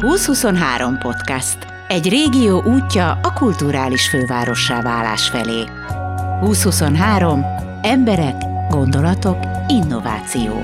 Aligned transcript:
2023 0.00 0.98
podcast. 0.98 1.58
Egy 1.88 2.08
régió 2.08 2.62
útja 2.62 3.18
a 3.22 3.32
kulturális 3.32 4.08
fővárossá 4.08 4.82
válás 4.82 5.28
felé. 5.28 5.64
2023. 6.40 7.44
Emberek, 7.82 8.34
gondolatok, 8.68 9.38
innováció. 9.68 10.62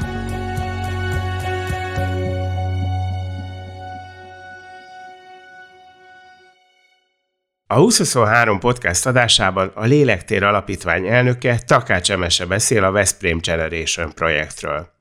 A 7.66 7.74
2023 7.74 8.58
podcast 8.58 9.06
adásában 9.06 9.70
a 9.74 9.84
Lélektér 9.84 10.42
Alapítvány 10.42 11.06
elnöke 11.06 11.58
Takács 11.66 12.10
Emese 12.10 12.46
beszél 12.46 12.84
a 12.84 12.90
Veszprém 12.90 13.38
Generation 13.42 14.12
projektről. 14.14 14.95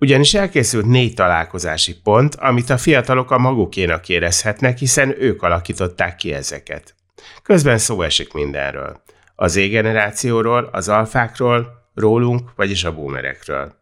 Ugyanis 0.00 0.34
elkészült 0.34 0.86
négy 0.86 1.14
találkozási 1.14 2.00
pont, 2.00 2.34
amit 2.34 2.70
a 2.70 2.78
fiatalok 2.78 3.30
a 3.30 3.38
magukénak 3.38 4.08
érezhetnek, 4.08 4.78
hiszen 4.78 5.22
ők 5.22 5.42
alakították 5.42 6.16
ki 6.16 6.32
ezeket. 6.32 6.94
Közben 7.42 7.78
szó 7.78 8.02
esik 8.02 8.32
mindenről. 8.32 9.02
Az 9.34 9.52
Z-generációról, 9.52 10.68
az 10.72 10.88
alfákról, 10.88 11.90
rólunk, 11.94 12.50
vagyis 12.56 12.84
a 12.84 12.94
boomerekről. 12.94 13.74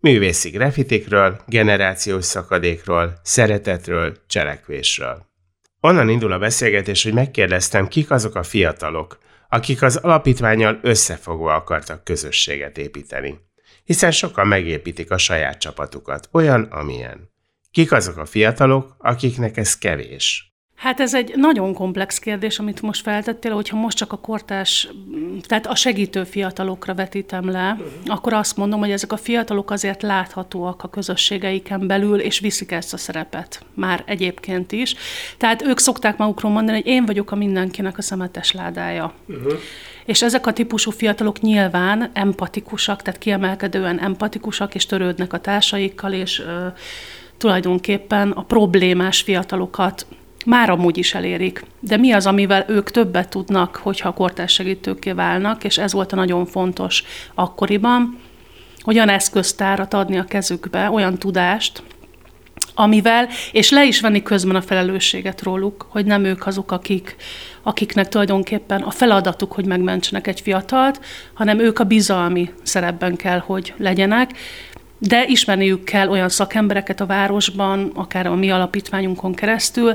Művészi 0.00 0.50
grafitikről, 0.50 1.40
generációs 1.46 2.24
szakadékról, 2.24 3.20
szeretetről, 3.22 4.16
cselekvésről. 4.26 5.26
Onnan 5.80 6.08
indul 6.08 6.32
a 6.32 6.38
beszélgetés, 6.38 7.02
hogy 7.02 7.12
megkérdeztem, 7.12 7.88
kik 7.88 8.10
azok 8.10 8.34
a 8.34 8.42
fiatalok, 8.42 9.18
akik 9.48 9.82
az 9.82 9.96
alapítványal 9.96 10.78
összefogva 10.82 11.54
akartak 11.54 12.04
közösséget 12.04 12.78
építeni 12.78 13.47
hiszen 13.88 14.10
sokan 14.10 14.46
megépítik 14.46 15.10
a 15.10 15.18
saját 15.18 15.58
csapatukat, 15.58 16.28
olyan, 16.32 16.62
amilyen. 16.62 17.30
Kik 17.70 17.92
azok 17.92 18.16
a 18.16 18.26
fiatalok, 18.26 18.94
akiknek 18.98 19.56
ez 19.56 19.78
kevés? 19.78 20.47
Hát 20.78 21.00
ez 21.00 21.14
egy 21.14 21.32
nagyon 21.36 21.74
komplex 21.74 22.18
kérdés, 22.18 22.58
amit 22.58 22.82
most 22.82 23.02
feltettél, 23.02 23.52
hogyha 23.52 23.76
most 23.76 23.96
csak 23.96 24.12
a 24.12 24.16
kortás, 24.16 24.88
tehát 25.46 25.66
a 25.66 25.74
segítő 25.74 26.24
fiatalokra 26.24 26.94
vetítem 26.94 27.50
le, 27.50 27.70
uh-huh. 27.70 27.88
akkor 28.06 28.32
azt 28.32 28.56
mondom, 28.56 28.80
hogy 28.80 28.90
ezek 28.90 29.12
a 29.12 29.16
fiatalok 29.16 29.70
azért 29.70 30.02
láthatóak 30.02 30.82
a 30.82 30.88
közösségeiken 30.88 31.86
belül, 31.86 32.20
és 32.20 32.38
viszik 32.38 32.72
ezt 32.72 32.92
a 32.92 32.96
szerepet 32.96 33.64
már 33.74 34.02
egyébként 34.06 34.72
is. 34.72 34.94
Tehát 35.36 35.62
ők 35.62 35.78
szokták 35.78 36.16
magukról 36.16 36.52
mondani, 36.52 36.76
hogy 36.76 36.86
én 36.86 37.06
vagyok 37.06 37.30
a 37.30 37.36
mindenkinek 37.36 37.98
a 37.98 38.02
szemetes 38.02 38.52
ládája. 38.52 39.12
Uh-huh. 39.28 39.52
És 40.04 40.22
ezek 40.22 40.46
a 40.46 40.52
típusú 40.52 40.90
fiatalok 40.90 41.40
nyilván 41.40 42.10
empatikusak, 42.12 43.02
tehát 43.02 43.20
kiemelkedően 43.20 44.00
empatikusak, 44.00 44.74
és 44.74 44.86
törődnek 44.86 45.32
a 45.32 45.40
társaikkal, 45.40 46.12
és 46.12 46.40
ö, 46.40 46.66
tulajdonképpen 47.36 48.30
a 48.30 48.42
problémás 48.42 49.20
fiatalokat 49.20 50.06
már 50.48 50.70
amúgy 50.70 50.98
is 50.98 51.14
elérik. 51.14 51.64
De 51.80 51.96
mi 51.96 52.12
az, 52.12 52.26
amivel 52.26 52.64
ők 52.68 52.90
többet 52.90 53.28
tudnak, 53.28 53.76
hogyha 53.76 54.12
kortárs 54.12 54.52
segítőké 54.52 55.12
válnak, 55.12 55.64
és 55.64 55.78
ez 55.78 55.92
volt 55.92 56.12
a 56.12 56.16
nagyon 56.16 56.46
fontos 56.46 57.04
akkoriban, 57.34 58.18
olyan 58.86 59.08
eszköztárat 59.08 59.94
adni 59.94 60.18
a 60.18 60.24
kezükbe, 60.24 60.90
olyan 60.90 61.18
tudást, 61.18 61.82
amivel, 62.74 63.28
és 63.52 63.70
le 63.70 63.84
is 63.84 64.00
venni 64.00 64.22
közben 64.22 64.56
a 64.56 64.60
felelősséget 64.60 65.42
róluk, 65.42 65.86
hogy 65.88 66.04
nem 66.04 66.24
ők 66.24 66.46
azok, 66.46 66.72
akik, 66.72 67.16
akiknek 67.62 68.08
tulajdonképpen 68.08 68.82
a 68.82 68.90
feladatuk, 68.90 69.52
hogy 69.52 69.64
megmentsenek 69.64 70.26
egy 70.26 70.40
fiatalt, 70.40 71.00
hanem 71.34 71.58
ők 71.58 71.78
a 71.78 71.84
bizalmi 71.84 72.50
szerepben 72.62 73.16
kell, 73.16 73.38
hogy 73.38 73.74
legyenek, 73.76 74.30
de 74.98 75.24
ismerniük 75.26 75.84
kell 75.84 76.08
olyan 76.08 76.28
szakembereket 76.28 77.00
a 77.00 77.06
városban, 77.06 77.90
akár 77.94 78.26
a 78.26 78.34
mi 78.34 78.50
alapítványunkon 78.50 79.34
keresztül, 79.34 79.94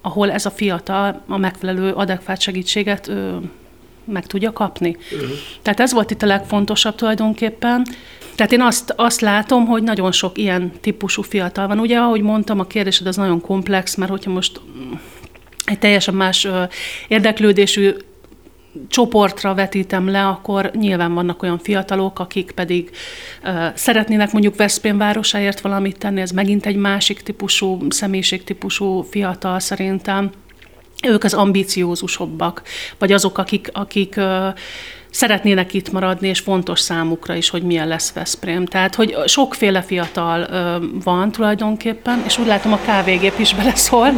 ahol 0.00 0.30
ez 0.30 0.46
a 0.46 0.50
fiatal 0.50 1.22
a 1.28 1.36
megfelelő 1.36 1.92
adekvát 1.92 2.40
segítséget 2.40 3.08
ő, 3.08 3.38
meg 4.04 4.26
tudja 4.26 4.52
kapni. 4.52 4.96
Uh-huh. 5.12 5.30
Tehát 5.62 5.80
ez 5.80 5.92
volt 5.92 6.10
itt 6.10 6.22
a 6.22 6.26
legfontosabb 6.26 6.94
tulajdonképpen. 6.94 7.86
Tehát 8.34 8.52
én 8.52 8.60
azt, 8.60 8.92
azt 8.96 9.20
látom, 9.20 9.66
hogy 9.66 9.82
nagyon 9.82 10.12
sok 10.12 10.38
ilyen 10.38 10.72
típusú 10.80 11.22
fiatal 11.22 11.66
van. 11.66 11.78
Ugye, 11.78 11.98
ahogy 11.98 12.20
mondtam, 12.20 12.60
a 12.60 12.64
kérdésed 12.64 13.06
az 13.06 13.16
nagyon 13.16 13.40
komplex, 13.40 13.94
mert 13.94 14.10
hogyha 14.10 14.30
most 14.30 14.60
egy 15.64 15.78
teljesen 15.78 16.14
más 16.14 16.44
ö, 16.44 16.62
érdeklődésű 17.08 17.94
csoportra 18.88 19.54
vetítem 19.54 20.08
le, 20.08 20.26
akkor 20.26 20.70
nyilván 20.74 21.14
vannak 21.14 21.42
olyan 21.42 21.58
fiatalok, 21.58 22.18
akik 22.18 22.50
pedig 22.50 22.90
uh, 23.44 23.66
szeretnének 23.74 24.32
mondjuk 24.32 24.56
Veszprém 24.56 24.98
városáért 24.98 25.60
valamit 25.60 25.98
tenni, 25.98 26.20
ez 26.20 26.30
megint 26.30 26.66
egy 26.66 26.76
másik 26.76 27.20
típusú, 27.20 27.78
személyiségtípusú 27.88 29.02
fiatal 29.02 29.58
szerintem. 29.58 30.30
Ők 31.06 31.24
az 31.24 31.34
ambiciózusabbak, 31.34 32.62
vagy 32.98 33.12
azok, 33.12 33.38
akik, 33.38 33.68
akik 33.72 34.14
uh, 34.16 34.46
szeretnének 35.10 35.74
itt 35.74 35.92
maradni, 35.92 36.28
és 36.28 36.38
fontos 36.38 36.80
számukra 36.80 37.34
is, 37.34 37.48
hogy 37.48 37.62
milyen 37.62 37.88
lesz 37.88 38.12
Veszprém. 38.12 38.66
Tehát, 38.66 38.94
hogy 38.94 39.16
sokféle 39.26 39.82
fiatal 39.82 40.40
uh, 40.40 41.02
van 41.04 41.32
tulajdonképpen, 41.32 42.22
és 42.26 42.38
úgy 42.38 42.46
látom 42.46 42.72
a 42.72 42.80
kávégép 42.84 43.38
is 43.38 43.54
beleszól. 43.54 44.08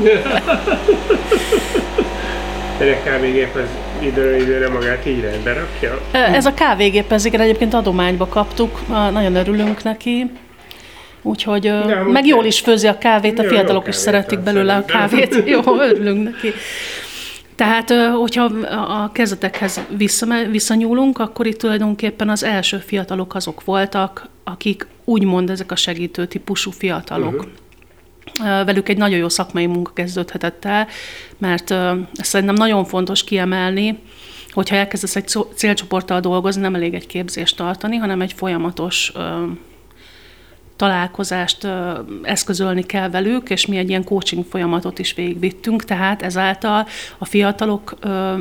a 2.78 3.02
kávégép 3.04 3.54
az 3.54 3.91
időről 4.02 4.40
időre 4.40 4.68
magát 4.68 5.06
így 5.06 5.20
rendbe 5.20 5.52
rakja? 5.52 6.00
Ez 6.12 6.46
a 6.46 6.54
kávégép, 6.54 7.12
ez 7.12 7.24
igen, 7.24 7.40
egyébként 7.40 7.74
adományba 7.74 8.26
kaptuk, 8.26 8.88
nagyon 8.88 9.34
örülünk 9.34 9.82
neki. 9.82 10.30
Úgyhogy, 11.22 11.62
Nem, 11.62 12.06
meg 12.06 12.26
jól 12.26 12.44
is 12.44 12.60
főzi 12.60 12.86
a 12.86 12.98
kávét, 12.98 13.38
a 13.38 13.44
fiatalok 13.44 13.88
is 13.88 13.94
szeretik 13.94 14.38
belőle 14.38 14.74
a 14.74 14.84
kávét. 14.84 15.42
Jó, 15.52 15.60
örülünk 15.80 16.24
neki. 16.24 16.52
Tehát, 17.54 17.92
hogyha 18.20 18.44
a 18.88 19.12
kezdetekhez 19.12 19.80
visszanyúlunk, 20.50 21.18
akkor 21.18 21.46
itt 21.46 21.58
tulajdonképpen 21.58 22.28
az 22.28 22.44
első 22.44 22.76
fiatalok 22.76 23.34
azok 23.34 23.64
voltak, 23.64 24.28
akik 24.44 24.86
úgymond 25.04 25.50
ezek 25.50 25.72
a 25.72 25.76
segítő 25.76 26.26
típusú 26.26 26.70
fiatalok. 26.70 27.34
Uh-huh 27.34 27.61
velük 28.40 28.88
egy 28.88 28.96
nagyon 28.96 29.18
jó 29.18 29.28
szakmai 29.28 29.66
munka 29.66 29.92
kezdődhetett 29.92 30.64
el, 30.64 30.86
mert 31.38 31.70
ezt 31.70 32.30
szerintem 32.30 32.54
nagyon 32.54 32.84
fontos 32.84 33.24
kiemelni, 33.24 33.98
hogyha 34.50 34.76
elkezdesz 34.76 35.16
egy 35.16 35.36
célcsoporttal 35.54 36.20
dolgozni, 36.20 36.60
nem 36.60 36.74
elég 36.74 36.94
egy 36.94 37.06
képzést 37.06 37.56
tartani, 37.56 37.96
hanem 37.96 38.20
egy 38.20 38.32
folyamatos 38.32 39.12
találkozást 40.82 41.68
eszközölni 42.22 42.82
kell 42.82 43.10
velük, 43.10 43.50
és 43.50 43.66
mi 43.66 43.76
egy 43.76 43.88
ilyen 43.88 44.04
coaching 44.04 44.44
folyamatot 44.50 44.98
is 44.98 45.14
végigvittünk, 45.14 45.84
tehát 45.84 46.22
ezáltal 46.22 46.86
a 47.18 47.24
fiatalok 47.24 47.98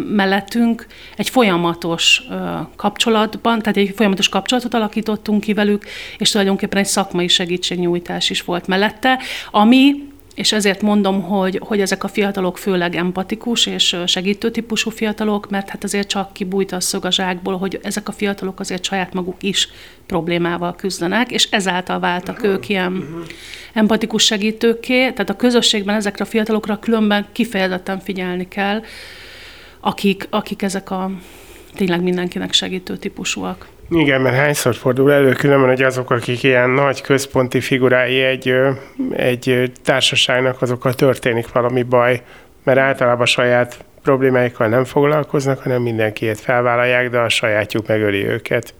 mellettünk 0.10 0.86
egy 1.16 1.30
folyamatos 1.30 2.24
kapcsolatban, 2.76 3.60
tehát 3.60 3.78
egy 3.78 3.94
folyamatos 3.96 4.30
kapcsolatot 4.30 4.74
alakítottunk 4.74 5.42
ki 5.42 5.54
velük, 5.54 5.86
és 6.18 6.32
tulajdonképpen 6.32 6.80
egy 6.80 6.86
szakmai 6.86 7.28
segítségnyújtás 7.28 8.30
is 8.30 8.42
volt 8.42 8.68
mellette, 8.68 9.20
ami 9.52 10.11
és 10.36 10.52
ezért 10.52 10.82
mondom, 10.82 11.22
hogy, 11.22 11.60
hogy 11.64 11.82
ezek 11.82 12.04
a 12.04 12.08
fiatalok 12.08 12.58
főleg 12.58 12.96
empatikus 12.96 13.66
és 13.66 13.98
segítő 14.06 14.52
típusú 14.52 14.90
fiatalok, 14.90 15.50
mert 15.50 15.70
hát 15.70 15.84
azért 15.84 16.08
csak 16.08 16.34
kibújt 16.34 16.72
a 16.72 16.80
szög 16.80 17.06
a 17.06 17.12
zsákból, 17.12 17.58
hogy 17.58 17.80
ezek 17.84 18.08
a 18.08 18.12
fiatalok 18.12 18.60
azért 18.60 18.84
saját 18.84 19.14
maguk 19.14 19.44
is 19.44 19.70
problémával 20.06 20.76
küzdenek, 20.76 21.32
és 21.32 21.48
ezáltal 21.52 22.00
váltak 22.00 22.36
uh-huh. 22.36 22.52
ők 22.52 22.70
ilyen 22.70 22.94
uh-huh. 22.94 23.26
empatikus 23.74 24.24
segítőké. 24.24 25.12
Tehát 25.12 25.30
a 25.30 25.36
közösségben 25.36 25.96
ezekre 25.96 26.24
a 26.24 26.28
fiatalokra 26.28 26.80
különben 26.80 27.26
kifejezetten 27.32 28.00
figyelni 28.00 28.48
kell, 28.48 28.84
akik, 29.80 30.28
akik 30.30 30.62
ezek 30.62 30.92
a 30.92 31.12
tényleg 31.76 32.02
mindenkinek 32.02 32.54
segítő 32.54 32.98
típusúak. 32.98 33.68
Igen, 33.94 34.22
mert 34.22 34.36
hányszor 34.36 34.76
fordul 34.76 35.12
elő 35.12 35.32
különben, 35.32 35.70
hogy 35.70 35.82
azok, 35.82 36.12
akik 36.12 36.44
ilyen 36.44 36.70
nagy 36.70 37.02
központi 37.02 37.60
figurái 37.60 38.22
egy, 38.22 38.54
egy 39.12 39.72
társaságnak, 39.84 40.62
azokkal 40.62 40.94
történik 40.94 41.52
valami 41.52 41.84
baj, 41.84 42.22
mert 42.64 42.80
általában 42.80 43.26
saját 43.26 43.84
problémáikkal 44.02 44.68
nem 44.68 44.84
foglalkoznak, 44.84 45.60
hanem 45.60 45.82
mindenkiét 45.82 46.40
felvállalják, 46.40 47.10
de 47.10 47.20
a 47.20 47.30
sajátjuk 47.30 47.88
megöli 47.88 48.26
őket. 48.26 48.74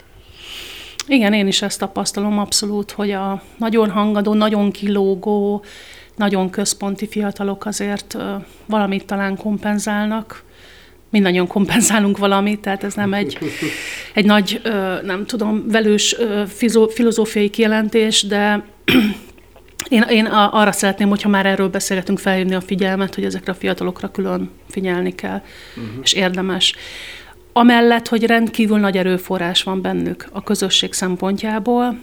Igen, 1.08 1.34
én 1.34 1.48
is 1.48 1.62
ezt 1.62 1.80
tapasztalom 1.80 2.40
abszolút, 2.40 2.92
hogy 2.92 3.12
a 3.12 3.42
nagyon 3.58 3.90
hangadó, 3.90 4.34
nagyon 4.34 4.72
kilógó, 4.72 5.64
nagyon 6.16 6.50
központi 6.50 7.08
fiatalok 7.08 7.66
azért 7.66 8.18
valamit 8.66 9.06
talán 9.06 9.38
kompenzálnak, 9.38 10.44
mindannyian 11.12 11.48
kompenzálunk 11.48 12.18
valamit, 12.18 12.60
tehát 12.60 12.84
ez 12.84 12.94
nem 12.94 13.14
egy, 13.14 13.38
egy 14.14 14.26
nagy, 14.26 14.62
nem 15.04 15.26
tudom, 15.26 15.68
velős 15.68 16.16
filozófiai 16.90 17.50
kijelentés, 17.50 18.24
de 18.24 18.64
én, 19.90 20.02
én 20.02 20.26
arra 20.26 20.72
szeretném, 20.72 21.10
hogyha 21.10 21.30
már 21.30 21.46
erről 21.46 21.70
beszélgetünk, 21.70 22.20
felhívni 22.20 22.54
a 22.54 22.62
figyelmet, 22.62 23.16
hogy 23.16 23.26
ezekre 23.26 23.52
a 23.52 23.56
fiatalokra 23.56 24.12
külön 24.12 24.50
figyelni 24.70 25.16
kell, 25.16 25.42
uh-huh. 25.76 25.94
és 26.04 26.14
érdemes. 26.14 26.76
Amellett, 27.54 28.08
hogy 28.08 28.26
rendkívül 28.26 28.78
nagy 28.80 28.98
erőforrás 28.98 29.64
van 29.64 29.82
bennük 29.82 30.28
a 30.32 30.44
közösség 30.44 30.94
szempontjából, 30.94 32.00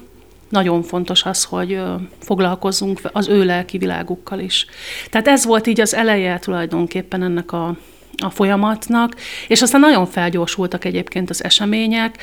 nagyon 0.48 0.82
fontos 0.82 1.24
az, 1.24 1.44
hogy 1.44 1.80
foglalkozzunk 2.18 3.00
az 3.12 3.28
ő 3.28 3.44
lelki 3.44 3.78
világukkal 3.78 4.38
is. 4.38 4.66
Tehát 5.10 5.28
ez 5.28 5.44
volt 5.44 5.66
így 5.66 5.80
az 5.80 5.94
eleje 5.94 6.38
tulajdonképpen 6.38 7.22
ennek 7.22 7.52
a, 7.52 7.76
a 8.22 8.30
folyamatnak, 8.30 9.16
és 9.48 9.62
aztán 9.62 9.80
nagyon 9.80 10.06
felgyorsultak 10.06 10.84
egyébként 10.84 11.30
az 11.30 11.44
események. 11.44 12.18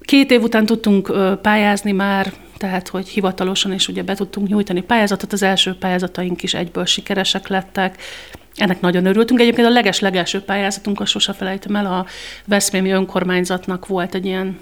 Két 0.00 0.30
év 0.30 0.42
után 0.42 0.66
tudtunk 0.66 1.12
pályázni 1.42 1.92
már, 1.92 2.32
tehát 2.56 2.88
hogy 2.88 3.08
hivatalosan 3.08 3.72
is 3.72 3.88
ugye 3.88 4.02
be 4.02 4.14
tudtunk 4.14 4.48
nyújtani 4.48 4.82
pályázatot, 4.82 5.32
az 5.32 5.42
első 5.42 5.74
pályázataink 5.74 6.42
is 6.42 6.54
egyből 6.54 6.84
sikeresek 6.84 7.48
lettek, 7.48 8.02
ennek 8.56 8.80
nagyon 8.80 9.06
örültünk. 9.06 9.40
Egyébként 9.40 9.66
a 9.66 9.70
leges-legelső 9.70 10.40
pályázatunk, 10.40 11.00
a 11.00 11.04
sose 11.04 11.32
felejtem 11.32 11.76
el, 11.76 11.86
a 11.86 12.06
Veszprémi 12.44 12.90
önkormányzatnak 12.90 13.86
volt 13.86 14.14
egy 14.14 14.26
ilyen 14.26 14.58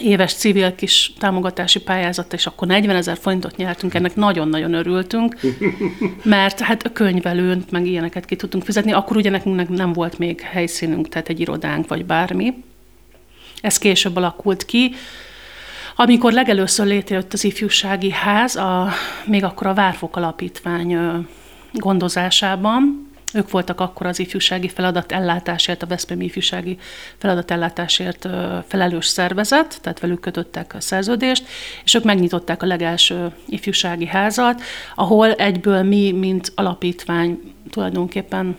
éves 0.00 0.34
civil 0.34 0.74
kis 0.74 1.12
támogatási 1.18 1.80
pályázat, 1.80 2.32
és 2.32 2.46
akkor 2.46 2.68
40 2.68 2.96
ezer 2.96 3.16
forintot 3.20 3.56
nyertünk, 3.56 3.94
ennek 3.94 4.14
nagyon-nagyon 4.14 4.74
örültünk, 4.74 5.36
mert 6.22 6.60
hát 6.60 6.82
a 6.82 6.92
könyvelőnt, 6.92 7.70
meg 7.70 7.86
ilyeneket 7.86 8.24
ki 8.24 8.36
tudtunk 8.36 8.64
fizetni, 8.64 8.92
akkor 8.92 9.16
ugye 9.16 9.30
nekünk 9.30 9.68
nem 9.68 9.92
volt 9.92 10.18
még 10.18 10.40
helyszínünk, 10.40 11.08
tehát 11.08 11.28
egy 11.28 11.40
irodánk, 11.40 11.88
vagy 11.88 12.04
bármi. 12.04 12.54
Ez 13.60 13.78
később 13.78 14.16
alakult 14.16 14.64
ki. 14.64 14.94
Amikor 15.96 16.32
legelőször 16.32 16.86
létrejött 16.86 17.32
az 17.32 17.44
ifjúsági 17.44 18.10
ház, 18.10 18.56
a, 18.56 18.88
még 19.24 19.44
akkor 19.44 19.66
a 19.66 19.74
Várfok 19.74 20.16
Alapítvány 20.16 20.98
gondozásában, 21.72 23.05
ők 23.36 23.50
voltak 23.50 23.80
akkor 23.80 24.06
az 24.06 24.18
ifjúsági 24.18 24.68
feladat 24.68 25.12
ellátásért, 25.12 25.82
a 25.82 25.86
Veszprém 25.86 26.20
ifjúsági 26.20 26.78
feladat 27.18 27.50
ellátásért 27.50 28.28
felelős 28.66 29.06
szervezet, 29.06 29.78
tehát 29.82 30.00
velük 30.00 30.20
kötöttek 30.20 30.74
a 30.74 30.80
szerződést, 30.80 31.46
és 31.84 31.94
ők 31.94 32.04
megnyitották 32.04 32.62
a 32.62 32.66
legelső 32.66 33.32
ifjúsági 33.46 34.06
házat, 34.06 34.62
ahol 34.94 35.32
egyből 35.32 35.82
mi, 35.82 36.12
mint 36.12 36.52
alapítvány 36.54 37.54
tulajdonképpen 37.70 38.56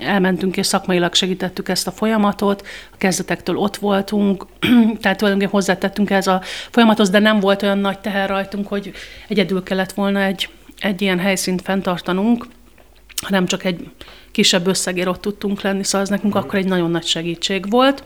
elmentünk 0.00 0.56
és 0.56 0.66
szakmailag 0.66 1.14
segítettük 1.14 1.68
ezt 1.68 1.86
a 1.86 1.90
folyamatot, 1.90 2.66
a 2.92 2.96
kezdetektől 2.96 3.56
ott 3.56 3.76
voltunk, 3.76 4.46
tehát 5.00 5.18
tulajdonképpen 5.18 5.48
hozzátettünk 5.48 6.10
ez 6.10 6.26
a 6.26 6.40
folyamathoz, 6.70 7.10
de 7.10 7.18
nem 7.18 7.40
volt 7.40 7.62
olyan 7.62 7.78
nagy 7.78 7.98
teher 7.98 8.28
rajtunk, 8.28 8.68
hogy 8.68 8.92
egyedül 9.28 9.62
kellett 9.62 9.92
volna 9.92 10.22
egy, 10.22 10.48
egy 10.78 11.02
ilyen 11.02 11.18
helyszínt 11.18 11.62
fenntartanunk, 11.62 12.46
hanem 13.22 13.46
csak 13.46 13.64
egy 13.64 13.90
kisebb 14.38 14.66
összegért 14.66 15.08
ott 15.08 15.20
tudtunk 15.20 15.60
lenni, 15.60 15.84
szóval 15.84 16.00
ez 16.00 16.08
nekünk 16.08 16.34
akkor 16.34 16.58
egy 16.58 16.66
nagyon 16.66 16.90
nagy 16.90 17.06
segítség 17.06 17.70
volt. 17.70 18.04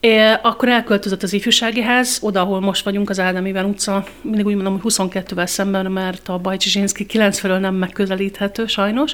É, 0.00 0.18
akkor 0.42 0.68
elköltözött 0.68 1.22
az 1.22 1.32
ifjúsági 1.32 1.80
ház, 1.80 2.18
oda, 2.22 2.40
ahol 2.40 2.60
most 2.60 2.84
vagyunk, 2.84 3.10
az 3.10 3.20
Ádám 3.20 3.46
Iván 3.46 3.64
utca, 3.64 4.04
mindig 4.22 4.46
úgy 4.46 4.54
mondom, 4.54 4.80
hogy 4.80 4.92
22-vel 4.94 5.46
szemben, 5.46 5.92
mert 5.92 6.28
a 6.28 6.38
Bajcsi 6.38 6.68
Zsinszki 6.68 7.06
9 7.06 7.38
felől 7.38 7.58
nem 7.58 7.74
megközelíthető 7.74 8.66
sajnos, 8.66 9.12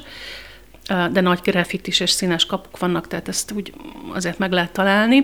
de 1.11 1.21
nagy 1.21 1.39
grafitis 1.43 1.99
és 1.99 2.09
színes 2.09 2.45
kapuk 2.45 2.77
vannak, 2.77 3.07
tehát 3.07 3.27
ezt 3.27 3.51
úgy 3.51 3.73
azért 4.13 4.37
meg 4.37 4.51
lehet 4.51 4.71
találni. 4.71 5.17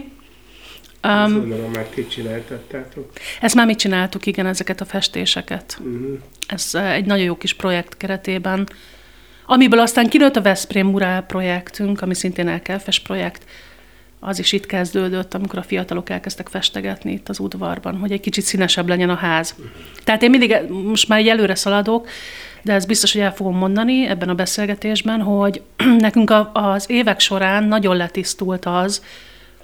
Um, 1.03 1.33
gondolom, 1.33 1.71
már 1.71 1.86
ti 1.86 2.07
csináltattátok. 2.07 3.12
Ezt 3.42 3.56
már 3.56 3.65
mi 3.65 3.75
csináltuk, 3.75 4.25
igen, 4.25 4.45
ezeket 4.45 4.81
a 4.81 4.86
festéseket. 4.86 5.77
Uh-huh. 5.80 6.19
Ez 6.48 6.75
egy 6.75 7.06
nagyon 7.06 7.25
jó 7.25 7.36
kis 7.36 7.53
projekt 7.53 7.98
keretében 7.98 8.68
Amiből 9.51 9.80
aztán 9.80 10.09
kinőtt 10.09 10.36
a 10.36 10.42
Veszprém 10.42 10.88
Murál 10.88 11.21
projektünk, 11.21 12.01
ami 12.01 12.13
szintén 12.13 12.48
elkelfes 12.48 13.00
projekt, 13.00 13.45
az 14.19 14.39
is 14.39 14.51
itt 14.51 14.65
kezdődött, 14.65 15.33
amikor 15.33 15.59
a 15.59 15.63
fiatalok 15.63 16.09
elkezdtek 16.09 16.48
festegetni 16.48 17.12
itt 17.12 17.30
az 17.30 17.39
udvarban, 17.39 17.98
hogy 17.98 18.12
egy 18.12 18.19
kicsit 18.19 18.44
színesebb 18.44 18.88
legyen 18.88 19.09
a 19.09 19.15
ház. 19.15 19.56
Tehát 20.03 20.24
én 20.24 20.30
mindig, 20.30 20.56
most 20.69 21.07
már 21.07 21.19
egy 21.19 21.27
előre 21.27 21.56
szaladok, 21.56 22.07
de 22.62 22.74
ez 22.74 22.86
biztos, 22.86 23.13
hogy 23.13 23.21
el 23.21 23.33
fogom 23.33 23.57
mondani 23.57 24.07
ebben 24.07 24.30
a 24.30 24.33
beszélgetésben, 24.33 25.21
hogy 25.21 25.62
nekünk 25.98 26.33
az 26.53 26.89
évek 26.89 27.19
során 27.19 27.63
nagyon 27.63 27.95
letisztult 27.95 28.65
az, 28.65 29.03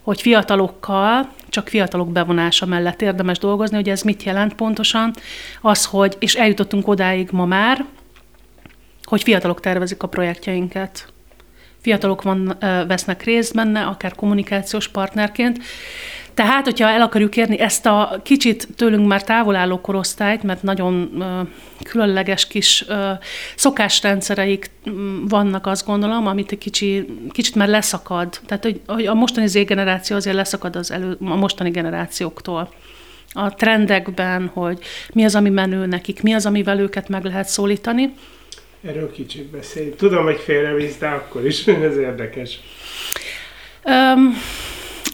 hogy 0.02 0.22
fiatalokkal, 0.22 1.30
csak 1.50 1.68
fiatalok 1.68 2.12
bevonása 2.12 2.66
mellett 2.66 3.02
érdemes 3.02 3.38
dolgozni, 3.38 3.76
hogy 3.76 3.90
ez 3.90 4.02
mit 4.02 4.24
jelent 4.24 4.54
pontosan, 4.54 5.14
az, 5.62 5.86
hogy, 5.86 6.16
és 6.20 6.36
eljutottunk 6.36 6.88
odáig 6.88 7.30
ma 7.32 7.46
már, 7.46 7.86
hogy 9.08 9.24
fiatalok 9.24 9.60
tervezik 9.60 10.04
a 10.04 10.08
projektjeinket. 10.08 11.08
Fiatalok 11.82 12.22
van, 12.22 12.58
vesznek 12.88 13.24
részt 13.24 13.54
benne, 13.54 13.82
akár 13.82 14.16
kommunikációs 14.16 14.88
partnerként. 14.88 15.60
Tehát, 16.34 16.66
hogyha 16.66 16.90
el 16.90 17.02
akarjuk 17.02 17.38
érni 17.38 17.60
ezt 17.60 17.86
a 17.86 18.20
kicsit 18.24 18.68
tőlünk 18.76 19.08
már 19.08 19.24
távol 19.24 19.56
álló 19.56 19.82
korosztályt, 19.82 20.44
mert 20.44 20.64
nagyon 20.64 21.12
uh, 21.14 21.48
különleges 21.84 22.48
kis 22.48 22.86
uh, 22.90 23.10
szokásrendszereik 23.56 24.72
vannak, 25.28 25.68
azt 25.68 25.86
gondolom, 25.86 26.28
amit 26.28 26.52
egy 26.52 26.58
kicsi, 26.58 27.06
kicsit 27.30 27.56
már 27.56 27.68
leszakad. 27.68 28.40
Tehát, 28.46 28.64
hogy, 28.86 29.06
a 29.06 29.14
mostani 29.14 29.48
Z 29.48 29.54
generáció 29.66 30.16
azért 30.16 30.36
leszakad 30.36 30.76
az 30.76 30.92
elő, 30.92 31.18
a 31.22 31.36
mostani 31.36 31.70
generációktól 31.70 32.70
a 33.32 33.54
trendekben, 33.54 34.52
hogy 34.54 34.80
mi 35.14 35.24
az, 35.24 35.36
ami 35.36 35.50
menő 35.50 35.86
nekik, 35.86 36.22
mi 36.22 36.34
az, 36.34 36.46
amivel 36.46 36.80
őket 36.80 37.10
meg 37.10 37.24
lehet 37.24 37.48
szólítani. 37.48 38.14
Erről 38.82 39.12
kicsit 39.12 39.46
beszélj. 39.46 39.90
Tudom, 39.90 40.24
hogy 40.24 40.40
félrevisz, 40.40 40.98
de 40.98 41.08
akkor 41.08 41.46
is 41.46 41.68
ez 41.90 41.98
érdekes. 41.98 42.60
Um, 43.84 44.38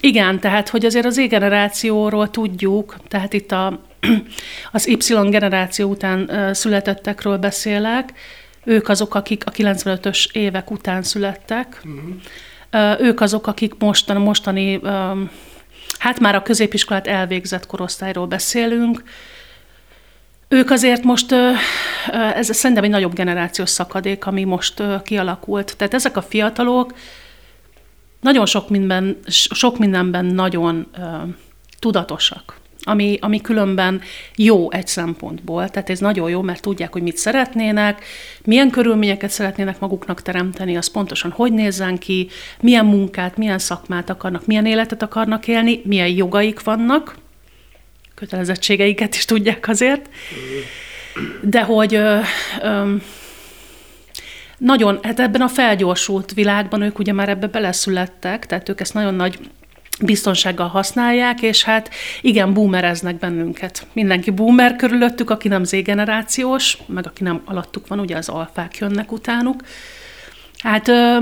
igen, 0.00 0.40
tehát, 0.40 0.68
hogy 0.68 0.84
azért 0.84 1.06
az 1.06 1.18
E-generációról 1.18 2.30
tudjuk, 2.30 2.96
tehát 3.08 3.32
itt 3.32 3.52
a, 3.52 3.80
az 4.72 4.88
Y 4.88 4.96
generáció 5.30 5.88
után 5.88 6.50
születettekről 6.54 7.36
beszélek, 7.36 8.12
ők 8.64 8.88
azok, 8.88 9.14
akik 9.14 9.46
a 9.46 9.50
95-ös 9.50 10.26
évek 10.32 10.70
után 10.70 11.02
születtek, 11.02 11.82
uh-huh. 11.84 13.00
ők 13.00 13.20
azok, 13.20 13.46
akik 13.46 13.72
mostan, 13.78 14.16
mostani, 14.16 14.80
hát 15.98 16.20
már 16.20 16.34
a 16.34 16.42
középiskolát 16.42 17.06
elvégzett 17.06 17.66
korosztályról 17.66 18.26
beszélünk, 18.26 19.02
ők 20.48 20.70
azért 20.70 21.02
most, 21.02 21.34
ez 22.34 22.56
szerintem 22.56 22.84
egy 22.84 22.90
nagyobb 22.90 23.14
generációs 23.14 23.70
szakadék, 23.70 24.26
ami 24.26 24.44
most 24.44 24.82
kialakult. 25.04 25.76
Tehát 25.76 25.94
ezek 25.94 26.16
a 26.16 26.22
fiatalok 26.22 26.94
nagyon 28.20 28.46
sok, 28.46 28.68
minden, 28.68 29.18
sok 29.28 29.78
mindenben 29.78 30.24
nagyon 30.24 30.86
tudatosak 31.78 32.62
ami, 32.86 33.18
ami 33.20 33.40
különben 33.40 34.00
jó 34.36 34.70
egy 34.70 34.86
szempontból. 34.86 35.68
Tehát 35.68 35.90
ez 35.90 35.98
nagyon 35.98 36.30
jó, 36.30 36.42
mert 36.42 36.62
tudják, 36.62 36.92
hogy 36.92 37.02
mit 37.02 37.16
szeretnének, 37.16 38.04
milyen 38.44 38.70
körülményeket 38.70 39.30
szeretnének 39.30 39.78
maguknak 39.80 40.22
teremteni, 40.22 40.76
az 40.76 40.90
pontosan 40.90 41.30
hogy 41.30 41.52
nézzen 41.52 41.98
ki, 41.98 42.28
milyen 42.60 42.84
munkát, 42.84 43.36
milyen 43.36 43.58
szakmát 43.58 44.10
akarnak, 44.10 44.46
milyen 44.46 44.66
életet 44.66 45.02
akarnak 45.02 45.48
élni, 45.48 45.80
milyen 45.84 46.08
jogaik 46.08 46.62
vannak, 46.62 47.16
kötelezettségeiket 48.14 49.14
is 49.14 49.24
tudják 49.24 49.68
azért, 49.68 50.08
de 51.40 51.62
hogy 51.62 51.94
ö, 51.94 52.18
ö, 52.62 52.94
nagyon, 54.58 54.98
hát 55.02 55.20
ebben 55.20 55.40
a 55.40 55.48
felgyorsult 55.48 56.32
világban 56.32 56.82
ők 56.82 56.98
ugye 56.98 57.12
már 57.12 57.28
ebbe 57.28 57.46
beleszülettek, 57.46 58.46
tehát 58.46 58.68
ők 58.68 58.80
ezt 58.80 58.94
nagyon 58.94 59.14
nagy 59.14 59.38
biztonsággal 60.00 60.68
használják, 60.68 61.42
és 61.42 61.64
hát 61.64 61.90
igen, 62.20 62.54
boomereznek 62.54 63.18
bennünket. 63.18 63.86
Mindenki 63.92 64.30
boomer 64.30 64.76
körülöttük, 64.76 65.30
aki 65.30 65.48
nem 65.48 65.64
Z-generációs, 65.64 66.78
meg 66.86 67.06
aki 67.06 67.22
nem 67.22 67.42
alattuk 67.44 67.86
van, 67.86 68.00
ugye 68.00 68.16
az 68.16 68.28
alfák 68.28 68.76
jönnek 68.76 69.12
utánuk. 69.12 69.62
Hát 70.58 70.88
ö, 70.88 71.16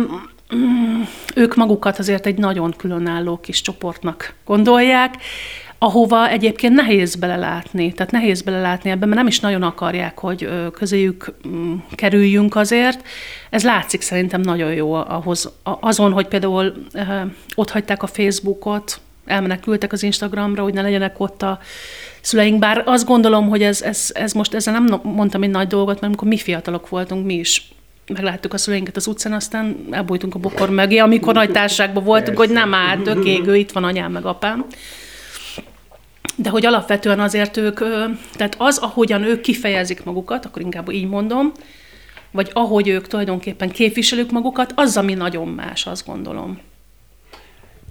ők 1.35 1.55
magukat 1.55 1.99
azért 1.99 2.27
egy 2.27 2.39
nagyon 2.39 2.75
különálló 2.77 3.37
kis 3.37 3.61
csoportnak 3.61 4.35
gondolják, 4.45 5.15
ahova 5.79 6.29
egyébként 6.29 6.75
nehéz 6.75 7.15
belelátni. 7.15 7.93
Tehát 7.93 8.13
nehéz 8.13 8.43
belelátni 8.43 8.91
ebben, 8.91 9.09
mert 9.09 9.21
nem 9.21 9.27
is 9.27 9.41
nagyon 9.41 9.63
akarják, 9.63 10.19
hogy 10.19 10.49
közéjük 10.73 11.35
mm, 11.49 11.75
kerüljünk 11.95 12.57
azért. 12.57 13.07
Ez 13.51 13.65
látszik 13.65 14.01
szerintem 14.01 14.41
nagyon 14.41 14.73
jó 14.73 14.93
ahhoz, 14.93 15.53
azon, 15.63 16.13
hogy 16.13 16.27
például 16.27 16.75
ott 17.55 17.71
hagyták 17.71 18.03
a 18.03 18.07
Facebookot, 18.07 19.01
elmenekültek 19.27 19.93
az 19.93 20.03
Instagramra, 20.03 20.63
hogy 20.63 20.75
ne 20.75 20.83
legyenek 20.83 21.21
ott 21.21 21.43
a 21.43 21.59
szüleink. 22.21 22.59
Bár 22.59 22.83
azt 22.87 23.07
gondolom, 23.07 23.49
hogy 23.49 23.63
ez, 23.63 23.83
ez, 23.83 24.11
ez 24.15 24.33
most 24.33 24.55
ezzel 24.55 24.73
nem 24.73 25.01
mondtam 25.03 25.43
egy 25.43 25.51
nagy 25.51 25.67
dolgot, 25.67 25.95
mert 25.95 26.07
amikor 26.07 26.29
mi 26.29 26.39
fiatalok 26.39 26.89
voltunk, 26.89 27.27
mi 27.27 27.35
is 27.35 27.73
megláttuk 28.07 28.53
a 28.53 28.59
szüleinket 28.59 28.97
az 28.97 29.07
utcán, 29.07 29.33
aztán 29.33 29.87
elbújtunk 29.91 30.35
a 30.35 30.39
bokor 30.39 30.71
mögé, 30.71 30.99
amikor 30.99 31.35
nagy 31.35 31.51
társaságban 31.51 32.05
voltunk, 32.05 32.37
Persze. 32.37 32.53
hogy 32.53 32.63
nem 32.63 32.75
áll, 32.75 32.99
tök 32.99 33.25
égő, 33.25 33.57
itt 33.57 33.73
van 33.73 33.85
anyám 33.85 34.13
meg 34.13 34.25
apám 34.25 34.67
de 36.37 36.51
hogy 36.51 36.67
alapvetően 36.67 37.21
azért 37.21 37.57
ők, 37.57 37.79
tehát 38.37 38.55
az, 38.59 38.79
ahogyan 38.79 39.23
ők 39.23 39.41
kifejezik 39.41 40.05
magukat, 40.05 40.45
akkor 40.45 40.63
inkább 40.63 40.91
így 40.91 41.09
mondom, 41.09 41.53
vagy 42.31 42.51
ahogy 42.53 42.89
ők 42.89 43.07
tulajdonképpen 43.07 43.71
képviselők 43.71 44.31
magukat, 44.31 44.73
az, 44.75 44.97
ami 44.97 45.15
nagyon 45.15 45.49
más, 45.49 45.87
azt 45.87 46.07
gondolom. 46.07 46.61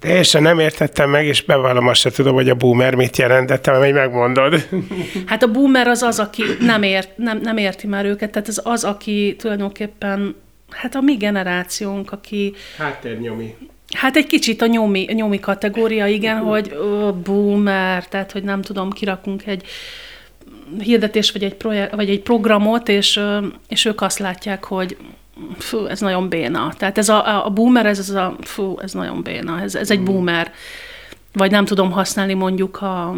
Teljesen 0.02 0.42
nem 0.42 0.58
értettem 0.58 1.10
meg, 1.10 1.26
és 1.26 1.42
bevallom, 1.42 1.88
azt 1.88 2.00
se 2.00 2.10
tudom, 2.10 2.34
hogy 2.34 2.48
a 2.48 2.54
boomer 2.54 2.94
mit 2.94 3.16
jelent, 3.16 3.46
de 3.46 3.58
te 3.58 3.78
meg 3.78 3.92
megmondod. 3.92 4.68
Hát 5.26 5.42
a 5.42 5.50
boomer 5.50 5.88
az 5.88 6.02
az, 6.02 6.18
aki 6.18 6.42
nem, 6.60 6.82
ért, 6.82 7.16
nem, 7.16 7.40
nem 7.42 7.56
érti 7.56 7.86
már 7.86 8.04
őket, 8.04 8.30
tehát 8.30 8.48
ez 8.48 8.60
az, 8.64 8.84
aki 8.84 9.36
tulajdonképpen, 9.38 10.34
hát 10.70 10.94
a 10.94 11.00
mi 11.00 11.14
generációnk, 11.14 12.12
aki... 12.12 12.54
Háttérnyomi. 12.78 13.54
Hát 13.96 14.16
egy 14.16 14.26
kicsit 14.26 14.62
a 14.62 14.66
nyomi, 14.66 15.06
a 15.08 15.12
nyomi 15.12 15.40
kategória, 15.40 16.06
igen, 16.06 16.38
hogy 16.38 16.68
ö, 16.72 17.10
boomer, 17.24 18.08
tehát 18.08 18.32
hogy 18.32 18.42
nem 18.42 18.62
tudom, 18.62 18.90
kirakunk 18.90 19.46
egy 19.46 19.64
hirdetés 20.78 21.30
vagy 21.30 21.44
egy, 21.44 21.54
projekt, 21.54 21.94
vagy 21.94 22.10
egy 22.10 22.20
programot, 22.20 22.88
és, 22.88 23.20
és 23.68 23.84
ők 23.84 24.00
azt 24.00 24.18
látják, 24.18 24.64
hogy 24.64 24.96
fú, 25.58 25.86
ez 25.86 26.00
nagyon 26.00 26.28
béna. 26.28 26.72
Tehát 26.76 26.98
ez 26.98 27.08
a, 27.08 27.44
a 27.46 27.50
boomer, 27.50 27.86
ez, 27.86 27.98
ez 27.98 28.10
a, 28.10 28.36
fú, 28.40 28.78
ez 28.82 28.92
nagyon 28.92 29.22
béna, 29.22 29.60
ez, 29.60 29.74
ez 29.74 29.90
egy 29.90 30.00
mm. 30.00 30.04
boomer. 30.04 30.52
Vagy 31.32 31.50
nem 31.50 31.64
tudom 31.64 31.90
használni 31.90 32.34
mondjuk 32.34 32.82
a... 32.82 33.14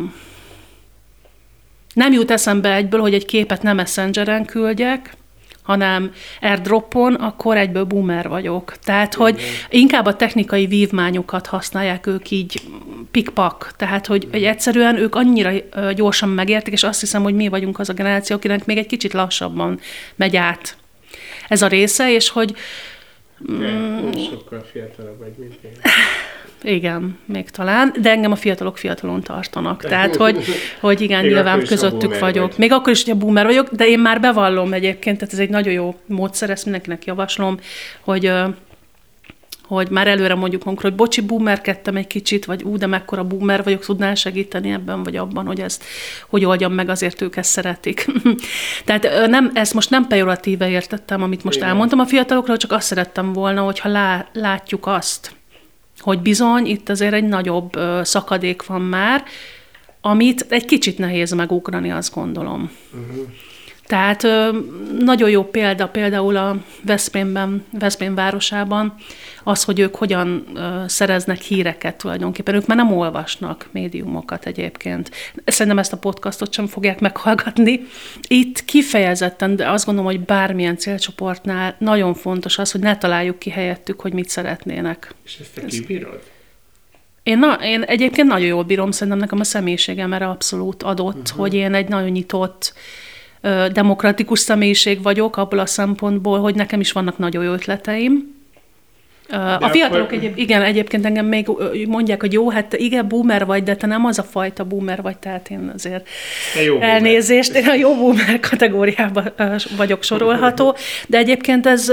Nem 1.94 2.12
jut 2.12 2.30
eszembe 2.30 2.74
egyből, 2.74 3.00
hogy 3.00 3.14
egy 3.14 3.24
képet 3.26 3.62
nem 3.62 3.76
messengeren 3.76 4.44
küldjek, 4.44 5.16
hanem 5.62 6.12
airdropon, 6.40 7.14
akkor 7.14 7.56
egyből 7.56 7.84
boomer 7.84 8.28
vagyok. 8.28 8.74
Tehát, 8.84 9.14
hogy 9.14 9.40
inkább 9.70 10.06
a 10.06 10.16
technikai 10.16 10.66
vívmányokat 10.66 11.46
használják 11.46 12.06
ők 12.06 12.30
így 12.30 12.62
pikpak, 13.10 13.72
tehát, 13.76 14.06
hogy, 14.06 14.28
hogy 14.30 14.44
egyszerűen 14.44 14.96
ők 14.96 15.14
annyira 15.14 15.52
gyorsan 15.94 16.28
megértik, 16.28 16.72
és 16.72 16.82
azt 16.82 17.00
hiszem, 17.00 17.22
hogy 17.22 17.34
mi 17.34 17.48
vagyunk 17.48 17.78
az 17.78 17.88
a 17.88 17.92
generáció, 17.92 18.36
akinek 18.36 18.66
még 18.66 18.78
egy 18.78 18.86
kicsit 18.86 19.12
lassabban 19.12 19.80
megy 20.16 20.36
át 20.36 20.76
ez 21.48 21.62
a 21.62 21.66
része, 21.66 22.12
és 22.12 22.28
hogy... 22.28 22.54
Mm, 23.52 24.10
sokkal 24.30 24.64
fiatalabb 24.72 25.18
vagy, 25.18 25.32
mint 25.38 25.58
én. 25.64 25.70
Igen, 26.64 27.18
még 27.24 27.50
talán, 27.50 27.94
de 28.00 28.10
engem 28.10 28.32
a 28.32 28.36
fiatalok 28.36 28.78
fiatalon 28.78 29.22
tartanak. 29.22 29.82
Tehát, 29.82 30.16
hogy, 30.16 30.44
hogy 30.80 31.00
igen, 31.00 31.22
még 31.22 31.32
nyilván 31.32 31.64
közöttük 31.64 32.18
vagyok. 32.18 32.48
Vagy. 32.48 32.58
Még 32.58 32.72
akkor 32.72 32.92
is, 32.92 33.04
hogy 33.04 33.12
a 33.12 33.16
boomer 33.16 33.44
vagyok, 33.44 33.68
de 33.70 33.86
én 33.86 33.98
már 33.98 34.20
bevallom 34.20 34.72
egyébként, 34.72 35.18
tehát 35.18 35.34
ez 35.34 35.40
egy 35.40 35.48
nagyon 35.48 35.72
jó 35.72 35.94
módszer, 36.06 36.50
ezt 36.50 36.64
mindenkinek 36.64 37.04
javaslom, 37.04 37.58
hogy 38.00 38.32
hogy 39.66 39.88
már 39.90 40.06
előre 40.06 40.34
mondjuk 40.34 40.64
magunkra, 40.64 40.88
hogy 40.88 40.96
bocsi, 40.96 41.20
boomerkedtem 41.20 41.96
egy 41.96 42.06
kicsit, 42.06 42.44
vagy 42.44 42.62
ú, 42.62 42.76
de 42.76 42.86
mekkora 42.86 43.24
boomer 43.24 43.62
vagyok, 43.64 43.84
tudnál 43.84 44.14
segíteni 44.14 44.70
ebben, 44.70 45.02
vagy 45.02 45.16
abban, 45.16 45.46
hogy 45.46 45.60
ezt 45.60 45.84
hogy 46.28 46.44
oldjam 46.44 46.72
meg, 46.72 46.88
azért 46.88 47.20
ők 47.20 47.36
ezt 47.36 47.50
szeretik. 47.50 48.06
Tehát 48.84 49.26
nem, 49.26 49.50
ezt 49.54 49.74
most 49.74 49.90
nem 49.90 50.06
pejoratíve 50.06 50.68
értettem, 50.68 51.22
amit 51.22 51.44
most 51.44 51.56
Igen. 51.56 51.68
elmondtam 51.68 51.98
a 51.98 52.06
fiatalokról, 52.06 52.56
csak 52.56 52.72
azt 52.72 52.86
szerettem 52.86 53.32
volna, 53.32 53.62
hogyha 53.62 53.88
lá, 53.88 54.28
látjuk 54.32 54.86
azt, 54.86 55.34
hogy 55.98 56.18
bizony 56.18 56.66
itt 56.66 56.88
azért 56.88 57.12
egy 57.12 57.28
nagyobb 57.28 57.78
szakadék 58.02 58.66
van 58.66 58.80
már, 58.80 59.24
amit 60.00 60.46
egy 60.48 60.64
kicsit 60.64 60.98
nehéz 60.98 61.32
megugrani, 61.32 61.90
azt 61.90 62.14
gondolom. 62.14 62.70
Uh-huh. 62.92 63.28
Tehát 63.86 64.26
nagyon 64.98 65.30
jó 65.30 65.44
példa 65.44 65.88
például 65.88 66.36
a 66.36 66.56
Veszprémben, 66.82 67.64
Veszprém 67.70 68.14
városában 68.14 68.94
az, 69.44 69.64
hogy 69.64 69.78
ők 69.78 69.94
hogyan 69.94 70.46
szereznek 70.86 71.40
híreket 71.40 71.96
tulajdonképpen. 71.96 72.54
Ők 72.54 72.66
már 72.66 72.76
nem 72.76 72.92
olvasnak 72.92 73.68
médiumokat 73.72 74.46
egyébként. 74.46 75.10
Szerintem 75.44 75.78
ezt 75.78 75.92
a 75.92 75.96
podcastot 75.96 76.52
sem 76.52 76.66
fogják 76.66 77.00
meghallgatni. 77.00 77.80
Itt 78.28 78.64
kifejezetten, 78.64 79.56
de 79.56 79.70
azt 79.70 79.84
gondolom, 79.86 80.10
hogy 80.10 80.20
bármilyen 80.20 80.76
célcsoportnál 80.76 81.76
nagyon 81.78 82.14
fontos 82.14 82.58
az, 82.58 82.70
hogy 82.70 82.80
ne 82.80 82.98
találjuk 82.98 83.38
ki 83.38 83.50
helyettük, 83.50 84.00
hogy 84.00 84.12
mit 84.12 84.28
szeretnének. 84.28 85.14
És 85.24 85.38
ezt 85.40 85.54
te 85.54 85.66
kibírod? 85.66 86.20
Én, 87.22 87.38
na, 87.38 87.52
én 87.62 87.82
egyébként 87.82 88.28
nagyon 88.28 88.46
jól 88.46 88.62
bírom, 88.62 88.90
szerintem 88.90 89.18
nekem 89.18 89.40
a 89.40 89.56
erre 90.12 90.28
abszolút 90.28 90.82
adott, 90.82 91.22
uh-huh. 91.22 91.38
hogy 91.38 91.54
én 91.54 91.74
egy 91.74 91.88
nagyon 91.88 92.08
nyitott, 92.08 92.74
demokratikus 93.72 94.38
személyiség 94.38 95.02
vagyok 95.02 95.36
abból 95.36 95.58
a 95.58 95.66
szempontból, 95.66 96.40
hogy 96.40 96.54
nekem 96.54 96.80
is 96.80 96.92
vannak 96.92 97.18
nagyon 97.18 97.44
jó 97.44 97.52
ötleteim, 97.52 98.32
de 99.28 99.36
a 99.36 99.68
fiatalok 99.68 100.04
akkor... 100.04 100.18
egyéb, 100.18 100.38
igen, 100.38 100.62
egyébként 100.62 101.04
engem 101.04 101.26
még 101.26 101.48
mondják, 101.88 102.20
hogy 102.20 102.32
jó, 102.32 102.50
hát 102.50 102.72
igen, 102.72 103.08
boomer 103.08 103.46
vagy, 103.46 103.62
de 103.62 103.76
te 103.76 103.86
nem 103.86 104.04
az 104.04 104.18
a 104.18 104.22
fajta 104.22 104.64
boomer 104.64 105.02
vagy, 105.02 105.16
tehát 105.18 105.50
én 105.50 105.70
azért 105.74 106.08
jó 106.64 106.80
elnézést, 106.80 107.52
boomer. 107.52 107.74
én 107.74 107.74
a 107.74 107.80
jó 107.80 107.94
boomer 107.94 108.40
kategóriába 108.40 109.24
vagyok 109.76 110.02
sorolható, 110.02 110.76
de 111.06 111.18
egyébként 111.18 111.66
ez 111.66 111.92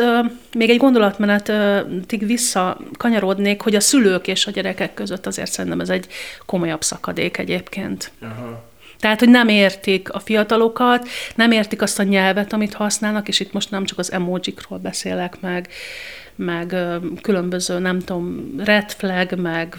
még 0.58 0.70
egy 0.70 0.78
gondolatmenetig 0.78 2.26
vissza 2.26 2.78
kanyarodnék, 2.98 3.62
hogy 3.62 3.76
a 3.76 3.80
szülők 3.80 4.28
és 4.28 4.46
a 4.46 4.52
gyerekek 4.52 4.94
között 4.94 5.26
azért 5.26 5.52
szerintem 5.52 5.80
ez 5.80 5.90
egy 5.90 6.08
komolyabb 6.46 6.82
szakadék 6.82 7.38
egyébként. 7.38 8.12
Aha. 8.22 8.70
Tehát, 9.02 9.20
hogy 9.20 9.30
nem 9.30 9.48
értik 9.48 10.14
a 10.14 10.20
fiatalokat, 10.20 11.08
nem 11.36 11.52
értik 11.52 11.82
azt 11.82 12.00
a 12.00 12.04
nyelvet, 12.04 12.54
amit 12.54 12.74
használnak, 12.74 13.28
és 13.28 13.40
itt 13.40 13.54
most 13.54 13.72
nem 13.72 13.86
csak 13.86 13.98
az 13.98 14.12
emojikról 14.12 14.80
beszélek 14.80 15.40
meg, 15.40 15.68
meg 16.36 16.76
különböző, 17.22 17.80
nem 17.80 18.00
tudom, 18.00 18.54
red 18.58 18.92
flag, 18.92 19.34
meg 19.34 19.76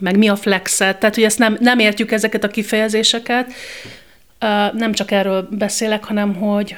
meg 0.00 0.18
mi 0.18 0.28
a 0.28 0.36
flexet, 0.36 0.98
tehát 0.98 1.14
hogy 1.14 1.24
ezt 1.24 1.38
nem, 1.38 1.56
nem 1.60 1.78
értjük 1.78 2.12
ezeket 2.12 2.44
a 2.44 2.48
kifejezéseket, 2.48 3.52
nem 4.72 4.92
csak 4.92 5.10
erről 5.10 5.48
beszélek, 5.50 6.04
hanem 6.04 6.34
hogy, 6.34 6.76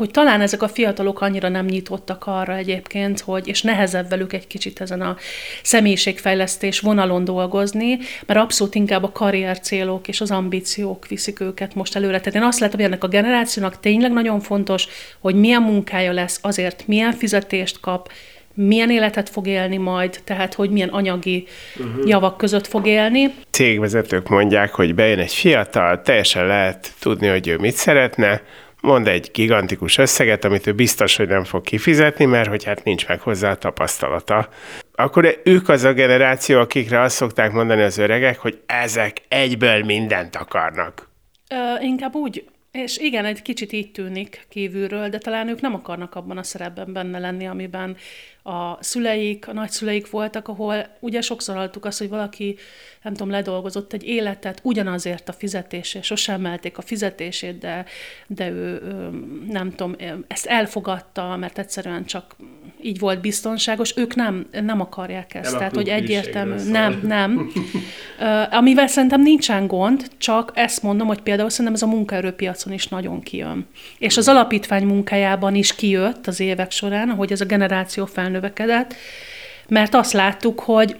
hogy 0.00 0.10
talán 0.10 0.40
ezek 0.40 0.62
a 0.62 0.68
fiatalok 0.68 1.20
annyira 1.20 1.48
nem 1.48 1.66
nyitottak 1.66 2.26
arra 2.26 2.56
egyébként, 2.56 3.20
hogy, 3.20 3.48
és 3.48 3.62
nehezebb 3.62 4.08
velük 4.08 4.32
egy 4.32 4.46
kicsit 4.46 4.80
ezen 4.80 5.00
a 5.00 5.16
személyiségfejlesztés 5.62 6.80
vonalon 6.80 7.24
dolgozni, 7.24 7.98
mert 8.26 8.40
abszolút 8.40 8.74
inkább 8.74 9.02
a 9.02 9.12
karrier 9.12 9.60
célok 9.60 10.08
és 10.08 10.20
az 10.20 10.30
ambíciók 10.30 11.06
viszik 11.06 11.40
őket 11.40 11.74
most 11.74 11.96
előre. 11.96 12.18
Tehát 12.18 12.34
én 12.34 12.42
azt 12.42 12.60
látom, 12.60 12.76
hogy 12.76 12.88
ennek 12.88 13.04
a 13.04 13.08
generációnak 13.08 13.80
tényleg 13.80 14.12
nagyon 14.12 14.40
fontos, 14.40 14.86
hogy 15.18 15.34
milyen 15.34 15.62
munkája 15.62 16.12
lesz, 16.12 16.38
azért 16.42 16.86
milyen 16.86 17.12
fizetést 17.12 17.80
kap, 17.80 18.10
milyen 18.54 18.90
életet 18.90 19.28
fog 19.28 19.46
élni 19.46 19.76
majd, 19.76 20.20
tehát 20.24 20.54
hogy 20.54 20.70
milyen 20.70 20.88
anyagi 20.88 21.46
uh-huh. 21.76 22.08
javak 22.08 22.36
között 22.36 22.66
fog 22.66 22.86
élni. 22.86 23.34
Cégvezetők 23.50 24.28
mondják, 24.28 24.74
hogy 24.74 24.94
bejön 24.94 25.18
egy 25.18 25.32
fiatal, 25.32 26.02
teljesen 26.02 26.46
lehet 26.46 26.92
tudni, 27.00 27.28
hogy 27.28 27.48
ő 27.48 27.56
mit 27.56 27.74
szeretne, 27.74 28.42
mond 28.80 29.08
egy 29.08 29.30
gigantikus 29.32 29.98
összeget, 29.98 30.44
amit 30.44 30.66
ő 30.66 30.72
biztos, 30.72 31.16
hogy 31.16 31.28
nem 31.28 31.44
fog 31.44 31.62
kifizetni, 31.62 32.24
mert 32.24 32.48
hogy 32.48 32.64
hát 32.64 32.84
nincs 32.84 33.08
meg 33.08 33.20
hozzá 33.20 33.50
a 33.50 33.54
tapasztalata. 33.54 34.48
Akkor 34.94 35.40
ők 35.44 35.68
az 35.68 35.84
a 35.84 35.92
generáció, 35.92 36.60
akikre 36.60 37.00
azt 37.00 37.16
szokták 37.16 37.52
mondani 37.52 37.82
az 37.82 37.98
öregek, 37.98 38.38
hogy 38.38 38.60
ezek 38.66 39.22
egyből 39.28 39.84
mindent 39.84 40.36
akarnak. 40.36 41.08
Ö, 41.50 41.84
inkább 41.84 42.14
úgy, 42.14 42.44
és 42.72 42.98
igen, 42.98 43.24
egy 43.24 43.42
kicsit 43.42 43.72
így 43.72 43.92
tűnik 43.92 44.46
kívülről, 44.48 45.08
de 45.08 45.18
talán 45.18 45.48
ők 45.48 45.60
nem 45.60 45.74
akarnak 45.74 46.14
abban 46.14 46.38
a 46.38 46.42
szerepben 46.42 46.92
benne 46.92 47.18
lenni, 47.18 47.46
amiben 47.46 47.96
a 48.42 48.82
szüleik, 48.82 49.48
a 49.48 49.52
nagyszüleik 49.52 50.10
voltak, 50.10 50.48
ahol 50.48 50.96
ugye 51.00 51.20
sokszor 51.20 51.54
hallottuk 51.54 51.84
azt, 51.84 51.98
hogy 51.98 52.08
valaki, 52.08 52.56
nem 53.02 53.14
tudom, 53.14 53.30
ledolgozott 53.30 53.92
egy 53.92 54.04
életet 54.04 54.60
ugyanazért 54.62 55.28
a 55.28 55.32
fizetésért, 55.32 56.04
sosem 56.04 56.34
emelték 56.34 56.78
a 56.78 56.82
fizetését, 56.82 57.58
de, 57.58 57.84
de 58.26 58.48
ő, 58.48 58.80
nem 59.48 59.74
tudom, 59.74 59.96
ezt 60.26 60.46
elfogadta, 60.46 61.36
mert 61.36 61.58
egyszerűen 61.58 62.04
csak 62.04 62.36
így 62.82 62.98
volt 62.98 63.20
biztonságos, 63.20 63.92
ők 63.96 64.14
nem, 64.14 64.46
nem 64.62 64.80
akarják 64.80 65.34
ezt. 65.34 65.56
Tehát, 65.56 65.74
hogy 65.74 65.88
egyértelmű, 65.88 66.70
nem, 66.70 67.00
nem. 67.02 67.50
Amivel 68.50 68.86
szerintem 68.86 69.22
nincsen 69.22 69.66
gond, 69.66 70.10
csak 70.18 70.52
ezt 70.54 70.82
mondom, 70.82 71.06
hogy 71.06 71.20
például 71.20 71.50
szerintem 71.50 71.74
ez 71.74 71.82
a 71.82 71.86
munkaerőpiacon 71.86 72.72
is 72.72 72.88
nagyon 72.88 73.20
kijön. 73.20 73.66
És 73.98 74.16
az 74.16 74.28
alapítvány 74.28 74.84
munkájában 74.84 75.54
is 75.54 75.74
kijött 75.74 76.26
az 76.26 76.40
évek 76.40 76.70
során, 76.70 77.10
hogy 77.10 77.32
ez 77.32 77.40
a 77.40 77.44
generáció 77.44 78.06
felnövekedett, 78.06 78.94
mert 79.68 79.94
azt 79.94 80.12
láttuk, 80.12 80.60
hogy 80.60 80.96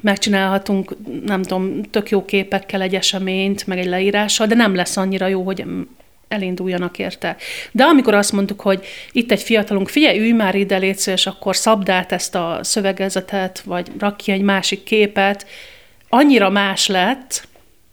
megcsinálhatunk, 0.00 0.96
nem 1.24 1.42
tudom, 1.42 1.82
tök 1.82 2.10
jó 2.10 2.24
képekkel 2.24 2.80
egy 2.80 2.94
eseményt, 2.94 3.66
meg 3.66 3.78
egy 3.78 3.86
leírással, 3.86 4.46
de 4.46 4.54
nem 4.54 4.74
lesz 4.74 4.96
annyira 4.96 5.26
jó, 5.26 5.42
hogy 5.42 5.64
elinduljanak 6.34 6.98
érte. 6.98 7.36
De 7.70 7.84
amikor 7.84 8.14
azt 8.14 8.32
mondtuk, 8.32 8.60
hogy 8.60 8.86
itt 9.12 9.32
egy 9.32 9.42
fiatalunk, 9.42 9.88
figyelj, 9.88 10.18
ülj 10.18 10.32
már 10.32 10.54
ide, 10.54 10.76
légy 10.76 11.02
és 11.04 11.26
akkor 11.26 11.56
szabd 11.56 11.88
át 11.88 12.12
ezt 12.12 12.34
a 12.34 12.58
szövegezetet, 12.62 13.60
vagy 13.60 13.86
rak 13.98 14.16
ki 14.16 14.32
egy 14.32 14.42
másik 14.42 14.82
képet, 14.82 15.46
annyira 16.08 16.50
más 16.50 16.86
lett 16.86 17.48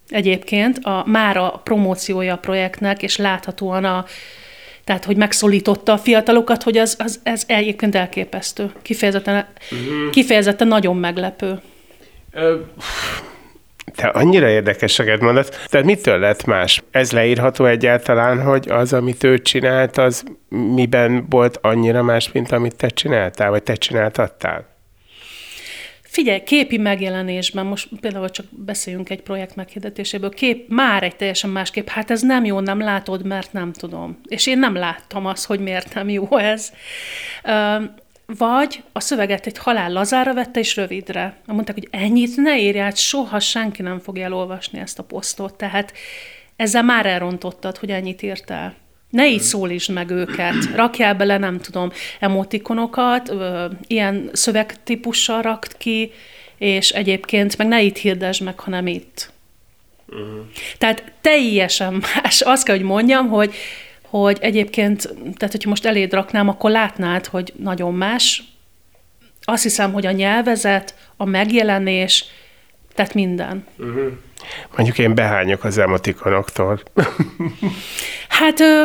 egyébként 0.09 0.77
a, 0.77 1.03
már 1.05 1.37
a 1.37 1.61
promóciója 1.63 2.33
a 2.33 2.37
projektnek, 2.37 3.03
és 3.03 3.17
láthatóan 3.17 3.85
a, 3.85 4.05
tehát, 4.83 5.05
hogy 5.05 5.17
megszólította 5.17 5.93
a 5.93 5.97
fiatalokat, 5.97 6.63
hogy 6.63 6.77
az, 6.77 6.95
az, 6.99 7.19
ez 7.23 7.43
egyébként 7.47 7.95
elképesztő. 7.95 8.71
Kifejezetten, 8.81 9.45
uh-huh. 9.71 10.09
kifejezetten 10.11 10.67
nagyon 10.67 10.97
meglepő. 10.97 11.61
Uh, 12.33 12.41
te 13.95 14.07
annyira 14.07 14.49
érdekeseket 14.49 15.21
mondasz. 15.21 15.49
Tehát 15.67 15.85
mitől 15.85 16.19
lett 16.19 16.45
más? 16.45 16.83
Ez 16.91 17.11
leírható 17.11 17.65
egyáltalán, 17.65 18.41
hogy 18.41 18.69
az, 18.69 18.93
amit 18.93 19.23
ő 19.23 19.37
csinált, 19.37 19.97
az 19.97 20.23
miben 20.49 21.25
volt 21.29 21.59
annyira 21.61 22.03
más, 22.03 22.31
mint 22.31 22.51
amit 22.51 22.75
te 22.75 22.87
csináltál, 22.87 23.49
vagy 23.49 23.63
te 23.63 23.73
csináltattál? 23.73 24.69
Figyelj, 26.01 26.43
képi 26.43 26.77
megjelenésben, 26.77 27.65
most 27.65 27.89
például 28.01 28.29
csak 28.29 28.45
beszéljünk 28.49 29.09
egy 29.09 29.21
projekt 29.21 29.55
meghirdetéséből, 29.55 30.29
kép, 30.29 30.69
már 30.69 31.03
egy 31.03 31.15
teljesen 31.15 31.49
más 31.49 31.71
kép, 31.71 31.89
hát 31.89 32.11
ez 32.11 32.21
nem 32.21 32.45
jó, 32.45 32.59
nem 32.59 32.79
látod, 32.79 33.25
mert 33.25 33.53
nem 33.53 33.71
tudom. 33.73 34.21
És 34.27 34.47
én 34.47 34.59
nem 34.59 34.75
láttam 34.75 35.25
azt, 35.25 35.45
hogy 35.45 35.59
miért 35.59 35.93
nem 35.93 36.09
jó 36.09 36.37
ez. 36.37 36.73
Vagy 38.37 38.83
a 38.91 38.99
szöveget 38.99 39.45
egy 39.45 39.57
halál 39.57 39.91
lazára 39.91 40.33
vette 40.33 40.59
és 40.59 40.75
rövidre. 40.75 41.37
Mondták, 41.45 41.75
hogy 41.75 41.87
ennyit 41.91 42.35
ne 42.35 42.59
írj 42.59 42.79
át, 42.79 42.97
soha 42.97 43.39
senki 43.39 43.81
nem 43.81 43.99
fogja 43.99 44.23
elolvasni 44.23 44.79
ezt 44.79 44.99
a 44.99 45.03
posztot. 45.03 45.53
Tehát 45.53 45.93
ezzel 46.55 46.83
már 46.83 47.05
elrontottad, 47.05 47.77
hogy 47.77 47.89
ennyit 47.89 48.21
írtál. 48.21 48.75
Ne 49.09 49.29
így 49.29 49.41
szólítsd 49.41 49.91
meg 49.91 50.09
őket. 50.09 50.55
Rakjál 50.75 51.15
bele, 51.15 51.37
nem 51.37 51.59
tudom, 51.59 51.91
emotikonokat, 52.19 53.29
ö, 53.29 53.65
ilyen 53.87 54.29
szövegtípussal 54.33 55.41
rakt 55.41 55.77
ki, 55.77 56.11
és 56.57 56.89
egyébként 56.89 57.57
meg 57.57 57.67
ne 57.67 57.81
itt 57.81 57.97
hirdesd 57.97 58.43
meg, 58.43 58.59
hanem 58.59 58.87
itt. 58.87 59.31
Uh-huh. 60.07 60.45
Tehát 60.77 61.11
teljesen 61.21 61.93
más. 61.93 62.41
Azt 62.41 62.63
kell, 62.65 62.75
hogy 62.75 62.85
mondjam, 62.85 63.27
hogy, 63.27 63.53
hogy 64.11 64.37
egyébként, 64.41 65.01
tehát 65.07 65.51
hogyha 65.51 65.69
most 65.69 65.85
eléd 65.85 66.13
raknám, 66.13 66.47
akkor 66.47 66.71
látnád, 66.71 67.25
hogy 67.25 67.53
nagyon 67.57 67.93
más. 67.93 68.43
Azt 69.43 69.63
hiszem, 69.63 69.93
hogy 69.93 70.05
a 70.05 70.11
nyelvezet, 70.11 70.95
a 71.17 71.25
megjelenés, 71.25 72.25
tehát 72.93 73.13
minden. 73.13 73.65
Uh-huh. 73.77 74.11
Mondjuk 74.75 74.97
én 74.97 75.15
behányok 75.15 75.63
az 75.63 75.77
emotikonoktól. 75.77 76.81
hát 78.39 78.59
ö, 78.59 78.83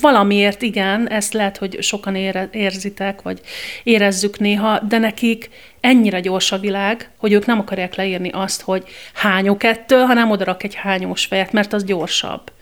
valamiért 0.00 0.62
igen, 0.62 1.08
ezt 1.08 1.32
lehet, 1.32 1.56
hogy 1.56 1.82
sokan 1.82 2.14
ére, 2.16 2.48
érzitek, 2.52 3.22
vagy 3.22 3.40
érezzük 3.82 4.38
néha, 4.38 4.80
de 4.80 4.98
nekik 4.98 5.50
ennyire 5.80 6.20
gyors 6.20 6.52
a 6.52 6.58
világ, 6.58 7.10
hogy 7.16 7.32
ők 7.32 7.46
nem 7.46 7.58
akarják 7.58 7.94
leírni 7.94 8.30
azt, 8.32 8.62
hogy 8.62 8.84
hányok 9.14 9.62
ettől, 9.62 10.04
hanem 10.04 10.30
odarak 10.30 10.62
egy 10.62 10.74
hányós 10.74 11.24
fejet, 11.24 11.52
mert 11.52 11.72
az 11.72 11.84
gyorsabb. 11.84 12.52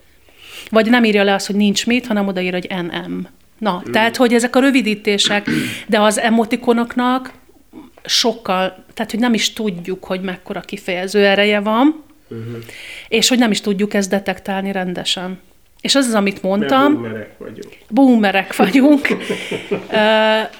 Vagy 0.70 0.90
nem 0.90 1.04
írja 1.04 1.22
le 1.22 1.34
azt, 1.34 1.46
hogy 1.46 1.56
nincs 1.56 1.86
mit, 1.86 2.06
hanem 2.06 2.26
odaír, 2.26 2.52
hogy 2.52 2.68
NM. 2.68 3.26
Na, 3.58 3.82
mm. 3.88 3.92
tehát, 3.92 4.16
hogy 4.16 4.34
ezek 4.34 4.56
a 4.56 4.60
rövidítések, 4.60 5.50
de 5.86 6.00
az 6.00 6.18
emotikonoknak 6.18 7.32
sokkal, 8.04 8.84
tehát 8.94 9.10
hogy 9.10 9.20
nem 9.20 9.34
is 9.34 9.52
tudjuk, 9.52 10.04
hogy 10.04 10.20
mekkora 10.20 10.60
kifejező 10.60 11.26
ereje 11.26 11.60
van, 11.60 12.02
uh-huh. 12.28 12.56
és 13.08 13.28
hogy 13.28 13.38
nem 13.38 13.50
is 13.50 13.60
tudjuk 13.60 13.94
ezt 13.94 14.10
detektálni 14.10 14.72
rendesen. 14.72 15.40
És 15.80 15.94
az 15.94 16.06
az, 16.06 16.14
amit 16.14 16.42
mondtam. 16.42 16.94
Boomerek 16.94 17.38
vagyunk. 17.38 17.76
Boomerek 17.88 18.56
vagyunk. 18.56 19.08
uh, 19.90 20.50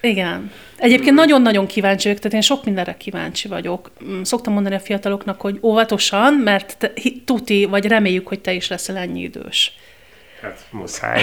igen. 0.00 0.50
Egyébként 0.80 1.14
nagyon-nagyon 1.14 1.66
kíváncsi 1.66 2.02
vagyok, 2.06 2.22
tehát 2.22 2.36
én 2.36 2.40
sok 2.40 2.64
mindenre 2.64 2.94
kíváncsi 2.98 3.48
vagyok. 3.48 3.90
Mm, 4.04 4.22
szoktam 4.22 4.52
mondani 4.52 4.74
a 4.74 4.80
fiataloknak, 4.80 5.40
hogy 5.40 5.58
óvatosan, 5.62 6.34
mert 6.34 6.78
te, 6.78 6.92
tuti, 7.24 7.64
vagy 7.64 7.86
reméljük, 7.86 8.28
hogy 8.28 8.40
te 8.40 8.52
is 8.52 8.68
leszel 8.68 8.96
ennyi 8.96 9.20
idős. 9.20 9.72
Hát 10.42 10.66
muszáj. 10.70 11.22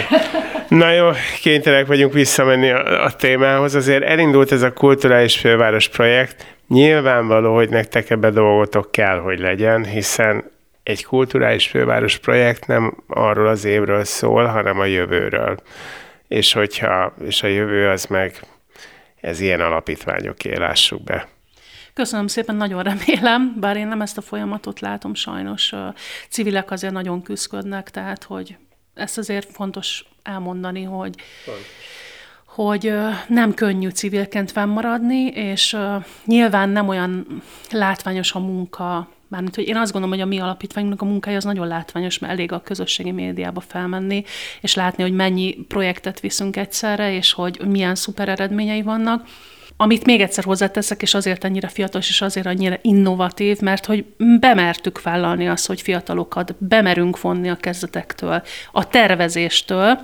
Na 0.70 0.92
jó, 0.92 1.10
kénytelenek 1.42 1.88
vagyunk 1.88 2.14
visszamenni 2.14 2.70
a, 2.70 3.04
a 3.04 3.12
témához. 3.12 3.76
Azért 3.76 4.04
elindult 4.04 4.52
ez 4.52 4.62
a 4.62 4.74
kulturális 4.74 5.38
főváros 5.38 5.88
projekt. 5.88 6.56
Nyilvánvaló, 6.68 7.56
hogy 7.56 7.70
nektek 7.70 8.10
ebbe 8.10 8.30
dolgotok 8.30 8.92
kell, 8.92 9.20
hogy 9.20 9.40
legyen, 9.40 9.86
hiszen 9.86 10.52
egy 10.84 11.06
kulturális 11.06 11.68
főváros 11.68 12.18
projekt 12.18 12.68
nem 12.68 13.04
arról 13.08 13.48
az 13.48 13.66
évről 13.66 14.04
szól, 14.04 14.46
hanem 14.46 14.80
a 14.80 14.86
jövőről. 14.86 15.58
És 16.28 16.54
hogyha, 16.54 17.14
és 17.26 17.44
a 17.44 17.48
jövő 17.48 17.90
az 17.90 18.06
meg 18.06 18.42
ez 19.22 19.40
ilyen 19.40 19.62
alapítványok 19.62 20.44
lássuk 20.44 21.04
be. 21.04 21.28
Köszönöm 21.94 22.28
szépen, 22.28 22.56
nagyon 22.56 22.84
remélem, 22.84 23.56
bár 23.60 23.78
én 23.78 23.88
nem 23.88 24.02
ezt 24.02 24.18
a 24.18 24.22
folyamatot 24.22 24.80
látom 24.80 25.14
sajnos. 25.14 25.74
Civilek 26.30 26.72
azért 26.72 26.94
nagyon 26.94 27.22
küzdködnek, 27.22 27.90
tehát 27.90 28.24
hogy 28.24 28.58
ezt 28.94 29.18
azért 29.18 29.52
fontos 29.52 30.06
elmondani, 30.24 30.84
hogy, 30.84 31.16
hogy 32.46 32.94
nem 33.28 33.54
könnyű 33.54 33.90
civilként 33.90 34.52
fennmaradni, 34.52 35.26
és 35.28 35.78
nyilván 36.26 36.70
nem 36.70 36.88
olyan 36.88 37.42
látványos 37.72 38.34
a 38.34 38.40
munka, 38.40 39.10
Mármint, 39.30 39.56
hogy 39.56 39.68
én 39.68 39.76
azt 39.76 39.92
gondolom, 39.92 40.18
hogy 40.18 40.26
a 40.26 40.30
mi 40.30 40.40
alapítványunknak 40.40 41.02
a 41.02 41.06
munkája 41.06 41.38
az 41.38 41.44
nagyon 41.44 41.68
látványos, 41.68 42.20
mert 42.20 42.34
elég 42.34 42.52
a 42.52 42.62
közösségi 42.62 43.12
médiába 43.12 43.60
felmenni, 43.60 44.24
és 44.62 44.76
látni, 44.76 45.04
hogy 45.04 45.14
mennyi 45.14 45.56
projektet 45.68 46.20
viszünk 46.20 46.56
egyszerre, 46.56 47.14
és 47.14 47.34
hogy 47.34 47.62
milyen 47.68 47.96
szuper 47.96 48.30
eredményei 48.30 48.82
vannak. 48.82 49.28
Amit 49.80 50.06
még 50.06 50.22
egyszer 50.22 50.44
hozzáteszek, 50.44 51.02
és 51.02 51.14
azért 51.14 51.44
ennyire 51.44 51.68
fiatal, 51.68 52.02
és 52.02 52.22
azért 52.22 52.46
annyira 52.46 52.78
innovatív, 52.82 53.60
mert 53.60 53.86
hogy 53.86 54.06
bemertük 54.40 55.02
vállalni 55.02 55.48
azt, 55.48 55.68
hogy 55.68 55.82
fiatalokat 55.82 56.56
bemerünk 56.58 57.22
vonni 57.22 57.50
a 57.50 57.56
kezdetektől, 57.56 58.44
a 58.72 58.88
tervezéstől, 58.88 60.00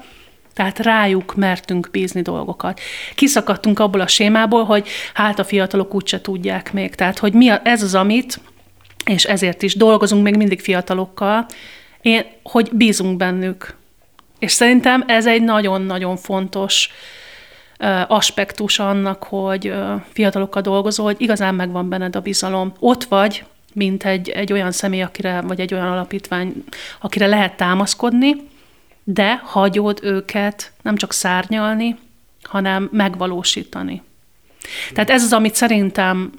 tehát 0.53 0.79
rájuk 0.79 1.35
mertünk 1.35 1.89
bízni 1.91 2.21
dolgokat. 2.21 2.79
Kiszakadtunk 3.15 3.79
abból 3.79 4.01
a 4.01 4.07
sémából, 4.07 4.63
hogy 4.63 4.87
hát 5.13 5.39
a 5.39 5.43
fiatalok 5.43 5.93
úgyse 5.93 6.21
tudják 6.21 6.73
még. 6.73 6.95
Tehát, 6.95 7.17
hogy 7.19 7.33
mi 7.33 7.49
a, 7.49 7.61
ez 7.63 7.83
az, 7.83 7.95
amit, 7.95 8.39
és 9.05 9.23
ezért 9.23 9.61
is 9.61 9.75
dolgozunk 9.75 10.23
még 10.23 10.35
mindig 10.35 10.61
fiatalokkal, 10.61 11.45
én, 12.01 12.25
hogy 12.43 12.69
bízunk 12.71 13.17
bennük. 13.17 13.75
És 14.39 14.51
szerintem 14.51 15.03
ez 15.07 15.27
egy 15.27 15.41
nagyon-nagyon 15.41 16.17
fontos 16.17 16.89
aspektus 18.07 18.79
annak, 18.79 19.23
hogy 19.23 19.73
fiatalokkal 20.13 20.61
dolgozol, 20.61 21.05
hogy 21.05 21.21
igazán 21.21 21.55
megvan 21.55 21.89
benned 21.89 22.15
a 22.15 22.21
bizalom. 22.21 22.73
Ott 22.79 23.03
vagy, 23.03 23.45
mint 23.73 24.05
egy, 24.05 24.29
egy 24.29 24.53
olyan 24.53 24.71
személy, 24.71 25.01
akire, 25.01 25.41
vagy 25.41 25.59
egy 25.59 25.73
olyan 25.73 25.87
alapítvány, 25.87 26.63
akire 27.01 27.27
lehet 27.27 27.57
támaszkodni, 27.57 28.35
de 29.03 29.41
hagyod 29.43 29.99
őket 30.03 30.71
nem 30.81 30.95
csak 30.95 31.13
szárnyalni, 31.13 31.95
hanem 32.43 32.89
megvalósítani. 32.91 34.01
Tehát 34.93 35.09
ez 35.09 35.23
az, 35.23 35.33
amit 35.33 35.55
szerintem 35.55 36.31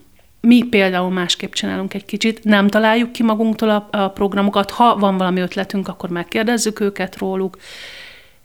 mi 0.44 0.62
például 0.62 1.10
másképp 1.10 1.52
csinálunk 1.52 1.94
egy 1.94 2.04
kicsit, 2.04 2.44
nem 2.44 2.68
találjuk 2.68 3.12
ki 3.12 3.22
magunktól 3.22 3.70
a, 3.70 3.88
a 3.90 4.08
programokat, 4.08 4.70
ha 4.70 4.96
van 4.96 5.16
valami 5.16 5.40
ötletünk, 5.40 5.88
akkor 5.88 6.10
megkérdezzük 6.10 6.80
őket 6.80 7.18
róluk, 7.18 7.58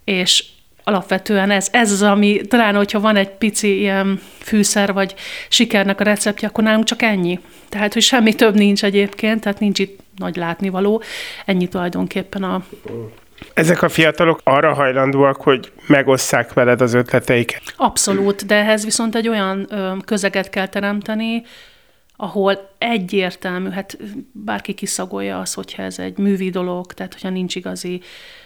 és 0.04 0.44
alapvetően 0.84 1.52
ez, 1.52 1.68
ez 1.72 1.92
az, 1.92 2.02
ami 2.02 2.42
talán, 2.48 2.76
hogyha 2.76 3.00
van 3.00 3.16
egy 3.16 3.30
pici 3.30 3.80
ilyen 3.80 4.20
fűszer, 4.40 4.94
vagy 4.94 5.16
sikernek 5.50 6.00
a 6.00 6.04
receptje, 6.04 6.48
akkor 6.48 6.64
nálunk 6.64 6.86
csak 6.86 7.02
ennyi. 7.02 7.40
Tehát, 7.70 7.94
hogy 7.94 8.02
semmi 8.02 8.34
több 8.34 8.56
nincs 8.56 8.84
egyébként, 8.84 9.42
tehát 9.42 9.60
nincs 9.60 9.80
itt 9.80 10.00
nagy 10.18 10.36
látnivaló. 10.36 11.02
Ennyi 11.46 11.68
tulajdonképpen 11.68 12.44
a, 12.44 12.64
ezek 13.54 13.82
a 13.82 13.90
fiatalok 13.90 14.40
arra 14.44 14.74
hajlandóak, 14.74 15.42
hogy 15.42 15.72
megosszák 15.88 16.54
veled 16.54 16.82
az 16.82 16.94
ötleteiket? 16.94 17.62
Abszolút, 17.76 18.46
de 18.46 18.56
ehhez 18.56 18.84
viszont 18.84 19.16
egy 19.16 19.28
olyan 19.28 19.68
ö, 19.70 19.92
közeget 20.06 20.50
kell 20.50 20.68
teremteni, 20.68 21.44
ahol 22.22 22.70
egyértelmű, 22.78 23.70
hát 23.70 23.98
bárki 24.32 24.74
kiszagolja 24.74 25.40
az, 25.40 25.54
hogyha 25.54 25.84
ez 25.84 26.00
egy 26.00 26.18
művi 26.18 26.50
dolog, 26.50 26.94
tehát 26.94 27.14
hogyha 27.14 27.30
nincs 27.30 27.56
igazi 27.56 28.02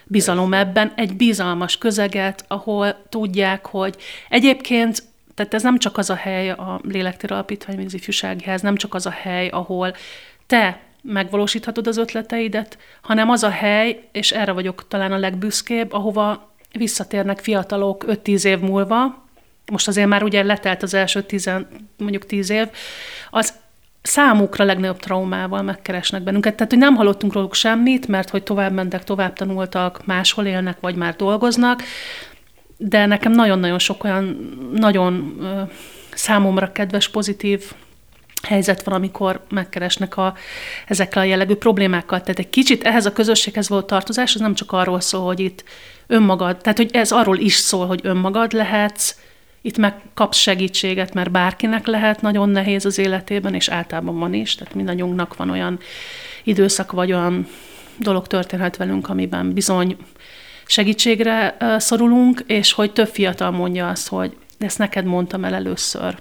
bizalom 0.06 0.54
ebben, 0.54 0.92
egy 0.96 1.16
bizalmas 1.16 1.78
közeget, 1.78 2.46
ahol 2.48 2.96
tudják, 3.10 3.66
hogy 3.66 3.96
egyébként 4.30 5.04
tehát 5.36 5.54
ez 5.54 5.64
nem 5.64 5.78
csak 5.78 5.98
az 5.98 6.10
a 6.10 6.16
hely, 6.16 6.50
a 6.50 6.80
Lélektér 6.84 7.32
Alapítvány, 7.32 7.76
mint 7.76 7.88
az 7.88 7.94
ifjúsági 7.94 8.44
ház, 8.44 8.62
nem 8.62 8.76
csak 8.76 8.94
az 8.94 9.06
a 9.06 9.10
hely, 9.10 9.48
ahol 9.48 9.96
te 10.48 10.80
megvalósíthatod 11.02 11.88
az 11.88 11.98
ötleteidet, 11.98 12.78
hanem 13.02 13.30
az 13.30 13.44
a 13.44 13.50
hely, 13.50 14.08
és 14.12 14.32
erre 14.32 14.52
vagyok 14.52 14.88
talán 14.88 15.12
a 15.12 15.18
legbüszkébb, 15.18 15.94
ahova 15.94 16.54
visszatérnek 16.74 17.40
fiatalok 17.40 18.06
5-10 18.08 18.46
év 18.46 18.60
múlva, 18.60 19.24
most 19.72 19.88
azért 19.88 20.08
már 20.08 20.24
ugye 20.24 20.44
letelt 20.44 20.84
az 20.84 20.94
első 20.94 21.22
tizen, 21.22 21.68
mondjuk 21.98 22.26
tíz 22.26 22.50
év, 22.50 22.68
az 23.30 23.54
számukra 24.04 24.66
legnagyobb 24.66 25.00
traumával 25.00 25.62
megkeresnek 25.62 26.24
bennünket. 26.24 26.56
Tehát, 26.56 26.72
hogy 26.72 26.82
nem 26.82 26.96
hallottunk 26.96 27.34
róluk 27.34 27.54
semmit, 27.54 28.08
mert 28.08 28.30
hogy 28.30 28.44
tovább 28.44 28.72
mentek, 28.72 29.04
tovább 29.04 29.34
tanultak, 29.34 30.06
máshol 30.06 30.46
élnek, 30.46 30.78
vagy 30.80 30.96
már 30.96 31.16
dolgoznak, 31.16 31.84
de 32.78 33.06
nekem 33.06 33.32
nagyon-nagyon 33.32 33.80
sok 33.80 34.04
olyan 34.04 34.50
nagyon 34.74 35.38
számomra 36.14 36.72
kedves, 36.72 37.10
pozitív 37.10 37.72
helyzet 38.48 38.84
van, 38.84 38.96
amikor 38.96 39.44
megkeresnek 39.50 40.18
a, 40.18 40.36
ezekkel 40.88 41.22
a 41.22 41.26
jellegű 41.26 41.56
problémákkal. 41.56 42.22
Tehát 42.22 42.40
egy 42.40 42.50
kicsit 42.50 42.84
ehhez 42.84 43.06
a 43.06 43.14
közösséghez 43.14 43.70
volt 43.70 43.86
tartozás, 43.86 44.36
az 44.36 44.42
nem 44.42 44.54
csak 44.54 44.72
arról 44.72 45.00
szól, 45.00 45.26
hogy 45.26 45.40
itt 45.40 45.64
önmagad, 46.08 46.58
tehát 46.58 46.78
hogy 46.78 46.90
ez 46.94 47.12
arról 47.12 47.38
is 47.38 47.56
szól, 47.56 47.88
hogy 47.88 48.00
önmagad 48.04 48.54
lehetsz, 48.54 49.16
itt 49.66 49.78
megkapsz 49.78 50.38
segítséget, 50.38 51.14
mert 51.14 51.32
bárkinek 51.32 51.88
lehet 51.88 52.22
nagyon 52.22 52.50
nehéz 52.50 52.86
az 52.86 52.98
életében, 52.98 53.54
és 53.54 53.68
általában 53.68 54.20
van 54.20 54.34
is, 54.34 54.56
tehát 54.56 54.76
mindannyiunknak 54.76 55.36
van 55.36 55.50
olyan 55.50 55.80
időszak, 56.44 56.92
vagy 56.92 57.14
olyan 57.14 57.48
dolog 57.98 58.28
történhet 58.28 58.78
velünk, 58.78 59.10
amiben 59.10 59.54
bizony 59.54 59.98
segítségre 60.66 61.58
szorulunk, 61.78 62.44
és 62.48 62.72
hogy 62.74 62.92
több 62.92 63.08
fiatal 63.08 63.52
mondja 63.52 63.90
azt, 63.90 64.08
hogy 64.08 64.36
ezt 64.60 64.78
neked 64.78 65.06
mondtam 65.06 65.44
el 65.44 65.54
először. 65.54 66.18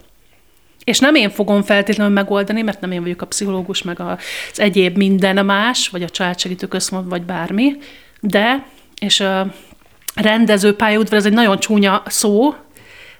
és 0.85 0.98
nem 0.98 1.14
én 1.14 1.31
fogom 1.31 1.62
feltétlenül 1.62 2.12
megoldani, 2.12 2.62
mert 2.62 2.81
nem 2.81 2.92
én 2.92 3.02
vagyok 3.02 3.22
a 3.22 3.26
pszichológus, 3.26 3.83
meg 3.83 4.00
az 4.00 4.61
egyéb 4.61 4.96
minden 4.96 5.44
más, 5.44 5.88
vagy 5.88 6.02
a 6.02 6.09
családsegítő 6.09 6.66
központ, 6.66 7.09
vagy 7.09 7.22
bármi, 7.22 7.76
de, 8.20 8.66
és 9.00 9.24
rendező 10.14 10.76
pályaudvar, 10.76 11.18
ez 11.18 11.26
egy 11.26 11.33
nagyon 11.33 11.59
csúnya 11.59 12.02
szó, 12.07 12.55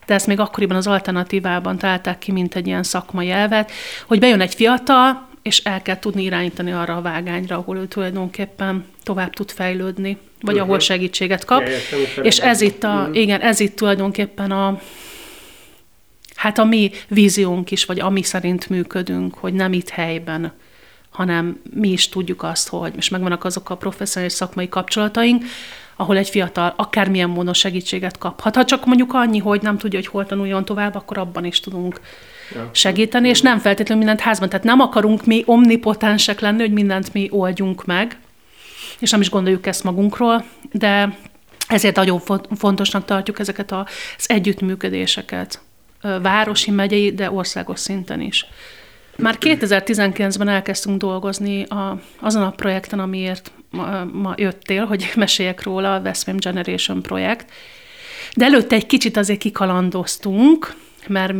de 0.07 0.15
ezt 0.15 0.27
még 0.27 0.41
akkoriban 0.41 0.77
az 0.77 0.87
alternatívában 0.87 1.79
találták 1.79 2.19
ki, 2.19 2.33
mint 2.33 2.55
egy 2.55 2.67
ilyen 2.67 2.83
szakmai 2.83 3.31
elvet, 3.31 3.73
hogy 4.07 4.19
bejön 4.19 4.41
egy 4.41 4.55
fiatal, 4.55 5.31
és 5.43 5.59
el 5.59 5.83
kell 5.83 5.99
tudni 5.99 6.23
irányítani 6.23 6.73
arra 6.73 6.97
a 6.97 7.01
vágányra, 7.01 7.57
ahol 7.57 7.77
ő 7.77 7.87
tulajdonképpen 7.87 8.85
tovább 9.03 9.33
tud 9.33 9.51
fejlődni, 9.51 10.19
vagy 10.41 10.55
uh-huh. 10.55 10.69
ahol 10.69 10.79
segítséget 10.79 11.45
kap. 11.45 11.63
Ja, 12.17 12.23
és 12.23 12.39
ez 12.39 12.61
itt, 12.61 12.85
a, 12.85 13.01
uh-huh. 13.01 13.17
igen, 13.17 13.41
ez 13.41 13.61
itt 13.61 13.77
tulajdonképpen 13.77 14.51
a, 14.51 14.81
hát 16.35 16.59
a 16.59 16.65
mi 16.65 16.91
víziónk 17.09 17.71
is, 17.71 17.85
vagy 17.85 18.01
ami 18.01 18.23
szerint 18.23 18.69
működünk, 18.69 19.35
hogy 19.35 19.53
nem 19.53 19.73
itt 19.73 19.89
helyben, 19.89 20.53
hanem 21.11 21.61
mi 21.75 21.89
is 21.89 22.09
tudjuk 22.09 22.43
azt, 22.43 22.69
hogy 22.69 22.93
és 22.97 23.09
megvannak 23.09 23.45
azok 23.45 23.71
a 23.71 23.77
professzionális 23.77 24.33
szakmai 24.33 24.69
kapcsolataink, 24.69 25.45
ahol 26.03 26.17
egy 26.17 26.29
fiatal 26.29 26.73
akármilyen 26.77 27.29
módon 27.29 27.55
segítséget 27.55 28.19
kaphat. 28.19 28.55
Ha 28.55 28.65
csak 28.65 28.87
mondjuk 28.87 29.15
annyi, 29.15 29.39
hogy 29.39 29.63
nem 29.63 29.79
tudja, 29.79 29.99
hogy 29.99 30.09
hol 30.09 30.27
tanuljon 30.27 30.65
tovább, 30.65 30.95
akkor 30.95 31.19
abban 31.19 31.45
is 31.45 31.61
tudunk 31.61 32.01
segíteni, 32.73 33.29
és 33.29 33.41
nem 33.41 33.59
feltétlenül 33.59 34.05
mindent 34.05 34.27
házban. 34.27 34.49
Tehát 34.49 34.65
nem 34.65 34.81
akarunk 34.81 35.27
mi 35.27 35.43
omnipotensek 35.47 36.41
lenni, 36.41 36.61
hogy 36.61 36.73
mindent 36.73 37.13
mi 37.13 37.29
oldjunk 37.31 37.85
meg, 37.85 38.19
és 38.99 39.11
nem 39.11 39.21
is 39.21 39.31
gondoljuk 39.31 39.67
ezt 39.67 39.85
magunkról, 39.85 40.45
de 40.73 41.17
ezért 41.69 41.97
nagyon 41.97 42.21
fontosnak 42.57 43.05
tartjuk 43.05 43.39
ezeket 43.39 43.73
az 43.73 44.27
együttműködéseket, 44.27 45.61
városi, 46.23 46.71
megyei, 46.71 47.13
de 47.13 47.31
országos 47.31 47.81
szinten 47.81 48.21
is. 48.21 48.47
Már 49.17 49.37
2019-ben 49.41 50.49
elkezdtünk 50.49 50.99
dolgozni 50.99 51.63
a, 51.63 52.01
azon 52.21 52.43
a 52.43 52.51
projekten, 52.51 52.99
amiért 52.99 53.53
ma, 53.73 54.05
ma 54.05 54.35
jöttél, 54.37 54.85
hogy 54.85 55.13
meséljek 55.17 55.63
róla, 55.63 55.95
a 55.95 56.01
Veszprém 56.01 56.37
Generation 56.37 57.03
projekt. 57.03 57.51
De 58.35 58.45
előtte 58.45 58.75
egy 58.75 58.87
kicsit 58.87 59.17
azért 59.17 59.39
kikalandoztunk, 59.39 60.75
mert, 61.07 61.35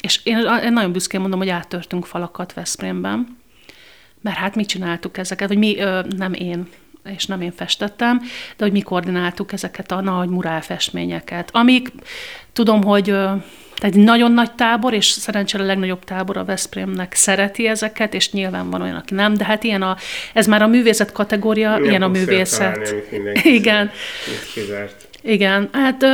és 0.00 0.20
én, 0.24 0.36
én 0.64 0.72
nagyon 0.72 0.92
büszkén 0.92 1.20
mondom, 1.20 1.38
hogy 1.38 1.48
áttörtünk 1.48 2.06
falakat 2.06 2.52
Veszprémben, 2.52 3.38
mert 4.20 4.36
hát 4.36 4.54
mi 4.54 4.64
csináltuk 4.64 5.18
ezeket, 5.18 5.48
vagy 5.48 5.58
mi, 5.58 5.76
nem 6.16 6.32
én, 6.32 6.68
és 7.04 7.26
nem 7.26 7.40
én 7.40 7.52
festettem, 7.52 8.20
de 8.56 8.64
hogy 8.64 8.72
mi 8.72 8.80
koordináltuk 8.80 9.52
ezeket 9.52 9.92
a 9.92 10.00
nagy 10.00 10.28
murálfestményeket, 10.28 11.50
amik 11.52 11.92
tudom, 12.52 12.82
hogy 12.82 13.14
tehát 13.82 13.96
egy 13.96 14.02
nagyon 14.02 14.32
nagy 14.32 14.52
tábor, 14.52 14.92
és 14.92 15.06
szerencsére 15.06 15.62
a 15.62 15.66
legnagyobb 15.66 16.04
tábor 16.04 16.36
a 16.36 16.44
Veszprémnek 16.44 17.14
szereti 17.14 17.66
ezeket, 17.66 18.14
és 18.14 18.32
nyilván 18.32 18.70
van 18.70 18.82
olyan, 18.82 18.96
aki 18.96 19.14
nem, 19.14 19.34
de 19.34 19.44
hát 19.44 19.64
ilyen 19.64 19.82
a, 19.82 19.96
ez 20.32 20.46
már 20.46 20.62
a 20.62 20.66
művészet 20.66 21.12
kategória, 21.12 21.70
Milyen 21.70 21.84
ilyen 21.88 22.02
a 22.02 22.08
művészet. 22.08 22.94
Igen. 23.42 23.90
Igen, 25.22 25.68
hát 25.72 26.04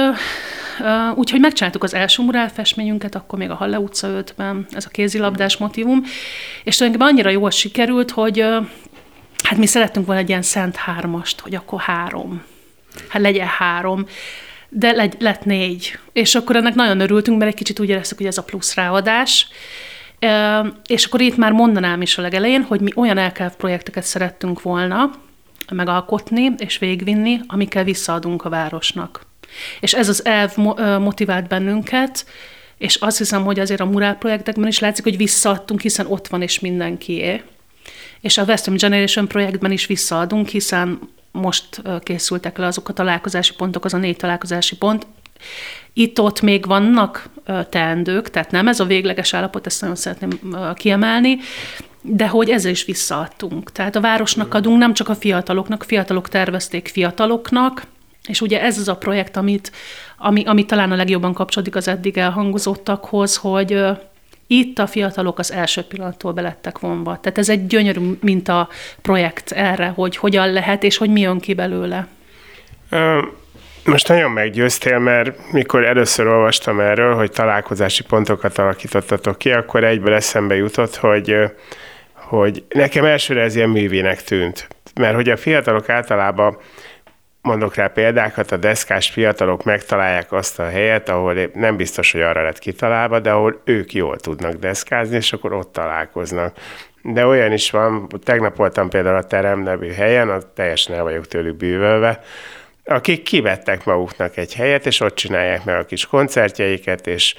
Uh, 0.81 1.19
úgyhogy 1.19 1.41
megcsináltuk 1.41 1.83
az 1.83 1.95
első 1.95 2.23
murálfestményünket, 2.23 3.15
akkor 3.15 3.39
még 3.39 3.51
a 3.51 3.55
Halle 3.55 3.79
utca 3.79 4.09
5-ben, 4.25 4.67
ez 4.71 4.85
a 4.85 4.89
kézilabdás 4.89 5.57
motivum, 5.57 6.03
és 6.65 6.77
tulajdonképpen 6.77 7.15
annyira 7.15 7.31
jól 7.31 7.51
sikerült, 7.51 8.11
hogy 8.11 8.41
uh, 8.41 8.67
hát 9.43 9.59
mi 9.59 9.67
szerettünk 9.67 10.07
volna 10.07 10.21
egy 10.21 10.29
ilyen 10.29 10.43
szent 10.43 10.77
hármast, 10.77 11.41
hogy 11.41 11.55
akkor 11.55 11.81
három. 11.81 12.43
Hát 13.09 13.23
legyen 13.23 13.47
három 13.47 14.07
de 14.69 14.93
legy, 14.93 15.15
lett 15.19 15.45
négy. 15.45 15.99
És 16.13 16.35
akkor 16.35 16.57
ennek 16.57 16.75
nagyon 16.75 17.01
örültünk, 17.01 17.39
mert 17.39 17.51
egy 17.51 17.57
kicsit 17.57 17.81
úgy 17.81 17.89
éreztük, 17.89 18.19
hogy 18.19 18.27
ez 18.27 18.39
a 18.39 18.43
plusz 18.43 18.75
ráadás. 18.75 19.49
És 20.87 21.05
akkor 21.05 21.21
itt 21.21 21.37
már 21.37 21.53
mondanám 21.53 22.03
is 22.03 22.19
a 22.19 22.23
legelején, 22.23 22.63
hogy 22.63 22.81
mi 22.81 22.91
olyan 22.97 23.19
elkelv 23.19 23.55
projekteket 23.55 24.05
szerettünk 24.05 24.63
volna 24.63 25.11
megalkotni 25.71 26.55
és 26.59 26.79
végvinni, 26.79 27.41
amikkel 27.47 27.85
visszaadunk 27.85 28.45
a 28.45 28.49
városnak. 28.49 29.27
És 29.81 29.95
ez 29.95 30.09
az 30.09 30.25
elv 30.25 30.57
motivált 31.01 31.49
bennünket, 31.49 32.27
és 32.79 32.95
azt 32.95 33.19
hiszem, 33.19 33.45
hogy 33.45 33.61
azért 33.61 33.81
a 33.81 33.85
Murál 33.85 34.17
projektekben 34.17 34.69
is 34.69 34.79
látszik, 34.79 35.05
hogy 35.05 35.17
visszaadtunk, 35.17 35.81
hiszen 35.81 36.07
ott 36.07 36.29
van 36.29 36.43
és 36.43 36.61
mindenkié. 36.61 37.43
És 38.21 38.39
a 38.39 38.45
Western 38.45 38.77
Generation 38.77 39.29
projektben 39.29 39.73
is 39.73 39.87
visszaadunk, 39.87 40.49
hiszen 40.49 40.99
most 41.33 41.83
készültek 42.03 42.59
le 42.59 42.67
azok 42.67 42.89
a 42.89 42.93
találkozási 42.93 43.55
pontok, 43.55 43.85
az 43.85 43.95
a 43.95 43.99
négy 43.99 44.17
találkozási 44.17 44.77
pont. 44.77 45.07
Itt-ott 45.93 46.41
még 46.41 46.67
vannak 46.67 47.29
teendők, 47.69 48.31
tehát 48.31 48.51
nem 48.51 48.69
ez 48.69 48.81
a 48.81 48.85
végleges 48.85 49.35
állapot, 49.35 49.67
ezt 49.67 49.81
nagyon 49.81 49.97
szeretném 49.97 50.41
kiemelni, 50.75 51.39
de 52.03 52.29
hogy 52.29 52.51
ezzel 52.51 52.71
is 52.71 52.85
visszaadtunk. 52.85 53.73
Tehát 53.73 53.97
a 53.97 54.01
városnak 54.01 54.55
adunk 54.55 54.79
nem 54.79 54.95
csak 54.95 55.09
a 55.09 55.15
fiataloknak, 55.15 55.83
fiatalok 55.83 56.29
tervezték 56.29 56.89
fiataloknak, 56.89 57.83
és 58.29 58.41
ugye 58.41 58.63
ez 58.63 58.79
az 58.79 58.89
a 58.89 58.97
projekt, 58.97 59.37
amit, 59.37 59.73
ami, 60.19 60.45
ami 60.45 60.65
talán 60.65 60.93
a 60.93 60.97
legjobban 60.97 61.33
kapcsolódik 61.33 61.77
az 61.77 61.89
eddig 61.89 62.19
elhangzottakhoz, 62.19 63.37
hogy 63.37 63.85
itt 64.51 64.79
a 64.79 64.87
fiatalok 64.87 65.39
az 65.39 65.53
első 65.53 65.83
pillanattól 65.83 66.33
belettek 66.33 66.79
vonva. 66.79 67.19
Tehát 67.21 67.39
ez 67.39 67.49
egy 67.49 67.67
gyönyörű 67.67 68.01
minta 68.21 68.69
projekt 69.03 69.53
erre, 69.53 69.87
hogy 69.87 70.17
hogyan 70.17 70.53
lehet, 70.53 70.83
és 70.83 70.97
hogy 70.97 71.11
mi 71.11 71.21
jön 71.21 71.39
ki 71.39 71.55
belőle. 71.55 72.07
Most 73.85 74.09
nagyon 74.09 74.31
meggyőztél, 74.31 74.99
mert 74.99 75.53
mikor 75.53 75.85
először 75.85 76.27
olvastam 76.27 76.81
erről, 76.81 77.15
hogy 77.15 77.31
találkozási 77.31 78.03
pontokat 78.03 78.59
alakítottatok 78.59 79.39
ki, 79.39 79.51
akkor 79.51 79.85
egyből 79.85 80.15
eszembe 80.15 80.55
jutott, 80.55 80.97
hogy, 80.97 81.37
hogy 82.13 82.65
nekem 82.69 83.05
elsőre 83.05 83.43
ez 83.43 83.57
ilyen 83.57 83.69
művének 83.69 84.23
tűnt. 84.23 84.69
Mert 84.95 85.15
hogy 85.15 85.29
a 85.29 85.37
fiatalok 85.37 85.89
általában 85.89 86.59
mondok 87.43 87.75
rá 87.75 87.87
példákat, 87.87 88.53
a 88.53 88.57
deszkás 88.57 89.11
fiatalok 89.11 89.65
megtalálják 89.65 90.33
azt 90.33 90.59
a 90.59 90.69
helyet, 90.69 91.09
ahol 91.09 91.51
nem 91.55 91.77
biztos, 91.77 92.13
hogy 92.13 92.21
arra 92.21 92.43
lett 92.43 92.59
kitalálva, 92.59 93.21
de 93.21 93.31
ahol 93.31 93.61
ők 93.65 93.93
jól 93.93 94.17
tudnak 94.17 94.53
deszkázni, 94.53 95.17
és 95.17 95.33
akkor 95.33 95.53
ott 95.53 95.73
találkoznak. 95.73 96.57
De 97.03 97.27
olyan 97.27 97.53
is 97.53 97.71
van, 97.71 98.09
tegnap 98.25 98.57
voltam 98.57 98.89
például 98.89 99.17
a 99.17 99.23
Terem 99.23 99.61
nevű 99.61 99.91
helyen, 99.93 100.29
a 100.29 100.39
teljesen 100.55 100.97
el 100.97 101.03
vagyok 101.03 101.27
tőlük 101.27 101.57
bűvölve, 101.57 102.21
akik 102.85 103.23
kivettek 103.23 103.85
maguknak 103.85 104.37
egy 104.37 104.55
helyet, 104.55 104.87
és 104.87 105.01
ott 105.01 105.15
csinálják 105.15 105.65
meg 105.65 105.77
a 105.77 105.85
kis 105.85 106.07
koncertjeiket, 106.07 107.07
és, 107.07 107.35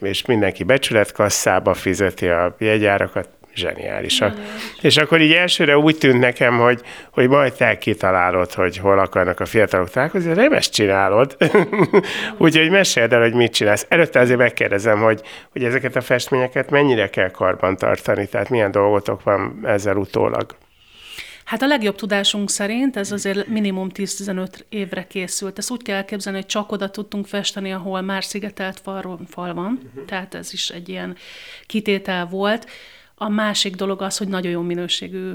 és 0.00 0.24
mindenki 0.26 0.64
becsületkasszába 0.64 1.74
fizeti 1.74 2.28
a 2.28 2.56
jegyárakat, 2.58 3.28
zseniálisak. 3.54 4.28
Nagyon. 4.28 4.44
És 4.80 4.96
akkor 4.96 5.20
így 5.20 5.32
elsőre 5.32 5.78
úgy 5.78 5.98
tűnt 5.98 6.20
nekem, 6.20 6.58
hogy, 6.58 6.80
hogy 7.10 7.28
majd 7.28 7.52
te 7.52 7.78
kitalálod, 7.78 8.52
hogy 8.52 8.76
hol 8.76 8.98
akarnak 8.98 9.40
a 9.40 9.46
fiatalok 9.46 9.90
találkozni, 9.90 10.34
de 10.34 10.40
nem 10.40 10.52
ezt 10.52 10.72
csinálod. 10.72 11.36
Úgyhogy 12.38 12.70
meséld 12.70 13.12
el, 13.12 13.20
hogy 13.20 13.34
mit 13.34 13.52
csinálsz. 13.52 13.86
Előtte 13.88 14.20
azért 14.20 14.38
megkérdezem, 14.38 14.98
hogy, 14.98 15.20
hogy 15.52 15.64
ezeket 15.64 15.96
a 15.96 16.00
festményeket 16.00 16.70
mennyire 16.70 17.10
kell 17.10 17.30
karban 17.30 17.76
tartani, 17.76 18.26
tehát 18.26 18.48
milyen 18.48 18.70
dolgotok 18.70 19.22
van 19.22 19.60
ezzel 19.64 19.96
utólag. 19.96 20.56
Hát 21.44 21.62
a 21.62 21.66
legjobb 21.66 21.94
tudásunk 21.94 22.50
szerint 22.50 22.96
ez 22.96 23.12
azért 23.12 23.46
minimum 23.46 23.88
10-15 23.94 24.48
évre 24.68 25.06
készült. 25.06 25.58
Ezt 25.58 25.70
úgy 25.70 25.82
kell 25.82 25.96
elképzelni, 25.96 26.38
hogy 26.38 26.46
csak 26.46 26.72
oda 26.72 26.90
tudtunk 26.90 27.26
festeni, 27.26 27.72
ahol 27.72 28.00
már 28.00 28.24
szigetelt 28.24 28.80
fal, 28.80 29.20
fal 29.28 29.54
van, 29.54 29.92
tehát 30.06 30.34
ez 30.34 30.52
is 30.52 30.68
egy 30.68 30.88
ilyen 30.88 31.16
kitétel 31.66 32.26
volt. 32.26 32.66
A 33.16 33.28
másik 33.28 33.74
dolog 33.74 34.02
az, 34.02 34.16
hogy 34.16 34.28
nagyon 34.28 34.52
jó 34.52 34.60
minőségű 34.60 35.32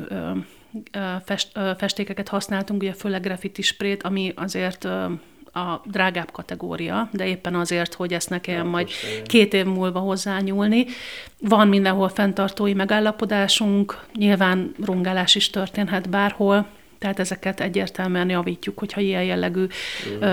fest, 1.25 1.59
festékeket 1.77 2.27
használtunk, 2.27 2.81
ugye 2.81 2.93
főleg 2.93 3.21
graffiti 3.21 3.61
sprayt, 3.61 4.03
ami 4.03 4.33
azért 4.35 4.85
a 5.53 5.81
drágább 5.85 6.31
kategória, 6.31 7.09
de 7.11 7.27
éppen 7.27 7.55
azért, 7.55 7.93
hogy 7.93 8.13
ezt 8.13 8.29
ne 8.29 8.41
kelljen 8.41 8.65
majd 8.65 8.89
két 9.25 9.53
év 9.53 9.65
múlva 9.65 9.99
hozzányúlni. 9.99 10.85
Van 11.39 11.67
mindenhol 11.67 12.09
fenntartói 12.09 12.73
megállapodásunk, 12.73 14.05
nyilván 14.15 14.73
rongálás 14.85 15.35
is 15.35 15.49
történhet 15.49 16.09
bárhol, 16.09 16.67
tehát 16.97 17.19
ezeket 17.19 17.59
egyértelműen 17.59 18.29
javítjuk, 18.29 18.79
hogyha 18.79 19.01
ilyen 19.01 19.23
jellegű 19.23 19.65
mm 20.09 20.23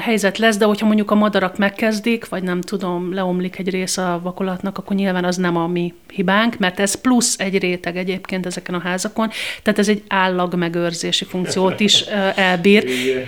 helyzet 0.00 0.38
lesz, 0.38 0.56
de 0.56 0.64
hogyha 0.64 0.86
mondjuk 0.86 1.10
a 1.10 1.14
madarak 1.14 1.58
megkezdik, 1.58 2.28
vagy 2.28 2.42
nem 2.42 2.60
tudom, 2.60 3.14
leomlik 3.14 3.58
egy 3.58 3.70
része 3.70 4.02
a 4.02 4.20
vakolatnak, 4.22 4.78
akkor 4.78 4.96
nyilván 4.96 5.24
az 5.24 5.36
nem 5.36 5.56
a 5.56 5.66
mi 5.66 5.94
hibánk, 6.12 6.58
mert 6.58 6.80
ez 6.80 6.94
plusz 6.94 7.38
egy 7.38 7.58
réteg 7.58 7.96
egyébként 7.96 8.46
ezeken 8.46 8.74
a 8.74 8.80
házakon, 8.80 9.30
tehát 9.62 9.78
ez 9.78 9.88
egy 9.88 10.02
állag 10.08 10.54
megőrzési 10.54 11.24
funkciót 11.24 11.80
is 11.80 12.00
elbír. 12.34 12.84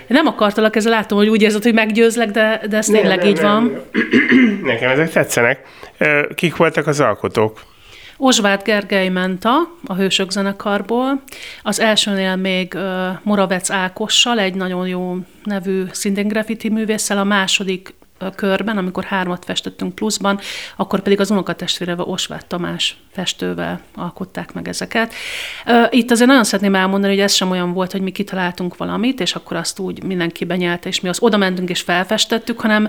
Nem 0.07 0.27
akartalak 0.27 0.77
ezzel, 0.77 0.93
látom, 0.93 1.19
hogy 1.19 1.29
úgy 1.29 1.43
érzed, 1.43 1.63
hogy 1.63 1.75
meggyőzlek, 1.75 2.31
de, 2.31 2.61
de 2.69 2.77
ez 2.77 2.87
tényleg 2.87 3.19
nem, 3.19 3.27
így 3.27 3.41
nem, 3.41 3.53
van. 3.53 3.63
Nem. 3.63 4.61
Nekem 4.63 4.91
ezek 4.91 5.11
tetszenek. 5.11 5.61
Kik 6.35 6.57
voltak 6.57 6.87
az 6.87 7.01
alkotók? 7.01 7.61
Osváth 8.25 8.65
Gergely 8.65 9.09
Menta 9.09 9.51
a 9.85 9.95
Hősök 9.95 10.31
zenekarból, 10.31 11.23
az 11.63 11.81
elsőnél 11.81 12.37
még 12.37 12.79
Moravec 13.23 13.71
Ákossal, 13.71 14.39
egy 14.39 14.55
nagyon 14.55 14.89
jó 14.89 15.17
nevű 15.45 15.85
szintén 15.91 16.29
graffiti 16.29 16.69
művésszel, 16.69 17.19
a 17.19 17.25
második 17.25 17.95
körben, 18.35 18.79
amikor 18.79 19.05
hármat 19.05 19.45
festettünk 19.45 19.95
pluszban, 19.95 20.41
akkor 20.77 21.01
pedig 21.01 21.21
az 21.21 21.31
unokatestvérevel 21.31 22.05
Osvát 22.05 22.47
Tamás 22.47 22.97
festővel 23.13 23.81
alkották 23.95 24.53
meg 24.53 24.69
ezeket. 24.69 25.15
Itt 25.91 26.11
azért 26.11 26.29
nagyon 26.29 26.45
szeretném 26.45 26.75
elmondani, 26.75 27.13
hogy 27.13 27.23
ez 27.23 27.33
sem 27.33 27.51
olyan 27.51 27.73
volt, 27.73 27.93
hogy 27.93 28.03
mi 28.03 28.11
kitaláltunk 28.11 28.77
valamit, 28.77 29.21
és 29.21 29.35
akkor 29.35 29.57
azt 29.57 29.79
úgy 29.79 30.03
mindenki 30.03 30.45
benyelte, 30.45 30.89
és 30.89 31.01
mi 31.01 31.09
azt 31.09 31.23
oda 31.23 31.37
mentünk 31.37 31.71
és 31.71 31.81
felfestettük, 31.81 32.61
hanem 32.61 32.89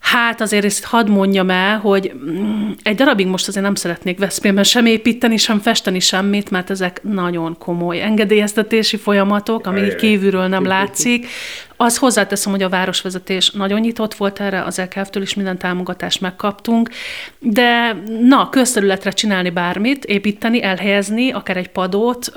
Hát 0.00 0.40
azért 0.40 0.64
ezt 0.64 0.84
hadd 0.84 1.10
mondjam 1.10 1.50
el, 1.50 1.78
hogy 1.78 2.12
mm, 2.14 2.70
egy 2.82 2.94
darabig 2.94 3.26
most 3.26 3.48
azért 3.48 3.64
nem 3.64 3.74
szeretnék 3.74 4.18
Veszprémben 4.18 4.64
sem 4.64 4.86
építeni, 4.86 5.36
sem 5.36 5.58
festeni 5.58 6.00
semmit, 6.00 6.50
mert 6.50 6.70
ezek 6.70 7.02
nagyon 7.02 7.58
komoly 7.58 8.02
engedélyeztetési 8.02 8.96
folyamatok, 8.96 9.66
ami 9.66 9.94
kívülről 9.94 10.46
nem 10.46 10.64
látszik. 10.64 11.26
Az 11.76 11.96
hozzáteszem, 11.96 12.52
hogy 12.52 12.62
a 12.62 12.68
városvezetés 12.68 13.50
nagyon 13.50 13.80
nyitott 13.80 14.14
volt 14.14 14.40
erre, 14.40 14.62
az 14.62 14.78
LKF-től 14.78 15.22
is 15.22 15.34
minden 15.34 15.58
támogatást 15.58 16.20
megkaptunk, 16.20 16.90
de 17.38 17.96
na, 18.20 18.48
közterületre 18.48 19.10
csinálni 19.10 19.50
bármit, 19.50 20.04
építeni, 20.04 20.62
elhelyezni, 20.62 21.30
akár 21.32 21.56
egy 21.56 21.68
padot, 21.68 22.32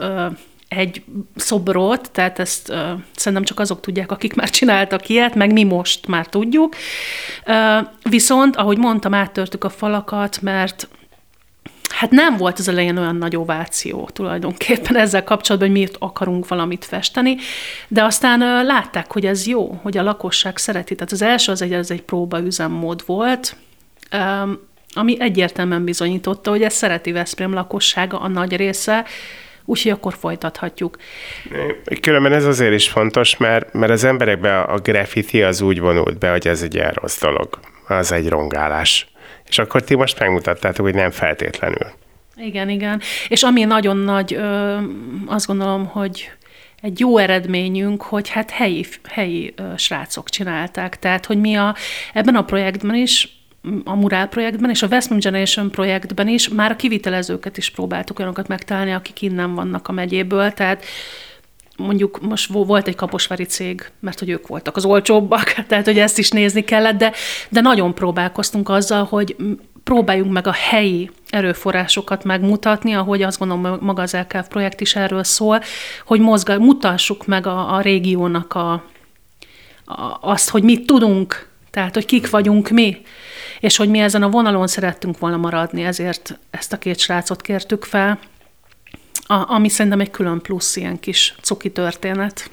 egy 0.77 1.03
szobrot, 1.35 2.11
tehát 2.11 2.39
ezt 2.39 2.69
uh, 2.69 2.77
szerintem 3.15 3.43
csak 3.43 3.59
azok 3.59 3.81
tudják, 3.81 4.11
akik 4.11 4.35
már 4.35 4.49
csináltak 4.49 5.09
ilyet, 5.09 5.35
meg 5.35 5.53
mi 5.53 5.63
most 5.63 6.07
már 6.07 6.27
tudjuk. 6.27 6.75
Uh, 7.45 7.87
viszont, 8.09 8.55
ahogy 8.55 8.77
mondtam, 8.77 9.13
áttörtük 9.13 9.63
a 9.63 9.69
falakat, 9.69 10.41
mert 10.41 10.87
hát 11.89 12.11
nem 12.11 12.37
volt 12.37 12.59
az 12.59 12.67
elején 12.67 12.97
olyan 12.97 13.15
nagy 13.15 13.35
ováció 13.35 14.09
tulajdonképpen 14.13 14.97
ezzel 14.97 15.23
kapcsolatban, 15.23 15.69
hogy 15.69 15.77
miért 15.77 15.95
akarunk 15.99 16.47
valamit 16.47 16.85
festeni, 16.85 17.35
de 17.87 18.03
aztán 18.03 18.41
uh, 18.41 18.65
látták, 18.65 19.11
hogy 19.11 19.25
ez 19.25 19.47
jó, 19.47 19.79
hogy 19.81 19.97
a 19.97 20.03
lakosság 20.03 20.57
szereti. 20.57 20.95
Tehát 20.95 21.11
az 21.11 21.21
első 21.21 21.51
az 21.51 21.61
egy, 21.61 21.73
ez 21.73 21.91
egy 21.91 22.01
próbaüzemmód 22.01 23.03
volt, 23.05 23.55
um, 24.13 24.59
ami 24.93 25.15
egyértelműen 25.19 25.83
bizonyította, 25.83 26.49
hogy 26.49 26.61
ezt 26.61 26.77
szereti 26.77 27.11
Veszprém 27.11 27.53
lakossága, 27.53 28.19
a 28.19 28.27
nagy 28.27 28.55
része, 28.55 29.05
úgyhogy 29.65 29.91
akkor 29.91 30.13
folytathatjuk. 30.13 30.97
Különben 32.01 32.33
ez 32.33 32.45
azért 32.45 32.73
is 32.73 32.89
fontos, 32.89 33.37
mert, 33.37 33.73
mert 33.73 33.91
az 33.91 34.03
emberekbe 34.03 34.59
a 34.59 34.79
graffiti 34.79 35.43
az 35.43 35.61
úgy 35.61 35.79
vonult 35.79 36.17
be, 36.17 36.31
hogy 36.31 36.47
ez 36.47 36.61
egy 36.61 36.75
ilyen 36.75 36.91
rossz 36.91 37.19
dolog, 37.21 37.59
az 37.87 38.11
egy 38.11 38.29
rongálás. 38.29 39.07
És 39.47 39.59
akkor 39.59 39.83
ti 39.83 39.95
most 39.95 40.19
megmutattátok, 40.19 40.85
hogy 40.85 40.95
nem 40.95 41.11
feltétlenül. 41.11 41.87
Igen, 42.35 42.69
igen. 42.69 43.01
És 43.27 43.43
ami 43.43 43.63
nagyon 43.63 43.97
nagy, 43.97 44.33
ö, 44.33 44.77
azt 45.25 45.47
gondolom, 45.47 45.85
hogy 45.85 46.31
egy 46.81 46.99
jó 46.99 47.17
eredményünk, 47.17 48.01
hogy 48.01 48.29
hát 48.29 48.51
helyi, 48.51 48.85
helyi 49.03 49.53
ö, 49.55 49.63
srácok 49.77 50.29
csinálták. 50.29 50.99
Tehát, 50.99 51.25
hogy 51.25 51.39
mi 51.39 51.55
a, 51.55 51.75
ebben 52.13 52.35
a 52.35 52.43
projektben 52.43 52.95
is 52.95 53.42
a 53.83 53.95
Mural 53.95 54.25
projektben 54.25 54.69
és 54.69 54.81
a 54.81 54.87
Westman 54.87 55.19
Generation 55.19 55.71
projektben 55.71 56.27
is. 56.27 56.49
Már 56.49 56.71
a 56.71 56.75
kivitelezőket 56.75 57.57
is 57.57 57.69
próbáltuk 57.69 58.19
olyanokat 58.19 58.47
megtalálni, 58.47 58.91
akik 58.91 59.21
innen 59.21 59.55
vannak 59.55 59.87
a 59.87 59.91
megyéből, 59.91 60.51
tehát 60.51 60.85
mondjuk 61.77 62.21
most 62.21 62.51
volt 62.51 62.87
egy 62.87 62.95
kaposvári 62.95 63.43
cég, 63.43 63.91
mert 63.99 64.19
hogy 64.19 64.29
ők 64.29 64.47
voltak 64.47 64.75
az 64.75 64.85
olcsóbbak, 64.85 65.53
tehát 65.67 65.85
hogy 65.85 65.99
ezt 65.99 66.17
is 66.17 66.29
nézni 66.29 66.63
kellett, 66.63 66.97
de, 66.97 67.11
de 67.49 67.61
nagyon 67.61 67.93
próbálkoztunk 67.93 68.69
azzal, 68.69 69.03
hogy 69.03 69.35
próbáljunk 69.83 70.31
meg 70.31 70.47
a 70.47 70.51
helyi 70.51 71.11
erőforrásokat 71.29 72.23
megmutatni, 72.23 72.93
ahogy 72.93 73.21
azt 73.21 73.39
gondolom, 73.39 73.77
maga 73.81 74.01
az 74.01 74.13
LKF 74.13 74.47
projekt 74.47 74.81
is 74.81 74.95
erről 74.95 75.23
szól, 75.23 75.61
hogy 76.05 76.19
mozga, 76.19 76.59
mutassuk 76.59 77.25
meg 77.25 77.47
a, 77.47 77.75
a 77.75 77.81
régiónak 77.81 78.53
a, 78.53 78.71
a, 79.85 80.17
azt, 80.21 80.49
hogy 80.49 80.63
mit 80.63 80.85
tudunk, 80.85 81.51
tehát 81.73 81.93
hogy 81.93 82.05
kik 82.05 82.29
vagyunk 82.29 82.69
mi 82.69 83.01
és 83.63 83.77
hogy 83.77 83.89
mi 83.89 83.99
ezen 83.99 84.23
a 84.23 84.29
vonalon 84.29 84.67
szerettünk 84.67 85.19
volna 85.19 85.37
maradni, 85.37 85.83
ezért 85.83 86.39
ezt 86.51 86.73
a 86.73 86.77
két 86.77 86.99
srácot 86.99 87.41
kértük 87.41 87.83
fel, 87.83 88.19
a, 89.25 89.51
ami 89.53 89.69
szerintem 89.69 89.99
egy 89.99 90.11
külön 90.11 90.41
plusz 90.41 90.75
ilyen 90.75 90.99
kis 90.99 91.35
cuki 91.41 91.71
történet. 91.71 92.49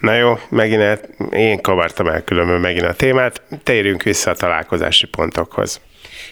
Na 0.00 0.14
jó, 0.14 0.38
megint 0.48 0.80
el, 0.80 0.98
én 1.30 1.60
kavartam 1.60 2.06
el 2.06 2.24
különben 2.24 2.60
megint 2.60 2.84
a 2.84 2.94
témát, 2.94 3.42
térjünk 3.62 4.02
vissza 4.02 4.30
a 4.30 4.34
találkozási 4.34 5.06
pontokhoz. 5.06 5.80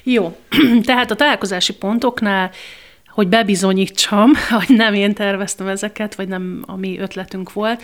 Jó, 0.03 0.37
tehát 0.87 1.11
a 1.11 1.15
találkozási 1.15 1.75
pontoknál 1.75 2.51
hogy 3.09 3.29
bebizonyítsam, 3.29 4.31
hogy 4.59 4.77
nem 4.77 4.95
én 4.95 5.15
terveztem 5.15 5.67
ezeket, 5.67 6.15
vagy 6.15 6.29
nem 6.29 6.63
a 6.67 6.77
mi 6.77 6.99
ötletünk 6.99 7.53
volt. 7.53 7.83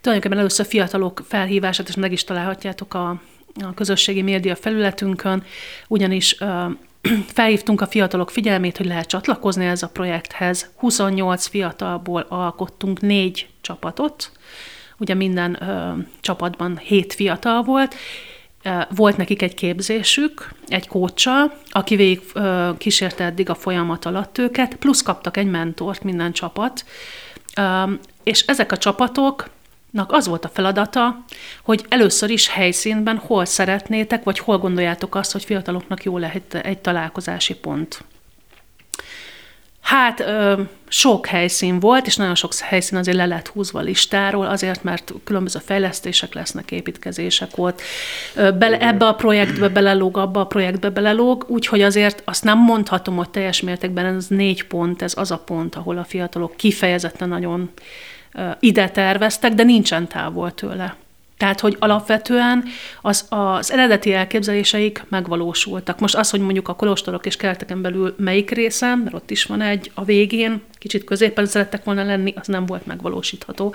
Tulajdonképpen 0.00 0.38
először 0.38 0.66
fiatalok 0.66 1.22
felhívását, 1.28 1.88
és 1.88 1.94
meg 1.94 2.12
is 2.12 2.24
találhatjátok 2.24 2.94
a, 2.94 3.20
a 3.60 3.74
közösségi 3.74 4.22
média 4.22 4.56
felületünkön, 4.56 5.44
ugyanis 5.88 6.36
felhívtunk 7.34 7.80
a 7.80 7.86
fiatalok 7.86 8.30
figyelmét, 8.30 8.76
hogy 8.76 8.86
lehet 8.86 9.06
csatlakozni 9.06 9.66
ez 9.66 9.82
a 9.82 9.88
projekthez. 9.88 10.70
28 10.76 11.46
fiatalból 11.46 12.26
alkottunk 12.28 13.00
négy 13.00 13.48
csapatot, 13.60 14.32
ugye 14.98 15.14
minden 15.14 15.62
ö, 15.62 15.92
csapatban 16.20 16.78
hét 16.78 17.12
fiatal 17.12 17.62
volt, 17.62 17.94
volt 18.94 19.16
nekik 19.16 19.42
egy 19.42 19.54
képzésük, 19.54 20.52
egy 20.66 20.88
kócsa, 20.88 21.58
aki 21.70 21.96
végig 21.96 22.20
ö, 22.34 22.70
kísérte 22.78 23.24
eddig 23.24 23.50
a 23.50 23.54
folyamat 23.54 24.04
alatt 24.04 24.38
őket, 24.38 24.74
plusz 24.74 25.02
kaptak 25.02 25.36
egy 25.36 25.50
mentort 25.50 26.02
minden 26.02 26.32
csapat, 26.32 26.84
ö, 27.56 27.92
és 28.22 28.40
ezek 28.40 28.72
a 28.72 28.78
csapatok 28.78 29.50
az 29.92 30.26
volt 30.26 30.44
a 30.44 30.48
feladata, 30.48 31.24
hogy 31.62 31.84
először 31.88 32.30
is 32.30 32.48
helyszínben 32.48 33.16
hol 33.16 33.44
szeretnétek, 33.44 34.24
vagy 34.24 34.38
hol 34.38 34.58
gondoljátok 34.58 35.14
azt, 35.14 35.32
hogy 35.32 35.44
fiataloknak 35.44 36.04
jó 36.04 36.18
lehet 36.18 36.54
egy 36.54 36.78
találkozási 36.78 37.54
pont. 37.54 38.04
Hát 39.82 40.20
ö, 40.20 40.60
sok 40.88 41.26
helyszín 41.26 41.80
volt, 41.80 42.06
és 42.06 42.16
nagyon 42.16 42.34
sok 42.34 42.54
helyszín 42.54 42.98
azért 42.98 43.16
le 43.16 43.26
lett 43.26 43.48
húzva 43.48 43.80
listáról, 43.80 44.46
azért, 44.46 44.82
mert 44.82 45.12
különböző 45.24 45.58
fejlesztések 45.64 46.34
lesznek, 46.34 46.70
építkezések 46.70 47.50
ott. 47.56 47.80
Bele, 48.34 48.80
ebbe 48.80 49.06
a 49.06 49.14
projektbe 49.14 49.68
belelóg, 49.68 50.16
abba 50.16 50.40
a 50.40 50.46
projektbe 50.46 50.90
belelóg, 50.90 51.44
úgyhogy 51.48 51.82
azért 51.82 52.22
azt 52.24 52.44
nem 52.44 52.58
mondhatom, 52.58 53.16
hogy 53.16 53.30
teljes 53.30 53.60
mértékben 53.60 54.04
ez 54.04 54.26
négy 54.26 54.64
pont, 54.64 55.02
ez 55.02 55.12
az 55.16 55.30
a 55.30 55.38
pont, 55.38 55.74
ahol 55.74 55.98
a 55.98 56.04
fiatalok 56.04 56.56
kifejezetten 56.56 57.28
nagyon 57.28 57.70
ide 58.60 58.88
terveztek, 58.88 59.52
de 59.52 59.62
nincsen 59.62 60.08
távol 60.08 60.54
tőle. 60.54 60.96
Tehát, 61.42 61.60
hogy 61.60 61.76
alapvetően 61.78 62.64
az, 63.00 63.26
az 63.28 63.72
eredeti 63.72 64.12
elképzeléseik 64.12 65.04
megvalósultak. 65.08 65.98
Most 66.00 66.14
az, 66.14 66.30
hogy 66.30 66.40
mondjuk 66.40 66.68
a 66.68 66.74
kolostorok 66.74 67.26
és 67.26 67.36
kereteken 67.36 67.82
belül 67.82 68.14
melyik 68.18 68.50
részen, 68.50 68.98
mert 68.98 69.14
ott 69.14 69.30
is 69.30 69.44
van 69.44 69.60
egy 69.60 69.90
a 69.94 70.04
végén, 70.04 70.62
kicsit 70.78 71.04
középen 71.04 71.46
szerettek 71.46 71.84
volna 71.84 72.04
lenni, 72.04 72.34
az 72.36 72.46
nem 72.46 72.66
volt 72.66 72.86
megvalósítható. 72.86 73.74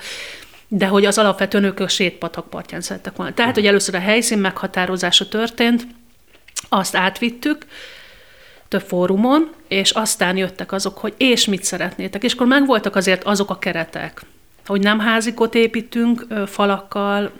De 0.68 0.88
hogy 0.88 1.06
az 1.06 1.18
alapvetően 1.18 1.64
ők 1.64 1.80
a 1.80 1.88
sétpatak 1.88 2.50
partján 2.50 2.82
szerettek 2.82 3.16
volna. 3.16 3.34
Tehát, 3.34 3.56
hogy 3.56 3.66
először 3.66 3.96
a 3.96 4.00
helyszín 4.00 4.38
meghatározása 4.38 5.28
történt, 5.28 5.88
azt 6.70 6.96
átvittük, 6.96 7.66
több 8.68 8.82
fórumon, 8.82 9.52
és 9.68 9.92
aztán 9.92 10.38
jöttek 10.38 10.72
azok, 10.72 10.98
hogy 10.98 11.14
és 11.18 11.46
mit 11.46 11.64
szeretnétek. 11.64 12.24
És 12.24 12.34
akkor 12.34 12.48
megvoltak 12.48 12.96
azért 12.96 13.24
azok 13.24 13.50
a 13.50 13.60
keretek, 13.60 14.22
hogy 14.68 14.82
nem 14.82 15.00
házikot 15.00 15.56
építünk 15.56 16.26
falakkal, 16.46 17.32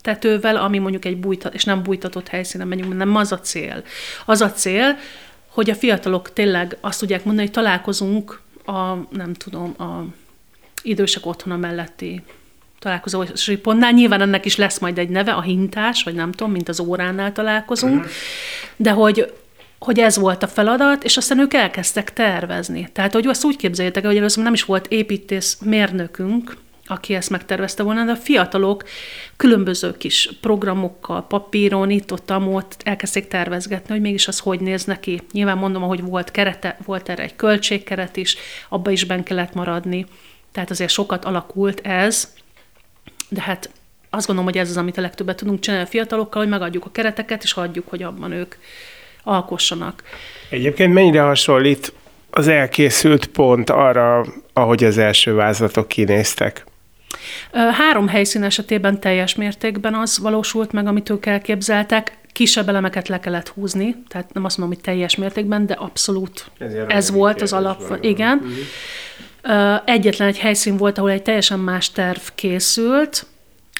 tetővel, 0.00 0.56
ami 0.56 0.78
mondjuk 0.78 1.04
egy 1.04 1.16
bújtat, 1.16 1.54
és 1.54 1.64
nem 1.64 1.82
bújtatott 1.82 2.28
helyszínen 2.28 2.68
megyünk, 2.68 2.96
nem 2.96 3.16
az 3.16 3.32
a 3.32 3.40
cél. 3.40 3.82
Az 4.24 4.40
a 4.40 4.50
cél, 4.52 4.96
hogy 5.46 5.70
a 5.70 5.74
fiatalok 5.74 6.32
tényleg 6.32 6.76
azt 6.80 6.98
tudják 6.98 7.24
mondani, 7.24 7.46
hogy 7.46 7.56
találkozunk 7.56 8.40
a, 8.64 8.94
nem 9.10 9.32
tudom, 9.32 9.74
a 9.78 10.04
idősek 10.82 11.26
otthona 11.26 11.56
melletti 11.56 12.22
találkozósi 12.78 13.56
pontnál. 13.56 13.92
Nyilván 13.92 14.20
ennek 14.20 14.44
is 14.44 14.56
lesz 14.56 14.78
majd 14.78 14.98
egy 14.98 15.08
neve, 15.08 15.32
a 15.32 15.40
hintás, 15.40 16.02
vagy 16.02 16.14
nem 16.14 16.32
tudom, 16.32 16.52
mint 16.52 16.68
az 16.68 16.80
óránál 16.80 17.32
találkozunk, 17.32 17.98
uh-huh. 17.98 18.10
de 18.76 18.90
hogy 18.90 19.32
hogy 19.78 19.98
ez 19.98 20.18
volt 20.18 20.42
a 20.42 20.48
feladat, 20.48 21.04
és 21.04 21.16
aztán 21.16 21.38
ők 21.38 21.54
elkezdtek 21.54 22.12
tervezni. 22.12 22.88
Tehát, 22.92 23.12
hogy 23.12 23.26
azt 23.26 23.44
úgy 23.44 23.56
képzeljétek 23.56 24.06
hogy 24.06 24.16
először 24.16 24.44
nem 24.44 24.52
is 24.52 24.64
volt 24.64 24.86
építész 24.86 25.58
mérnökünk, 25.64 26.56
aki 26.86 27.14
ezt 27.14 27.30
megtervezte 27.30 27.82
volna, 27.82 28.04
de 28.04 28.10
a 28.10 28.16
fiatalok 28.16 28.84
különböző 29.36 29.96
kis 29.96 30.30
programokkal, 30.40 31.26
papíron, 31.26 31.90
itt 31.90 32.12
ott, 32.12 32.30
amott 32.30 32.76
elkezdték 32.84 33.28
tervezgetni, 33.28 33.92
hogy 33.92 34.00
mégis 34.00 34.28
az 34.28 34.38
hogy 34.38 34.60
néz 34.60 34.84
neki. 34.84 35.22
Nyilván 35.32 35.58
mondom, 35.58 35.82
hogy 35.82 36.02
volt 36.02 36.30
kerete, 36.30 36.78
volt 36.84 37.08
erre 37.08 37.22
egy 37.22 37.36
költségkeret 37.36 38.16
is, 38.16 38.36
abba 38.68 38.90
is 38.90 39.04
ben 39.04 39.22
kellett 39.22 39.54
maradni. 39.54 40.06
Tehát 40.52 40.70
azért 40.70 40.90
sokat 40.90 41.24
alakult 41.24 41.80
ez, 41.80 42.34
de 43.28 43.40
hát 43.40 43.70
azt 44.10 44.26
gondolom, 44.26 44.52
hogy 44.52 44.60
ez 44.60 44.70
az, 44.70 44.76
amit 44.76 44.98
a 44.98 45.00
legtöbbet 45.00 45.36
tudunk 45.36 45.60
csinálni 45.60 45.86
a 45.86 45.90
fiatalokkal, 45.90 46.42
hogy 46.42 46.50
megadjuk 46.50 46.84
a 46.84 46.90
kereteket, 46.90 47.42
és 47.42 47.52
hagyjuk, 47.52 47.88
hogy 47.88 48.02
abban 48.02 48.32
ők 48.32 48.54
alkossanak. 49.26 50.02
Egyébként 50.50 50.92
mennyire 50.92 51.20
hasonlít 51.20 51.92
az 52.30 52.48
elkészült 52.48 53.26
pont 53.26 53.70
arra, 53.70 54.26
ahogy 54.52 54.84
az 54.84 54.98
első 54.98 55.34
vázlatok 55.34 55.88
kinéztek? 55.88 56.64
Három 57.52 58.08
helyszín 58.08 58.42
esetében 58.42 59.00
teljes 59.00 59.34
mértékben 59.34 59.94
az 59.94 60.18
valósult 60.18 60.72
meg, 60.72 60.86
amit 60.86 61.10
ők 61.10 61.26
elképzeltek. 61.26 62.16
Kisebb 62.32 62.68
elemeket 62.68 63.08
le 63.08 63.20
kellett 63.20 63.48
húzni, 63.48 63.96
tehát 64.08 64.32
nem 64.32 64.44
azt 64.44 64.58
mondom, 64.58 64.76
hogy 64.76 64.84
teljes 64.84 65.16
mértékben, 65.16 65.66
de 65.66 65.74
abszolút 65.74 66.50
Ezért 66.58 66.92
ez 66.92 67.10
volt 67.10 67.42
az 67.42 67.52
alap. 67.52 67.88
van. 67.88 68.02
Igen. 68.02 68.36
Mhm. 68.36 68.50
Egyetlen 69.84 70.28
egy 70.28 70.38
helyszín 70.38 70.76
volt, 70.76 70.98
ahol 70.98 71.10
egy 71.10 71.22
teljesen 71.22 71.58
más 71.58 71.90
terv 71.90 72.20
készült, 72.34 73.26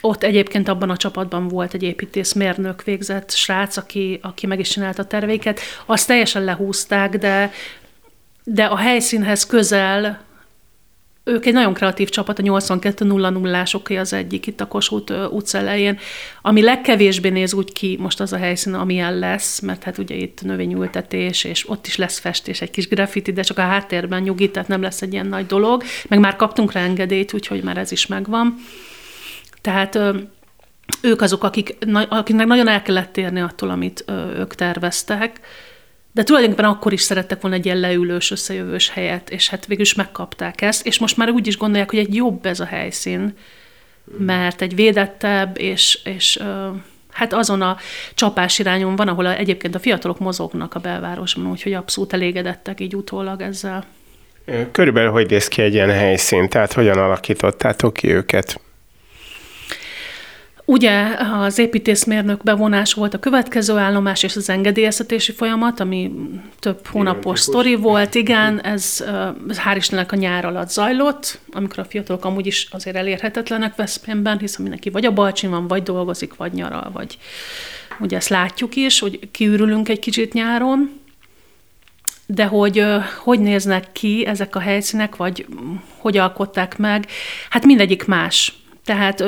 ott 0.06 0.22
egyébként 0.22 0.68
abban 0.68 0.90
a 0.90 0.96
csapatban 0.96 1.48
volt 1.48 1.74
egy 1.74 1.82
építészmérnök 1.82 2.82
végzett 2.82 3.30
srác, 3.30 3.76
aki, 3.76 4.18
aki 4.22 4.46
meg 4.46 4.58
is 4.58 4.68
csinálta 4.68 5.02
a 5.02 5.06
terveiket. 5.06 5.60
Azt 5.86 6.06
teljesen 6.06 6.44
lehúzták, 6.44 7.16
de, 7.16 7.50
de 8.44 8.64
a 8.64 8.76
helyszínhez 8.76 9.46
közel 9.46 10.24
ők 11.28 11.46
egy 11.46 11.52
nagyon 11.52 11.74
kreatív 11.74 12.08
csapat, 12.08 12.38
a 12.38 12.42
82.00-ásoké 12.42 13.98
az 13.98 14.12
egyik 14.12 14.46
itt 14.46 14.60
a 14.60 14.68
Kossuth 14.68 15.32
utca 15.32 15.58
elején, 15.58 15.98
ami 16.42 16.62
legkevésbé 16.62 17.28
néz 17.28 17.54
úgy 17.54 17.72
ki 17.72 17.96
most 18.00 18.20
az 18.20 18.32
a 18.32 18.36
helyszín, 18.36 18.74
amilyen 18.74 19.18
lesz, 19.18 19.60
mert 19.60 19.82
hát 19.82 19.98
ugye 19.98 20.14
itt 20.14 20.42
növényültetés, 20.42 21.44
és 21.44 21.68
ott 21.68 21.86
is 21.86 21.96
lesz 21.96 22.18
festés, 22.18 22.60
egy 22.60 22.70
kis 22.70 22.88
graffiti, 22.88 23.32
de 23.32 23.42
csak 23.42 23.58
a 23.58 23.62
háttérben 23.62 24.22
nyugi, 24.22 24.50
tehát 24.50 24.68
nem 24.68 24.82
lesz 24.82 25.02
egy 25.02 25.12
ilyen 25.12 25.26
nagy 25.26 25.46
dolog, 25.46 25.82
meg 26.08 26.18
már 26.18 26.36
kaptunk 26.36 26.72
rá 26.72 26.80
engedélyt, 26.80 27.32
úgyhogy 27.32 27.62
már 27.62 27.76
ez 27.76 27.92
is 27.92 28.06
megvan. 28.06 28.54
Tehát 29.66 29.98
ők 31.02 31.20
azok, 31.20 31.44
akik, 31.44 31.76
akiknek 32.08 32.46
nagyon 32.46 32.68
el 32.68 32.82
kellett 32.82 33.12
térni 33.12 33.40
attól, 33.40 33.70
amit 33.70 34.04
ők 34.36 34.54
terveztek, 34.54 35.40
de 36.12 36.22
tulajdonképpen 36.22 36.64
akkor 36.64 36.92
is 36.92 37.00
szerettek 37.00 37.40
volna 37.40 37.56
egy 37.56 37.64
ilyen 37.64 37.80
leülős, 37.80 38.30
összejövős 38.30 38.90
helyet, 38.90 39.30
és 39.30 39.48
hát 39.48 39.66
végül 39.66 39.84
is 39.84 39.94
megkapták 39.94 40.60
ezt, 40.62 40.86
és 40.86 40.98
most 40.98 41.16
már 41.16 41.30
úgy 41.30 41.46
is 41.46 41.56
gondolják, 41.56 41.90
hogy 41.90 41.98
egy 41.98 42.14
jobb 42.14 42.46
ez 42.46 42.60
a 42.60 42.64
helyszín, 42.64 43.36
mert 44.18 44.62
egy 44.62 44.74
védettebb, 44.74 45.58
és, 45.58 45.98
és 46.04 46.42
hát 47.10 47.32
azon 47.32 47.62
a 47.62 47.76
csapás 48.14 48.58
irányon 48.58 48.96
van, 48.96 49.08
ahol 49.08 49.28
egyébként 49.28 49.74
a 49.74 49.78
fiatalok 49.78 50.18
mozognak 50.18 50.74
a 50.74 50.80
belvárosban, 50.80 51.50
úgyhogy 51.50 51.72
abszolút 51.72 52.12
elégedettek 52.12 52.80
így 52.80 52.96
utólag 52.96 53.40
ezzel. 53.40 53.84
Körülbelül 54.72 55.10
hogy 55.10 55.30
néz 55.30 55.48
ki 55.48 55.62
egy 55.62 55.74
ilyen 55.74 55.90
helyszín? 55.90 56.48
Tehát 56.48 56.72
hogyan 56.72 56.98
alakítottátok 56.98 57.92
ki 57.92 58.12
őket? 58.12 58.60
Ugye 60.68 61.16
az 61.40 61.58
építészmérnök 61.58 62.42
bevonás 62.42 62.92
volt 62.92 63.14
a 63.14 63.18
következő 63.18 63.76
állomás 63.76 64.22
és 64.22 64.36
az 64.36 64.48
engedélyeztetési 64.48 65.32
folyamat, 65.32 65.80
ami 65.80 66.12
több 66.58 66.86
hónapos 66.86 67.40
sztori 67.40 67.74
volt, 67.74 68.14
igen, 68.14 68.60
ez, 68.60 69.04
ez 69.48 69.60
hál' 69.64 69.76
Istennek 69.76 70.12
a 70.12 70.16
nyár 70.16 70.44
alatt 70.44 70.68
zajlott, 70.68 71.38
amikor 71.52 71.78
a 71.78 71.84
fiatalok 71.84 72.24
amúgy 72.24 72.46
is 72.46 72.68
azért 72.70 72.96
elérhetetlenek 72.96 73.74
Veszprémben, 73.74 74.38
hiszen 74.38 74.62
mindenki 74.62 74.90
vagy 74.90 75.04
a 75.04 75.12
Balcsin 75.12 75.50
van, 75.50 75.68
vagy 75.68 75.82
dolgozik, 75.82 76.36
vagy 76.36 76.52
nyaral, 76.52 76.90
vagy 76.92 77.18
ugye 78.00 78.16
ezt 78.16 78.28
látjuk 78.28 78.76
is, 78.76 78.98
hogy 78.98 79.30
kiürülünk 79.30 79.88
egy 79.88 79.98
kicsit 79.98 80.32
nyáron, 80.32 81.00
de 82.26 82.44
hogy 82.44 82.84
hogy 83.22 83.40
néznek 83.40 83.92
ki 83.92 84.26
ezek 84.26 84.56
a 84.56 84.60
helyszínek, 84.60 85.16
vagy 85.16 85.46
hogy 85.96 86.16
alkották 86.16 86.78
meg, 86.78 87.06
hát 87.50 87.64
mindegyik 87.64 88.04
más. 88.04 88.54
Tehát 88.84 89.24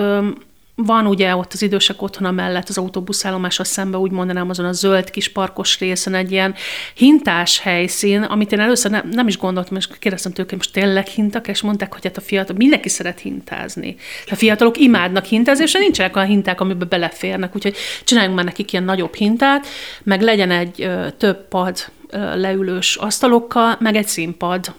van 0.87 1.07
ugye 1.07 1.37
ott 1.37 1.53
az 1.53 1.63
idősek 1.63 2.03
otthona 2.03 2.31
mellett 2.31 2.69
az 2.69 2.79
autóbuszállomással 2.79 3.65
szembe, 3.65 3.97
úgy 3.97 4.11
mondanám 4.11 4.51
azon 4.51 4.67
a 4.67 4.73
zöld 4.73 5.11
kis 5.11 5.29
parkos 5.29 5.79
részen 5.79 6.15
egy 6.15 6.33
ilyen 6.33 6.55
hintás 6.95 7.59
helyszín, 7.59 8.23
amit 8.23 8.53
én 8.53 8.61
először 8.61 8.91
nem, 8.91 9.09
nem 9.13 9.29
is 9.29 9.39
gondoltam, 9.39 9.77
és 9.77 9.89
kérdeztem 9.99 10.33
tőle, 10.33 10.49
most 10.57 10.73
tényleg 10.73 11.07
hintak, 11.07 11.49
és 11.49 11.61
mondták, 11.61 11.93
hogy 11.93 12.05
hát 12.05 12.17
a 12.17 12.21
fiatal, 12.21 12.57
mindenki 12.57 12.89
szeret 12.89 13.21
hintázni. 13.21 13.97
A 14.31 14.35
fiatalok 14.35 14.79
imádnak 14.79 15.25
hintázni, 15.25 15.65
és 15.65 15.73
nincsenek 15.73 16.17
olyan 16.17 16.29
hinták, 16.29 16.61
amiben 16.61 16.89
beleférnek, 16.89 17.57
úgyhogy 17.57 17.77
csináljunk 18.05 18.37
már 18.37 18.45
nekik 18.45 18.73
ilyen 18.73 18.85
nagyobb 18.85 19.15
hintát, 19.15 19.67
meg 20.03 20.23
legyen 20.23 20.51
egy 20.51 20.83
ö, 20.83 21.07
több 21.17 21.49
pad 21.49 21.79
ö, 22.09 22.37
leülős 22.37 22.97
asztalokkal, 22.97 23.77
meg 23.81 23.97
egy 23.97 24.09
színpad, 24.09 24.75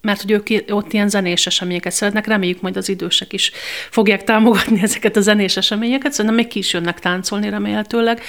mert 0.00 0.20
hogy 0.20 0.30
ők 0.30 0.72
ott 0.72 0.92
ilyen 0.92 1.08
zenés 1.08 1.46
eseményeket 1.46 1.92
szeretnek, 1.92 2.26
reméljük 2.26 2.60
majd 2.60 2.76
az 2.76 2.88
idősek 2.88 3.32
is 3.32 3.52
fogják 3.90 4.24
támogatni 4.24 4.82
ezeket 4.88 5.16
a 5.16 5.20
zenés 5.20 5.56
eseményeket, 5.56 6.12
szerintem 6.12 6.34
még 6.34 6.46
ki 6.46 6.58
is 6.58 6.72
jönnek 6.72 7.00
táncolni 7.00 7.48
remélhetőleg 7.48 8.22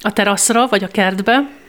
a 0.00 0.12
teraszra 0.12 0.66
vagy 0.66 0.84
a 0.84 0.88
kertbe, 0.88 1.61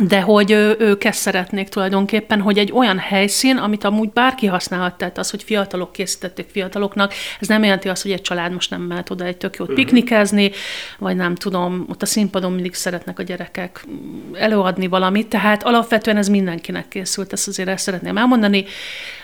de 0.00 0.20
hogy 0.20 0.50
ők 0.78 1.04
ezt 1.04 1.20
szeretnék 1.20 1.68
tulajdonképpen, 1.68 2.40
hogy 2.40 2.58
egy 2.58 2.72
olyan 2.72 2.98
helyszín, 2.98 3.56
amit 3.56 3.84
amúgy 3.84 4.10
bárki 4.10 4.46
használhat, 4.46 4.94
tehát 4.94 5.18
az, 5.18 5.30
hogy 5.30 5.42
fiatalok 5.42 5.92
készítették 5.92 6.48
fiataloknak, 6.50 7.12
ez 7.40 7.48
nem 7.48 7.62
jelenti 7.62 7.88
azt, 7.88 8.02
hogy 8.02 8.10
egy 8.10 8.20
család 8.20 8.52
most 8.52 8.70
nem 8.70 8.80
mehet 8.80 9.10
oda 9.10 9.24
egy 9.24 9.36
tök 9.36 9.56
jót 9.56 9.68
uh-huh. 9.68 9.84
piknikezni, 9.84 10.50
vagy 10.98 11.16
nem 11.16 11.34
tudom, 11.34 11.86
ott 11.88 12.02
a 12.02 12.06
színpadon 12.06 12.52
mindig 12.52 12.74
szeretnek 12.74 13.18
a 13.18 13.22
gyerekek 13.22 13.86
előadni 14.32 14.86
valamit, 14.86 15.28
tehát 15.28 15.62
alapvetően 15.62 16.16
ez 16.16 16.28
mindenkinek 16.28 16.88
készült, 16.88 17.32
ezt 17.32 17.48
azért 17.48 17.68
ezt 17.68 17.84
szeretném 17.84 18.16
elmondani, 18.16 18.64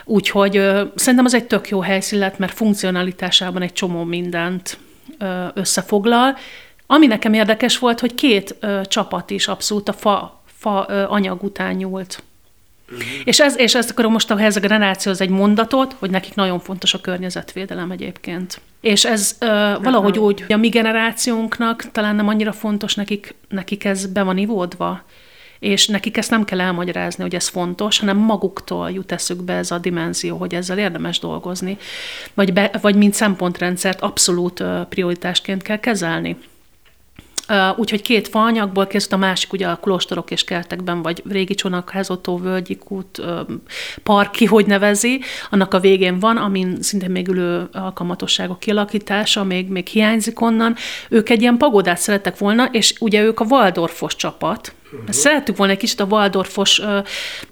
úgyhogy 0.05 0.57
ö, 0.57 0.83
szerintem 0.95 1.25
az 1.25 1.35
egy 1.35 1.47
tök 1.47 1.69
jó 1.69 1.81
helyszín 1.81 2.19
lett, 2.19 2.39
mert 2.39 2.55
funkcionalitásában 2.55 3.63
egy 3.63 3.73
csomó 3.73 4.05
mindent 4.05 4.79
ö, 5.19 5.45
összefoglal, 5.55 6.37
ami 6.87 7.07
nekem 7.07 7.33
érdekes 7.33 7.79
volt, 7.79 8.01
hogy 8.01 8.15
két 8.15 8.57
ö, 8.61 8.81
csapat 8.85 9.31
is 9.31 9.49
abszolút 9.49 9.89
a 9.89 9.93
fa 9.93 10.38
fa 10.59 10.83
anyag 11.09 11.43
után 11.43 11.75
nyúlt. 11.75 12.23
Uh-huh. 12.91 13.07
És, 13.25 13.41
ez, 13.41 13.59
és 13.59 13.75
ezt 13.75 13.91
akarom 13.91 14.13
most 14.13 14.31
a 14.31 14.35
generációhoz 14.61 15.21
egy 15.21 15.29
mondatot, 15.29 15.95
hogy 15.99 16.11
nekik 16.11 16.35
nagyon 16.35 16.61
fontos 16.61 16.95
a 16.95 17.01
környezetvédelem 17.01 17.91
egyébként. 17.91 18.61
És 18.81 19.05
ez 19.05 19.37
uh, 19.41 19.49
valahogy 19.83 20.11
uh-huh. 20.11 20.27
úgy, 20.27 20.41
hogy 20.41 20.53
a 20.53 20.57
mi 20.57 20.69
generációnknak 20.69 21.91
talán 21.93 22.17
nem 22.17 22.29
annyira 22.29 22.53
fontos, 22.53 22.95
nekik, 22.95 23.35
nekik 23.49 23.85
ez 23.85 24.07
be 24.07 24.23
van 24.23 24.39
ivódva, 24.39 25.03
és 25.59 25.87
nekik 25.87 26.17
ezt 26.17 26.31
nem 26.31 26.45
kell 26.45 26.61
elmagyarázni, 26.61 27.23
hogy 27.23 27.35
ez 27.35 27.49
fontos, 27.49 27.99
hanem 27.99 28.17
maguktól 28.17 28.91
jut 28.91 29.13
eszükbe 29.13 29.53
ez 29.53 29.71
a 29.71 29.79
dimenzió, 29.79 30.37
hogy 30.37 30.55
ezzel 30.55 30.79
érdemes 30.79 31.19
dolgozni, 31.19 31.77
vagy, 32.35 32.53
be, 32.53 32.71
vagy 32.81 32.95
mint 32.95 33.15
szempontrendszert 33.15 34.01
abszolút 34.01 34.63
prioritásként 34.89 35.63
kell 35.63 35.81
kezelni. 35.81 36.37
Úgyhogy 37.77 38.03
két 38.03 38.29
faanyagból 38.29 38.87
készült, 38.87 39.13
a 39.13 39.17
másik 39.17 39.53
ugye 39.53 39.67
a 39.67 39.77
kolostorok 39.77 40.31
és 40.31 40.45
kertekben, 40.45 41.03
vagy 41.03 41.23
régi 41.29 41.55
csonakházotó, 41.55 42.39
völgyikút, 42.39 43.23
parki, 44.03 44.45
hogy 44.45 44.67
nevezi, 44.67 45.21
annak 45.51 45.75
a 45.75 45.81
végén 45.81 46.19
van, 46.19 46.37
amin 46.37 46.83
szintén 46.83 47.11
még 47.11 47.29
ülő 47.29 47.69
alkalmatosságok 47.73 48.59
kialakítása, 48.59 49.45
még, 49.45 49.69
még 49.69 49.87
hiányzik 49.87 50.41
onnan. 50.41 50.75
Ők 51.09 51.29
egy 51.29 51.41
ilyen 51.41 51.57
pagodát 51.57 51.99
szerettek 51.99 52.39
volna, 52.39 52.65
és 52.65 52.95
ugye 53.01 53.23
ők 53.23 53.41
a 53.41 53.47
Waldorfos 53.49 54.17
csapat, 54.17 54.73
Uh-huh. 54.93 55.11
Szerettük 55.11 55.57
volna 55.57 55.73
egy 55.73 55.79
kicsit 55.79 56.01
a 56.01 56.05
Waldorfos 56.05 56.83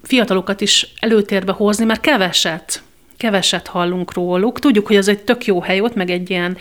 fiatalokat 0.03 0.61
is 0.61 0.87
előtérbe 1.01 1.53
hozni, 1.53 1.85
mert 1.85 2.01
keveset 2.01 2.83
keveset 3.17 3.67
hallunk 3.67 4.13
róluk. 4.13 4.59
Tudjuk, 4.59 4.87
hogy 4.87 4.97
ez 4.97 5.09
egy 5.09 5.25
tök 5.25 5.45
jó 5.45 5.61
hely 5.61 5.81
ott, 5.81 5.95
meg 5.95 6.11
egy 6.11 6.31
ilyen 6.31 6.57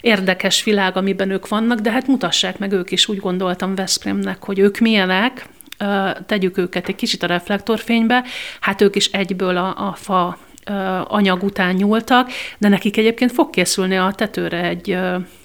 érdekes 0.00 0.64
világ, 0.64 0.96
amiben 0.96 1.30
ők 1.30 1.48
vannak, 1.48 1.78
de 1.78 1.90
hát 1.90 2.06
mutassák 2.06 2.58
meg 2.58 2.72
ők 2.72 2.90
is, 2.90 3.08
úgy 3.08 3.18
gondoltam 3.18 3.74
Veszprémnek, 3.74 4.44
hogy 4.44 4.58
ők 4.58 4.78
milyenek, 4.78 5.46
tegyük 6.26 6.58
őket 6.58 6.88
egy 6.88 6.96
kicsit 6.96 7.22
a 7.22 7.26
reflektorfénybe, 7.26 8.24
hát 8.60 8.80
ők 8.80 8.96
is 8.96 9.06
egyből 9.06 9.56
a, 9.56 9.88
a 9.88 9.94
fa 9.94 10.38
anyag 11.04 11.42
után 11.42 11.74
nyúltak, 11.74 12.30
de 12.58 12.68
nekik 12.68 12.96
egyébként 12.96 13.32
fog 13.32 13.50
készülni 13.50 13.96
a 13.96 14.12
tetőre 14.16 14.62
egy 14.62 14.98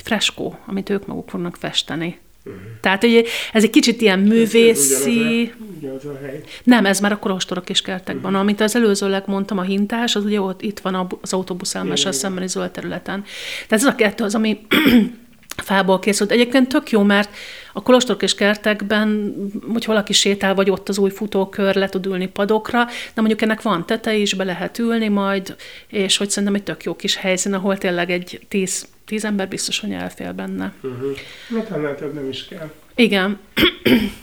freskó, 0.04 0.60
amit 0.66 0.90
ők 0.90 1.08
maguk 1.08 1.30
fognak 1.30 1.56
festeni. 1.56 2.20
Uh-huh. 2.46 2.62
Tehát 2.82 3.04
ugye, 3.04 3.24
ez 3.54 3.64
egy 3.64 3.70
kicsit 3.70 4.02
ilyen 4.02 4.20
művészi... 4.20 5.54
Ez 5.96 6.06
a 6.06 6.20
hely. 6.22 6.44
Nem, 6.64 6.86
ez 6.86 7.00
már 7.00 7.12
a 7.12 7.20
korostorok 7.20 7.70
és 7.70 7.82
kertekben. 7.82 8.26
Uh-huh. 8.26 8.40
Amit 8.40 8.62
az 8.62 8.76
előzőleg 8.76 9.24
mondtam, 9.26 9.58
a 9.58 9.62
hintás, 9.62 10.16
az 10.16 10.26
ugye 10.26 10.42
ott 10.42 10.62
itt 10.62 10.80
van 10.80 11.18
az 11.22 11.34
autóbuszállással 11.34 12.12
szembeni 12.12 12.48
zöld 12.48 12.72
területen. 12.72 13.24
Tehát 13.68 13.86
ez 13.86 13.94
a 13.94 13.96
kettő 13.96 14.24
az, 14.24 14.36
ami 14.36 14.60
fából 15.64 16.00
készült. 16.00 16.32
Egyébként 16.32 16.68
tök 16.68 16.90
jó, 16.90 17.04
mert 17.04 17.30
a 17.74 17.84
kolostorok 17.84 18.24
és 18.24 18.36
kertekben, 18.36 19.36
hogy 19.74 19.86
valaki 19.86 20.14
sétál, 20.14 20.56
vagy 20.56 20.70
ott 20.70 20.90
az 20.90 20.98
új 20.98 21.10
futókör, 21.10 21.76
le 21.76 21.90
tud 21.90 22.06
ülni 22.06 22.28
padokra, 22.28 22.86
de 22.86 23.22
mondjuk 23.22 23.42
ennek 23.42 23.62
van 23.62 23.86
tete 23.86 24.16
is, 24.16 24.34
be 24.34 24.44
lehet 24.44 24.80
ülni 24.80 25.08
majd, 25.08 25.56
és 25.88 26.18
hogy 26.18 26.30
szerintem 26.30 26.56
egy 26.56 26.64
tök 26.64 26.84
jó 26.84 26.96
kis 26.96 27.16
helyszín, 27.16 27.54
ahol 27.54 27.78
tényleg 27.78 28.12
egy 28.12 28.40
tíz 28.48 28.88
tíz 29.06 29.26
ember 29.26 29.48
biztos, 29.48 29.80
hogy 29.80 29.92
elfél 29.92 30.32
benne. 30.34 30.74
Uh-huh. 30.82 31.18
Hát 31.56 31.72
annál 31.72 31.96
több 31.96 32.14
nem 32.14 32.30
is 32.30 32.46
kell. 32.46 32.72
Igen. 32.96 33.40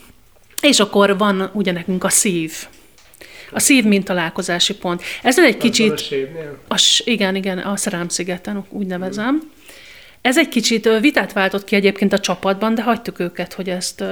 És 0.60 0.80
akkor 0.80 1.18
van 1.18 1.50
ugye 1.52 1.72
nekünk 1.72 2.04
a 2.04 2.08
szív. 2.08 2.52
A 3.52 3.58
szív, 3.58 3.84
mint 3.84 4.04
találkozási 4.04 4.74
pont. 4.74 5.02
Ez 5.22 5.38
egy 5.38 5.56
kicsit... 5.56 6.08
A, 6.68 6.74
a 6.74 6.78
igen, 7.04 7.34
igen, 7.34 7.58
a 7.58 7.76
Szerámszigeten, 7.76 8.64
úgy 8.68 8.86
nevezem. 8.86 9.50
Ez 10.20 10.38
egy 10.38 10.48
kicsit 10.48 10.98
vitát 11.00 11.32
váltott 11.32 11.64
ki 11.64 11.74
egyébként 11.74 12.12
a 12.12 12.20
csapatban, 12.20 12.74
de 12.74 12.82
hagytuk 12.82 13.18
őket, 13.18 13.52
hogy 13.52 13.68
ezt 13.68 14.04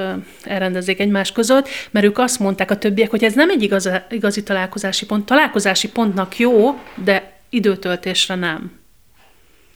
elrendezzék 0.42 1.00
egymás 1.00 1.32
között, 1.32 1.68
mert 1.90 2.06
ők 2.06 2.18
azt 2.18 2.38
mondták 2.38 2.70
a 2.70 2.78
többiek, 2.78 3.10
hogy 3.10 3.24
ez 3.24 3.34
nem 3.34 3.50
egy 3.50 3.62
igaz, 3.62 3.90
igazi 4.10 4.42
találkozási 4.42 5.06
pont. 5.06 5.26
Találkozási 5.26 5.88
pontnak 5.88 6.38
jó, 6.38 6.78
de 7.04 7.40
időtöltésre 7.50 8.34
nem. 8.34 8.72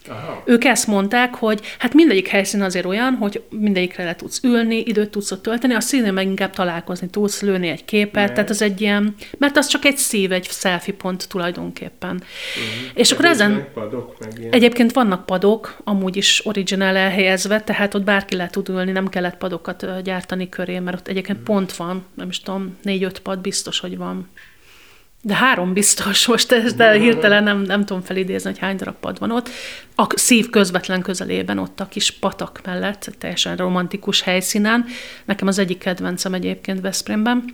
Aha. 0.08 0.42
Ők 0.46 0.64
ezt 0.64 0.86
mondták, 0.86 1.34
hogy 1.34 1.60
hát 1.78 1.94
mindegyik 1.94 2.28
helyszín 2.28 2.62
azért 2.62 2.84
olyan, 2.84 3.14
hogy 3.14 3.42
mindegyikre 3.50 4.04
le 4.04 4.16
tudsz 4.16 4.40
ülni, 4.42 4.78
időt 4.78 5.10
tudsz 5.10 5.30
ott 5.30 5.42
tölteni, 5.42 5.74
a 5.74 5.80
színen 5.80 6.14
meg 6.14 6.26
inkább 6.26 6.50
találkozni 6.50 7.08
tudsz, 7.08 7.42
lőni 7.42 7.68
egy 7.68 7.84
képet, 7.84 8.28
ne. 8.28 8.34
tehát 8.34 8.50
az 8.50 8.62
egy 8.62 8.80
ilyen, 8.80 9.14
mert 9.38 9.56
az 9.56 9.66
csak 9.66 9.84
egy 9.84 9.96
szív, 9.96 10.32
egy 10.32 10.44
selfie 10.50 10.94
pont 10.94 11.28
tulajdonképpen. 11.28 12.14
Uh-huh. 12.14 12.90
És 12.94 13.12
akkor 13.12 13.24
ezen 13.24 13.68
padok, 13.74 14.16
meg 14.20 14.38
ilyen. 14.38 14.52
egyébként 14.52 14.92
vannak 14.92 15.26
padok, 15.26 15.76
amúgy 15.84 16.16
is 16.16 16.46
originál 16.46 16.96
elhelyezve, 16.96 17.60
tehát 17.60 17.94
ott 17.94 18.04
bárki 18.04 18.36
le 18.36 18.48
tud 18.48 18.68
ülni, 18.68 18.92
nem 18.92 19.08
kellett 19.08 19.36
padokat 19.36 20.02
gyártani 20.02 20.48
köré, 20.48 20.78
mert 20.78 20.98
ott 20.98 21.08
egyébként 21.08 21.38
uh-huh. 21.38 21.56
pont 21.56 21.76
van, 21.76 22.04
nem 22.14 22.28
is 22.28 22.40
tudom, 22.40 22.76
négy-öt 22.82 23.18
pad 23.18 23.38
biztos, 23.38 23.80
hogy 23.80 23.96
van. 23.96 24.28
De 25.24 25.34
három 25.34 25.72
biztos, 25.72 26.26
most 26.26 26.52
ez, 26.52 26.74
de 26.74 26.92
hirtelen 26.92 27.42
nem, 27.42 27.60
nem 27.60 27.84
tudom 27.84 28.02
felidézni, 28.02 28.50
hogy 28.50 28.58
hány 28.58 28.76
darab 28.76 28.94
pad 29.00 29.18
van 29.18 29.30
ott. 29.30 29.48
A 29.94 30.06
szív 30.14 30.50
közvetlen 30.50 31.02
közelében 31.02 31.58
ott 31.58 31.80
a 31.80 31.88
kis 31.88 32.10
patak 32.10 32.60
mellett, 32.64 33.10
teljesen 33.18 33.56
romantikus 33.56 34.22
helyszínen. 34.22 34.84
Nekem 35.24 35.48
az 35.48 35.58
egyik 35.58 35.78
kedvencem 35.78 36.34
egyébként 36.34 36.80
Veszprémben. 36.80 37.44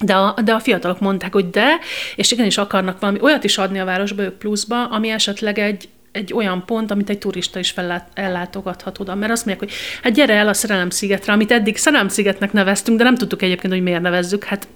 De 0.00 0.14
a, 0.14 0.40
de 0.44 0.52
a 0.52 0.60
fiatalok 0.60 1.00
mondták, 1.00 1.32
hogy 1.32 1.50
de, 1.50 1.78
és 2.16 2.32
igenis 2.32 2.58
akarnak 2.58 3.00
valami 3.00 3.20
olyat 3.20 3.44
is 3.44 3.58
adni 3.58 3.78
a 3.78 3.84
városba, 3.84 4.22
ők 4.22 4.38
pluszba, 4.38 4.84
ami 4.84 5.08
esetleg 5.10 5.58
egy, 5.58 5.88
egy 6.12 6.32
olyan 6.32 6.64
pont, 6.66 6.90
amit 6.90 7.10
egy 7.10 7.18
turista 7.18 7.58
is 7.58 7.70
fellát, 7.70 8.08
ellátogathat 8.14 8.98
oda. 8.98 9.14
Mert 9.14 9.32
azt 9.32 9.46
mondják, 9.46 9.68
hogy 9.68 9.78
hát 10.02 10.12
gyere 10.12 10.34
el 10.34 10.48
a 10.48 10.54
Szerelem 10.54 10.90
szigetre, 10.90 11.32
amit 11.32 11.52
eddig 11.52 11.76
Szerelem 11.76 12.08
szigetnek 12.08 12.52
neveztünk, 12.52 12.98
de 12.98 13.04
nem 13.04 13.16
tudtuk 13.16 13.42
egyébként, 13.42 13.72
hogy 13.72 13.82
miért 13.82 14.02
nevezzük. 14.02 14.44
Hát 14.44 14.68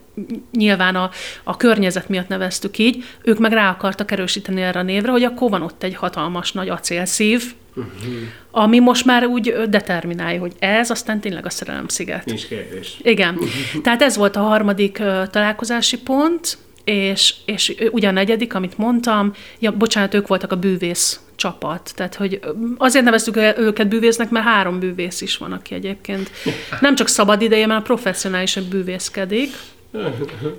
nyilván 0.53 0.97
a, 0.97 1.11
a 1.43 1.57
környezet 1.57 2.09
miatt 2.09 2.29
neveztük 2.29 2.79
így, 2.79 3.05
ők 3.23 3.39
meg 3.39 3.53
rá 3.53 3.71
akartak 3.71 4.11
erősíteni 4.11 4.63
erre 4.63 4.79
a 4.79 4.83
névre, 4.83 5.11
hogy 5.11 5.23
akkor 5.25 5.51
van 5.51 5.63
ott 5.63 5.83
egy 5.83 5.95
hatalmas 5.95 6.53
nagy 6.53 6.69
acélszív, 6.69 7.55
uh-huh. 7.75 8.13
ami 8.51 8.79
most 8.79 9.05
már 9.05 9.27
úgy 9.27 9.55
determinálja, 9.69 10.41
hogy 10.41 10.53
ez 10.59 10.91
aztán 10.91 11.21
tényleg 11.21 11.47
a 11.47 11.51
szerelem 11.51 11.89
sziget. 11.89 12.25
Nincs 12.25 12.47
kérdés. 12.47 12.97
Igen. 13.03 13.39
Tehát 13.83 14.03
ez 14.03 14.17
volt 14.17 14.37
a 14.37 14.41
harmadik 14.41 14.99
uh, 15.01 15.27
találkozási 15.27 15.99
pont, 15.99 16.59
és, 16.85 17.35
és 17.45 17.75
ugye 17.91 18.09
a 18.09 18.13
negyedik, 18.13 18.55
amit 18.55 18.79
mondtam, 18.79 19.33
ja, 19.59 19.73
bocsánat, 19.73 20.15
ők 20.15 20.27
voltak 20.27 20.53
a 20.53 20.57
bűvész 20.57 21.21
csapat. 21.37 21.93
Tehát, 21.95 22.15
hogy 22.15 22.41
azért 22.77 23.05
neveztük 23.05 23.37
őket 23.37 23.89
bűvésznek, 23.89 24.31
mert 24.31 24.47
három 24.47 24.79
bűvész 24.79 25.21
is 25.21 25.37
van, 25.37 25.53
aki 25.53 25.75
egyébként 25.75 26.31
nem 26.81 26.95
csak 26.95 27.09
szabad 27.09 27.43
ideje, 27.43 27.67
mert 27.67 27.85
professzionálisan 27.85 28.69
bűvészkedik, 28.69 29.51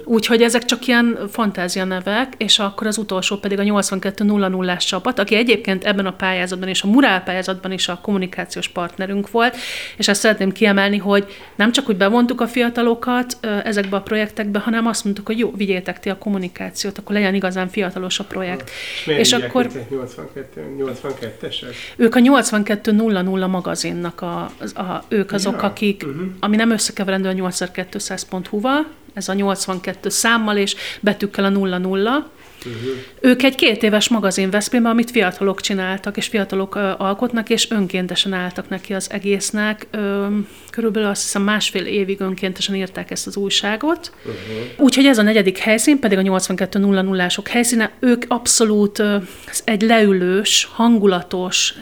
Úgyhogy 0.04 0.42
ezek 0.42 0.66
csak 0.66 0.88
ilyen 0.88 1.20
fantázia 1.32 1.84
nevek, 1.84 2.34
és 2.38 2.60
akkor 2.60 2.88
az 2.88 2.98
utolsó 2.98 3.38
pedig 3.38 3.60
a 3.60 3.64
82.00-ás 3.64 4.86
csapat, 4.86 5.20
aki 5.20 5.36
egyébként 5.36 5.84
ebben 5.84 6.06
a 6.06 6.12
pályázatban 6.12 6.70
és 6.70 6.82
a 6.82 6.88
Murál 6.88 7.24
pályázatban 7.24 7.72
is 7.72 7.88
a 7.88 8.00
kommunikációs 8.02 8.68
partnerünk 8.68 9.32
volt, 9.32 9.56
és 9.98 10.08
ezt 10.08 10.20
szeretném 10.20 10.52
kiemelni, 10.52 10.98
hogy 10.98 11.26
nem 11.56 11.72
csak 11.72 11.90
úgy 11.90 11.98
bevontuk 11.98 12.42
a 12.42 12.48
fiatalokat 12.48 13.38
ezekbe 13.64 13.96
a 13.96 14.02
projektekbe, 14.02 14.60
hanem 14.60 14.88
azt 14.88 15.04
mondtuk, 15.04 15.26
hogy 15.26 15.40
jó, 15.40 15.52
vigyétek 15.56 16.00
ti 16.00 16.10
a 16.10 16.18
kommunikációt, 16.18 16.98
akkor 16.98 17.16
legyen 17.16 17.36
igazán 17.36 17.68
fiatalos 17.68 18.20
a 18.20 18.24
projekt. 18.24 18.70
És, 19.06 19.18
és 19.18 19.34
akkor 19.34 19.70
82, 19.90 20.76
82-esek? 20.80 21.76
Ők 21.96 22.16
a 22.16 22.20
82.00 22.20 23.50
magazinnak 23.50 24.22
a, 24.22 24.52
a, 24.74 24.82
a 24.82 25.04
ők 25.08 25.32
azok, 25.32 25.62
ja. 25.62 25.68
akik, 25.68 26.04
uh-huh. 26.06 26.26
ami 26.40 26.56
nem 26.56 26.72
összekeverendő 26.72 27.30
a 27.30 27.34
8200.hu-val, 27.34 28.86
ez 29.14 29.30
a 29.30 29.34
82 29.34 30.10
számmal 30.10 30.58
és 30.58 30.76
betűkkel 31.00 31.46
a 31.46 31.50
00. 31.50 32.32
Uh-huh. 32.66 32.92
Ők 33.20 33.44
egy 33.44 33.56
két 33.56 33.84
éves 33.84 34.10
magazin 34.10 34.50
Veszprémben, 34.50 34.92
amit 34.92 35.12
fiatalok 35.12 35.62
csináltak, 35.62 36.18
és 36.18 36.28
fiatalok 36.28 36.76
ö, 36.76 36.92
alkotnak, 36.98 37.50
és 37.50 37.70
önkéntesen 37.70 38.34
álltak 38.34 38.70
neki 38.70 38.94
az 38.94 39.12
egésznek. 39.12 39.88
Ö, 39.92 40.28
körülbelül 40.70 41.10
azt 41.10 41.22
hiszem 41.22 41.42
másfél 41.42 41.86
évig 41.86 42.22
önkéntesen 42.22 42.76
írták 42.76 43.12
ezt 43.12 43.28
az 43.28 43.38
újságot. 43.38 44.12
Uh-huh. 44.18 44.36
Úgyhogy 44.78 45.06
ez 45.06 45.18
a 45.18 45.22
negyedik 45.22 45.58
helyszín, 45.58 46.00
pedig 46.00 46.18
a 46.18 46.22
82.00-ások 46.22 47.46
helyszíne, 47.50 47.92
ők 48.00 48.24
abszolút 48.28 49.00
ö, 49.00 49.18
egy 49.64 49.82
leülős, 49.82 50.70
hangulatos, 50.74 51.74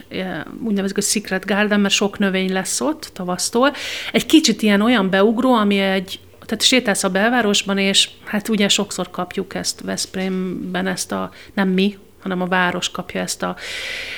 úgynevezett 0.64 0.96
hogy 0.96 1.04
Secret 1.04 1.46
Garden, 1.46 1.80
mert 1.80 1.94
sok 1.94 2.20
növény 2.20 2.54
lesz 2.54 2.82
ott 2.82 3.10
tavasztól. 3.14 3.74
Egy 4.12 4.26
kicsit 4.26 4.62
ilyen 4.62 4.82
olyan 4.82 5.10
beugró, 5.10 5.54
ami 5.54 5.80
egy 5.80 6.20
tehát 6.52 6.66
sétálsz 6.66 7.04
a 7.04 7.10
belvárosban, 7.10 7.78
és 7.78 8.10
hát 8.26 8.50
ugye 8.50 8.68
sokszor 8.68 9.10
kapjuk 9.12 9.56
ezt 9.56 9.82
Veszprémben, 9.82 10.88
ezt 10.88 11.12
a, 11.12 11.32
nem 11.54 11.70
mi, 11.70 11.98
hanem 12.22 12.42
a 12.42 12.46
város 12.46 12.90
kapja 12.90 13.22
ezt 13.22 13.44
a 13.44 13.56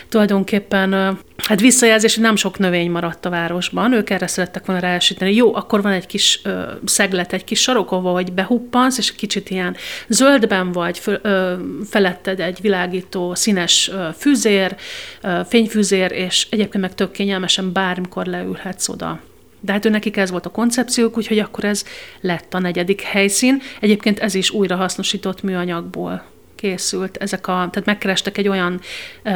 tulajdonképpen 0.09 1.17
hát 1.37 1.59
visszajelzés, 1.59 2.13
hogy 2.13 2.23
nem 2.23 2.35
sok 2.35 2.57
növény 2.57 2.91
maradt 2.91 3.25
a 3.25 3.29
városban, 3.29 3.93
ők 3.93 4.09
erre 4.09 4.27
szerettek 4.27 4.65
volna 4.65 4.81
ráesíteni. 4.81 5.35
Jó, 5.35 5.55
akkor 5.55 5.81
van 5.81 5.91
egy 5.91 6.05
kis 6.05 6.39
ö, 6.43 6.71
szeglet, 6.85 7.33
egy 7.33 7.43
kis 7.43 7.61
sarokova, 7.61 8.11
vagy 8.11 8.33
behuppansz, 8.33 8.97
és 8.97 9.15
kicsit 9.15 9.49
ilyen 9.49 9.75
zöldben 10.07 10.71
vagy, 10.71 10.99
föl, 10.99 11.19
ö, 11.21 11.53
feletted 11.89 12.39
egy 12.39 12.61
világító 12.61 13.35
színes 13.35 13.89
ö, 13.93 14.07
fűzér, 14.17 14.75
ö, 15.21 15.39
fényfűzér, 15.47 16.11
és 16.11 16.47
egyébként 16.49 16.83
meg 16.83 16.93
tök 16.93 17.11
kényelmesen 17.11 17.71
bármikor 17.71 18.25
leülhetsz 18.25 18.89
oda. 18.89 19.19
De 19.65 19.71
hát 19.71 19.85
ő 19.85 19.89
nekik 19.89 20.17
ez 20.17 20.31
volt 20.31 20.45
a 20.45 20.49
koncepciók, 20.49 21.17
úgyhogy 21.17 21.39
akkor 21.39 21.63
ez 21.63 21.85
lett 22.21 22.53
a 22.53 22.59
negyedik 22.59 23.01
helyszín. 23.01 23.61
Egyébként 23.79 24.19
ez 24.19 24.35
is 24.35 24.49
újra 24.49 24.75
hasznosított 24.75 25.43
műanyagból 25.43 26.23
készült. 26.55 27.17
Ezek 27.17 27.47
a, 27.47 27.51
tehát 27.51 27.85
megkerestek 27.85 28.37
egy 28.37 28.47
olyan 28.47 28.79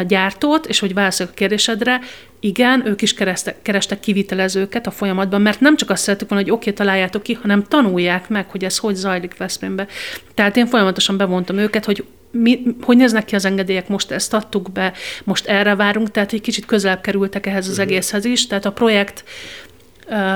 gyártót, 0.07 0.65
és 0.65 0.79
hogy 0.79 0.93
válaszolok 0.93 1.31
a 1.31 1.35
kérdésedre, 1.35 1.99
igen, 2.39 2.87
ők 2.87 3.01
is 3.01 3.13
kerestek, 3.13 3.61
kerestek 3.61 3.99
kivitelezőket 3.99 4.87
a 4.87 4.91
folyamatban, 4.91 5.41
mert 5.41 5.59
nem 5.59 5.75
csak 5.75 5.89
azt 5.89 6.03
szeretük 6.03 6.29
volna, 6.29 6.43
hogy 6.43 6.53
oké, 6.53 6.69
okay, 6.71 6.85
találjátok 6.85 7.23
ki, 7.23 7.33
hanem 7.33 7.63
tanulják 7.63 8.29
meg, 8.29 8.49
hogy 8.49 8.63
ez 8.63 8.77
hogy 8.77 8.95
zajlik 8.95 9.37
Veszprémbe. 9.37 9.87
Tehát 10.33 10.57
én 10.57 10.65
folyamatosan 10.65 11.17
bevontam 11.17 11.57
őket, 11.57 11.85
hogy 11.85 12.05
mi, 12.31 12.61
hogy 12.81 12.97
néznek 12.97 13.25
ki 13.25 13.35
az 13.35 13.45
engedélyek, 13.45 13.87
most 13.87 14.11
ezt 14.11 14.33
adtuk 14.33 14.71
be, 14.71 14.93
most 15.23 15.45
erre 15.45 15.75
várunk, 15.75 16.11
tehát 16.11 16.33
egy 16.33 16.41
kicsit 16.41 16.65
közelebb 16.65 17.01
kerültek 17.01 17.45
ehhez 17.45 17.67
az 17.67 17.77
mhm. 17.77 17.87
egészhez 17.87 18.25
is, 18.25 18.47
tehát 18.47 18.65
a 18.65 18.71
projekt 18.71 19.23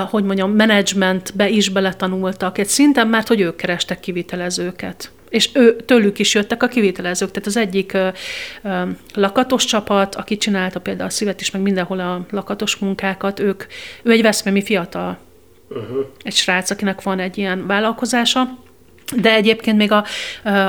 hogy 0.10 0.24
mondjam, 0.24 0.52
menedzsmentbe 0.52 1.50
is 1.50 1.70
beletanultak 1.70 2.58
egy 2.58 2.68
szinten, 2.68 3.08
mert 3.08 3.28
hogy 3.28 3.42
ők 3.42 3.56
kerestek 3.56 4.00
kivitelezőket. 4.00 5.12
És 5.30 5.50
ő, 5.54 5.76
tőlük 5.76 6.20
is 6.20 6.34
jöttek 6.34 6.64
a 6.64 6.68
kivitelezők. 6.68 7.32
Tehát 7.32 7.48
az 7.48 7.58
egyik 7.58 7.94
ö, 7.94 8.08
ö, 8.64 8.82
lakatos 9.14 9.66
csapat, 9.66 10.16
aki 10.16 10.38
csinálta 10.38 10.80
például 10.80 11.08
a 11.08 11.12
szívet 11.12 11.42
is, 11.42 11.52
meg 11.52 11.62
mindenhol 11.62 12.00
a 12.00 12.26
lakatos 12.30 12.76
munkákat, 12.76 13.40
ők, 13.40 13.64
ő 14.04 14.12
egy 14.12 14.22
veszprémi 14.22 14.64
fiatal, 14.64 15.18
uh-huh. 15.70 16.06
egy 16.24 16.34
srác, 16.34 16.70
akinek 16.70 17.02
van 17.02 17.20
egy 17.20 17.38
ilyen 17.38 17.68
vállalkozása, 17.68 18.58
de 19.16 19.34
egyébként 19.34 19.78
még 19.78 19.92
a, 19.92 20.06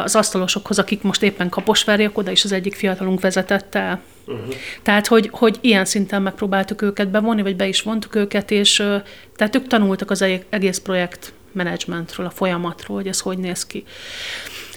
az 0.04 0.16
asztalosokhoz, 0.16 0.78
akik 0.78 1.02
most 1.02 1.22
éppen 1.22 1.48
kaposvárjak, 1.48 2.18
oda 2.18 2.30
is 2.30 2.44
az 2.44 2.52
egyik 2.52 2.74
fiatalunk 2.74 3.20
vezetett 3.20 3.74
el. 3.74 4.00
Uh-huh. 4.26 4.54
Tehát, 4.82 5.06
hogy, 5.06 5.28
hogy 5.32 5.58
ilyen 5.60 5.84
szinten 5.84 6.22
megpróbáltuk 6.22 6.82
őket 6.82 7.08
bevonni, 7.08 7.42
vagy 7.42 7.56
be 7.56 7.66
is 7.66 7.82
vontuk 7.82 8.14
őket, 8.14 8.50
és 8.50 8.74
tehát 9.36 9.56
ők 9.56 9.66
tanultak 9.66 10.10
az 10.10 10.24
egész 10.48 10.78
projekt 10.78 11.32
menedzsmentről, 11.52 12.26
a 12.26 12.30
folyamatról, 12.30 12.96
hogy 12.96 13.06
ez 13.06 13.20
hogy 13.20 13.38
néz 13.38 13.66
ki. 13.66 13.84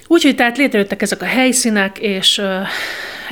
Úgyhogy 0.07 0.35
tehát 0.35 0.57
létrejöttek 0.57 1.01
ezek 1.01 1.21
a 1.21 1.25
helyszínek, 1.25 1.99
és, 1.99 2.41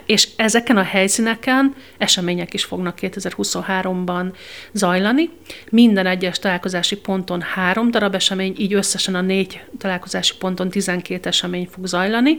és 0.05 0.27
ezeken 0.35 0.77
a 0.77 0.83
helyszíneken 0.83 1.75
események 1.97 2.53
is 2.53 2.63
fognak 2.63 2.97
2023-ban 3.01 4.33
zajlani. 4.71 5.29
Minden 5.69 6.05
egyes 6.05 6.39
találkozási 6.39 6.97
ponton 6.97 7.41
három 7.41 7.91
darab 7.91 8.15
esemény, 8.15 8.55
így 8.57 8.73
összesen 8.73 9.15
a 9.15 9.21
négy 9.21 9.61
találkozási 9.77 10.33
ponton 10.37 10.69
12 10.69 11.29
esemény 11.29 11.67
fog 11.71 11.85
zajlani. 11.85 12.37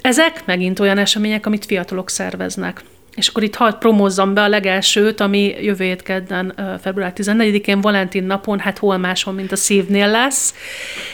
Ezek 0.00 0.46
megint 0.46 0.78
olyan 0.78 0.98
események, 0.98 1.46
amit 1.46 1.66
fiatalok 1.66 2.10
szerveznek. 2.10 2.82
És 3.18 3.28
akkor 3.28 3.42
itt 3.42 3.54
hadd 3.54 3.78
promózzam 3.78 4.34
be 4.34 4.42
a 4.42 4.48
legelsőt, 4.48 5.20
ami 5.20 5.54
jövő 5.60 5.96
kedden, 5.96 6.54
február 6.82 7.12
14-én, 7.16 7.80
Valentin 7.80 8.24
napon, 8.24 8.58
hát 8.58 8.78
hol 8.78 8.96
máshol, 8.96 9.34
mint 9.34 9.52
a 9.52 9.56
szívnél 9.56 10.10
lesz. 10.10 10.54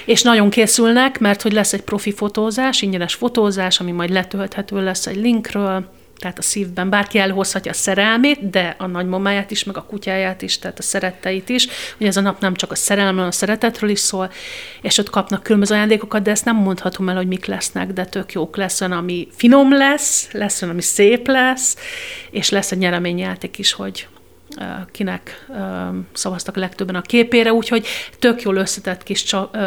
És 0.04 0.22
nagyon 0.22 0.50
készülnek, 0.50 1.18
mert 1.18 1.42
hogy 1.42 1.52
lesz 1.52 1.72
egy 1.72 1.82
profi 1.82 2.12
fotózás, 2.12 2.82
ingyenes 2.82 3.14
fotózás, 3.14 3.80
ami 3.80 3.90
majd 3.90 4.10
letölthető 4.10 4.84
lesz 4.84 5.06
egy 5.06 5.16
linkről, 5.16 5.90
tehát 6.18 6.38
a 6.38 6.42
szívben 6.42 6.90
bárki 6.90 7.18
elhozhatja 7.18 7.70
a 7.70 7.74
szerelmét, 7.74 8.50
de 8.50 8.74
a 8.78 8.86
nagymamáját 8.86 9.50
is, 9.50 9.64
meg 9.64 9.76
a 9.76 9.82
kutyáját 9.82 10.42
is, 10.42 10.58
tehát 10.58 10.78
a 10.78 10.82
szeretteit 10.82 11.48
is, 11.48 11.68
hogy 11.98 12.06
ez 12.06 12.16
a 12.16 12.20
nap 12.20 12.40
nem 12.40 12.54
csak 12.54 12.70
a 12.70 12.74
szerelemről, 12.74 13.26
a 13.26 13.32
szeretetről 13.32 13.90
is 13.90 13.98
szól, 13.98 14.30
és 14.82 14.98
ott 14.98 15.10
kapnak 15.10 15.42
különböző 15.42 15.74
ajándékokat, 15.74 16.22
de 16.22 16.30
ezt 16.30 16.44
nem 16.44 16.56
mondhatom 16.56 17.08
el, 17.08 17.16
hogy 17.16 17.26
mik 17.26 17.44
lesznek, 17.44 17.92
de 17.92 18.04
tök 18.04 18.32
jók. 18.32 18.56
Lesz 18.56 18.80
olyan, 18.80 18.92
ami 18.92 19.28
finom 19.32 19.72
lesz, 19.72 20.28
lesz 20.32 20.62
olyan, 20.62 20.74
ami 20.74 20.82
szép 20.82 21.26
lesz, 21.26 21.76
és 22.30 22.50
lesz 22.50 22.72
egy 22.72 22.78
nyereményjáték 22.78 23.58
is, 23.58 23.72
hogy 23.72 24.06
kinek 24.92 25.46
szavaztak 26.12 26.56
legtöbben 26.56 26.94
a 26.94 27.00
képére, 27.02 27.52
úgyhogy 27.52 27.86
tök 28.18 28.42
jól 28.42 28.56
összetett 28.56 29.02
kis 29.02 29.24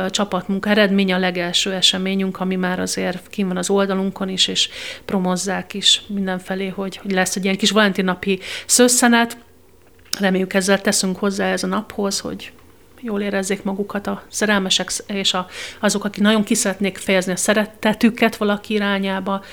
csapatmunka, 0.10 0.70
eredmény 0.70 1.14
a 1.14 1.18
legelső 1.18 1.74
eseményünk, 1.74 2.40
ami 2.40 2.56
már 2.56 2.80
azért 2.80 3.30
kim 3.30 3.48
van 3.48 3.58
az 3.58 3.70
oldalunkon 3.70 4.30
is, 4.30 4.48
és 4.48 4.70
promozzák 5.06 5.74
is 5.74 6.02
mindenfelé, 6.08 6.68
hogy, 6.68 6.98
hogy 6.98 7.12
lesz 7.12 7.36
egy 7.36 7.44
ilyen 7.44 7.58
kis 7.58 7.72
valentinapi 7.72 8.40
szösszenet. 8.66 9.38
Reméljük 10.20 10.54
ezzel 10.54 10.82
teszünk 10.82 11.18
hozzá 11.18 11.52
ez 11.52 11.64
a 11.64 11.68
naphoz, 11.68 12.20
hogy 12.20 12.52
jól 13.02 13.22
érezzék 13.22 13.64
magukat 13.64 14.08
a 14.08 14.24
szerelmesek 14.30 14.92
és 15.08 15.34
a, 15.34 15.48
azok, 15.80 16.04
akik 16.04 16.24
nagyon 16.24 16.44
ki 16.44 16.56
szeretnék 16.56 16.98
fejezni 16.98 17.32
a 17.32 17.36
szeretetüket 17.36 18.36
valaki 18.36 18.74
irányába. 18.74 19.44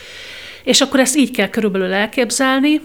És 0.64 0.80
akkor 0.80 1.00
ezt 1.00 1.16
így 1.16 1.30
kell 1.30 1.48
körülbelül 1.48 1.92
elképzelni, 1.92 2.80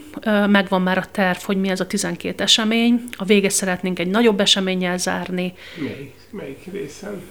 megvan 0.48 0.82
már 0.82 0.98
a 0.98 1.06
terv, 1.12 1.38
hogy 1.38 1.58
mi 1.58 1.70
ez 1.70 1.80
a 1.80 1.88
12 1.88 2.44
esemény. 2.44 3.04
A 3.18 3.26
vége 3.26 3.50
szeretnénk 3.50 4.00
egy 4.00 4.08
nagyobb 4.08 4.40
eseménnyel 4.40 4.98
zárni. 4.98 5.54
Melyik, 5.78 6.14
melyik 6.32 6.68
részen? 6.72 7.22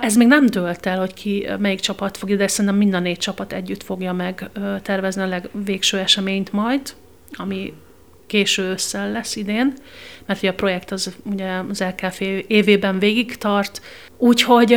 Ez 0.00 0.16
még 0.16 0.26
nem 0.26 0.46
dölt 0.46 0.86
el, 0.86 0.98
hogy 0.98 1.14
ki 1.14 1.46
melyik 1.58 1.80
csapat 1.80 2.16
fogja, 2.16 2.36
de 2.36 2.48
szerintem 2.48 2.78
mind 2.78 2.94
a 2.94 3.00
négy 3.00 3.18
csapat 3.18 3.52
együtt 3.52 3.82
fogja 3.82 4.12
meg 4.12 4.50
tervezni 4.82 5.22
a 5.22 5.26
legvégső 5.26 5.98
eseményt 5.98 6.52
majd, 6.52 6.80
ami 7.32 7.72
késő 8.26 8.62
ősszel 8.62 9.10
lesz 9.10 9.36
idén, 9.36 9.72
mert 10.26 10.38
ugye 10.38 10.50
a 10.50 10.54
projekt 10.54 10.90
az 10.90 11.16
ugye 11.22 11.50
az 11.68 11.80
LKF 11.96 12.20
évében 12.46 12.98
végig 12.98 13.36
tart. 13.36 13.80
Úgyhogy, 14.16 14.76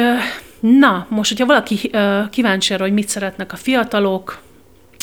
na, 0.61 1.05
most, 1.09 1.29
hogyha 1.29 1.45
valaki 1.45 1.91
kíváncsi 2.29 2.73
arra, 2.73 2.83
hogy 2.83 2.93
mit 2.93 3.09
szeretnek 3.09 3.53
a 3.53 3.55
fiatalok, 3.55 4.41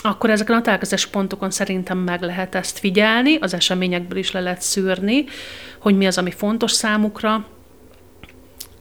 akkor 0.03 0.31
ezeken 0.31 0.57
a 0.57 0.61
találkozás 0.61 1.07
pontokon 1.07 1.51
szerintem 1.51 1.99
meg 1.99 2.23
lehet 2.23 2.55
ezt 2.55 2.79
figyelni, 2.79 3.37
az 3.41 3.55
eseményekből 3.55 4.19
is 4.19 4.31
le 4.33 4.41
lehet 4.41 4.63
szűrni, 4.63 5.25
hogy 5.79 5.97
mi 5.97 6.07
az, 6.07 6.19
ami 6.19 6.31
fontos 6.31 6.73
számukra. 6.73 7.45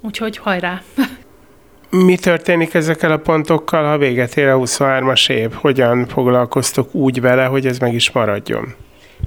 Úgyhogy 0.01 0.37
hajrá! 0.37 0.81
Mi 1.89 2.17
történik 2.17 2.73
ezekkel 2.73 3.11
a 3.11 3.17
pontokkal, 3.17 3.83
ha 3.89 3.97
véget 3.97 4.37
ér 4.37 4.47
a 4.47 4.57
23-as 4.57 5.29
év? 5.29 5.51
Hogyan 5.51 6.07
foglalkoztok 6.07 6.93
úgy 6.93 7.21
vele, 7.21 7.45
hogy 7.45 7.65
ez 7.65 7.79
meg 7.79 7.93
is 7.93 8.11
maradjon? 8.11 8.75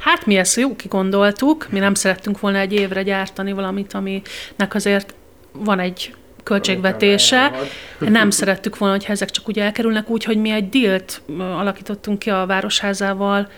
Hát 0.00 0.26
mi 0.26 0.36
ezt 0.36 0.56
jó 0.56 0.76
kigondoltuk, 0.76 1.66
mi 1.70 1.78
nem 1.78 1.94
szerettünk 1.94 2.40
volna 2.40 2.58
egy 2.58 2.72
évre 2.72 3.02
gyártani 3.02 3.52
valamit, 3.52 3.92
aminek 3.92 4.74
azért 4.74 5.14
van 5.52 5.78
egy 5.78 6.14
költségvetése. 6.50 7.52
Nem 7.98 8.30
szerettük 8.30 8.78
volna, 8.78 8.94
hogy 8.94 9.04
ezek 9.08 9.30
csak 9.30 9.48
úgy 9.48 9.58
elkerülnek, 9.58 10.10
úgyhogy 10.10 10.36
mi 10.36 10.50
egy 10.50 10.68
dílt 10.68 11.22
alakítottunk 11.38 12.18
ki 12.18 12.30
a 12.30 12.46
Városházával, 12.46 13.48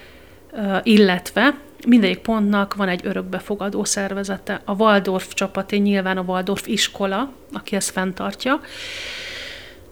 illetve 0.82 1.54
mindegyik 1.86 2.18
pontnak 2.18 2.74
van 2.74 2.88
egy 2.88 3.00
örökbefogadó 3.04 3.84
szervezete. 3.84 4.60
A 4.64 4.72
Waldorf 4.72 5.34
csapaté 5.34 5.76
nyilván 5.76 6.16
a 6.16 6.22
Waldorf 6.26 6.66
iskola, 6.66 7.32
aki 7.52 7.76
ezt 7.76 7.90
fenntartja, 7.90 8.60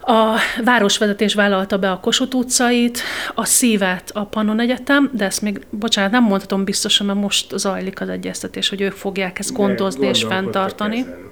a 0.03 0.37
városvezetés 0.63 1.33
vállalta 1.33 1.77
be 1.77 1.91
a 1.91 1.99
Kossuth 1.99 2.35
utcait, 2.35 3.01
a 3.35 3.45
szívet 3.45 4.11
a 4.13 4.25
Pannon 4.25 4.59
Egyetem, 4.59 5.09
de 5.13 5.25
ezt 5.25 5.41
még, 5.41 5.65
bocsánat, 5.69 6.11
nem 6.11 6.23
mondhatom 6.23 6.63
biztosan, 6.63 7.05
mert 7.05 7.19
most 7.19 7.57
zajlik 7.57 8.01
az 8.01 8.09
egyeztetés, 8.09 8.69
hogy 8.69 8.81
ők 8.81 8.93
fogják 8.93 9.39
ezt 9.39 9.53
gondozni 9.53 10.07
és 10.07 10.23
fenntartani. 10.23 10.99
Ezen. 10.99 11.30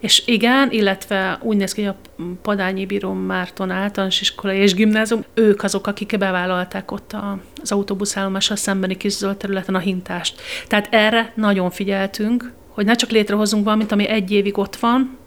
És 0.00 0.22
igen, 0.26 0.70
illetve 0.70 1.38
úgy 1.42 1.56
néz 1.56 1.72
ki, 1.72 1.82
hogy 1.82 1.94
a 2.16 2.22
Padányi 2.42 2.86
Bíró 2.86 3.12
Márton 3.12 3.70
általános 3.70 4.20
iskola 4.20 4.52
és 4.52 4.74
gimnázium, 4.74 5.24
ők 5.34 5.62
azok, 5.62 5.86
akik 5.86 6.18
bevállalták 6.18 6.90
ott 6.90 7.12
a, 7.12 7.38
az 7.62 7.72
autóbuszállomással 7.72 8.56
szembeni 8.56 8.96
kis 8.96 9.12
zöld 9.12 9.36
területen 9.36 9.74
a 9.74 9.78
hintást. 9.78 10.40
Tehát 10.66 10.88
erre 10.90 11.32
nagyon 11.36 11.70
figyeltünk, 11.70 12.52
hogy 12.68 12.84
ne 12.84 12.94
csak 12.94 13.10
létrehozunk 13.10 13.64
valamit, 13.64 13.92
ami 13.92 14.08
egy 14.08 14.30
évig 14.30 14.58
ott 14.58 14.76
van, 14.76 15.18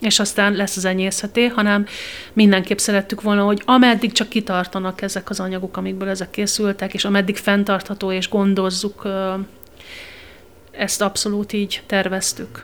és 0.00 0.18
aztán 0.18 0.52
lesz 0.52 0.76
az 0.76 0.84
enyészheté, 0.84 1.46
hanem 1.46 1.86
mindenképp 2.32 2.78
szerettük 2.78 3.20
volna, 3.20 3.44
hogy 3.44 3.62
ameddig 3.64 4.12
csak 4.12 4.28
kitartanak 4.28 5.02
ezek 5.02 5.30
az 5.30 5.40
anyagok, 5.40 5.76
amikből 5.76 6.08
ezek 6.08 6.30
készültek, 6.30 6.94
és 6.94 7.04
ameddig 7.04 7.36
fenntartható 7.36 8.12
és 8.12 8.28
gondozzuk, 8.28 9.08
ezt 10.70 11.02
abszolút 11.02 11.52
így 11.52 11.82
terveztük. 11.86 12.60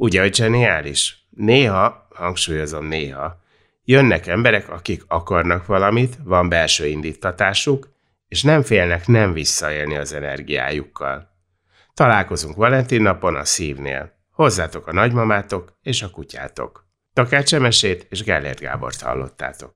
Ugye, 0.00 0.20
hogy 0.20 0.34
zseniális. 0.34 1.26
Néha, 1.30 2.06
hangsúlyozom 2.14 2.86
néha, 2.86 3.42
jönnek 3.84 4.26
emberek, 4.26 4.68
akik 4.68 5.04
akarnak 5.08 5.66
valamit, 5.66 6.18
van 6.24 6.48
belső 6.48 6.86
indítatásuk, 6.86 7.88
és 8.28 8.42
nem 8.42 8.62
félnek 8.62 9.06
nem 9.06 9.32
visszaélni 9.32 9.96
az 9.96 10.12
energiájukkal. 10.12 11.30
Találkozunk 11.94 12.56
Valentin 12.56 13.02
napon 13.02 13.36
a 13.36 13.44
szívnél. 13.44 14.12
Hozzátok 14.32 14.86
a 14.86 14.92
nagymamátok 14.92 15.72
és 15.82 16.02
a 16.02 16.10
kutyátok. 16.10 16.86
Takács 17.12 17.54
Emesét 17.54 18.06
és 18.10 18.22
Gellért 18.22 18.60
Gábort 18.60 19.00
hallottátok. 19.00 19.74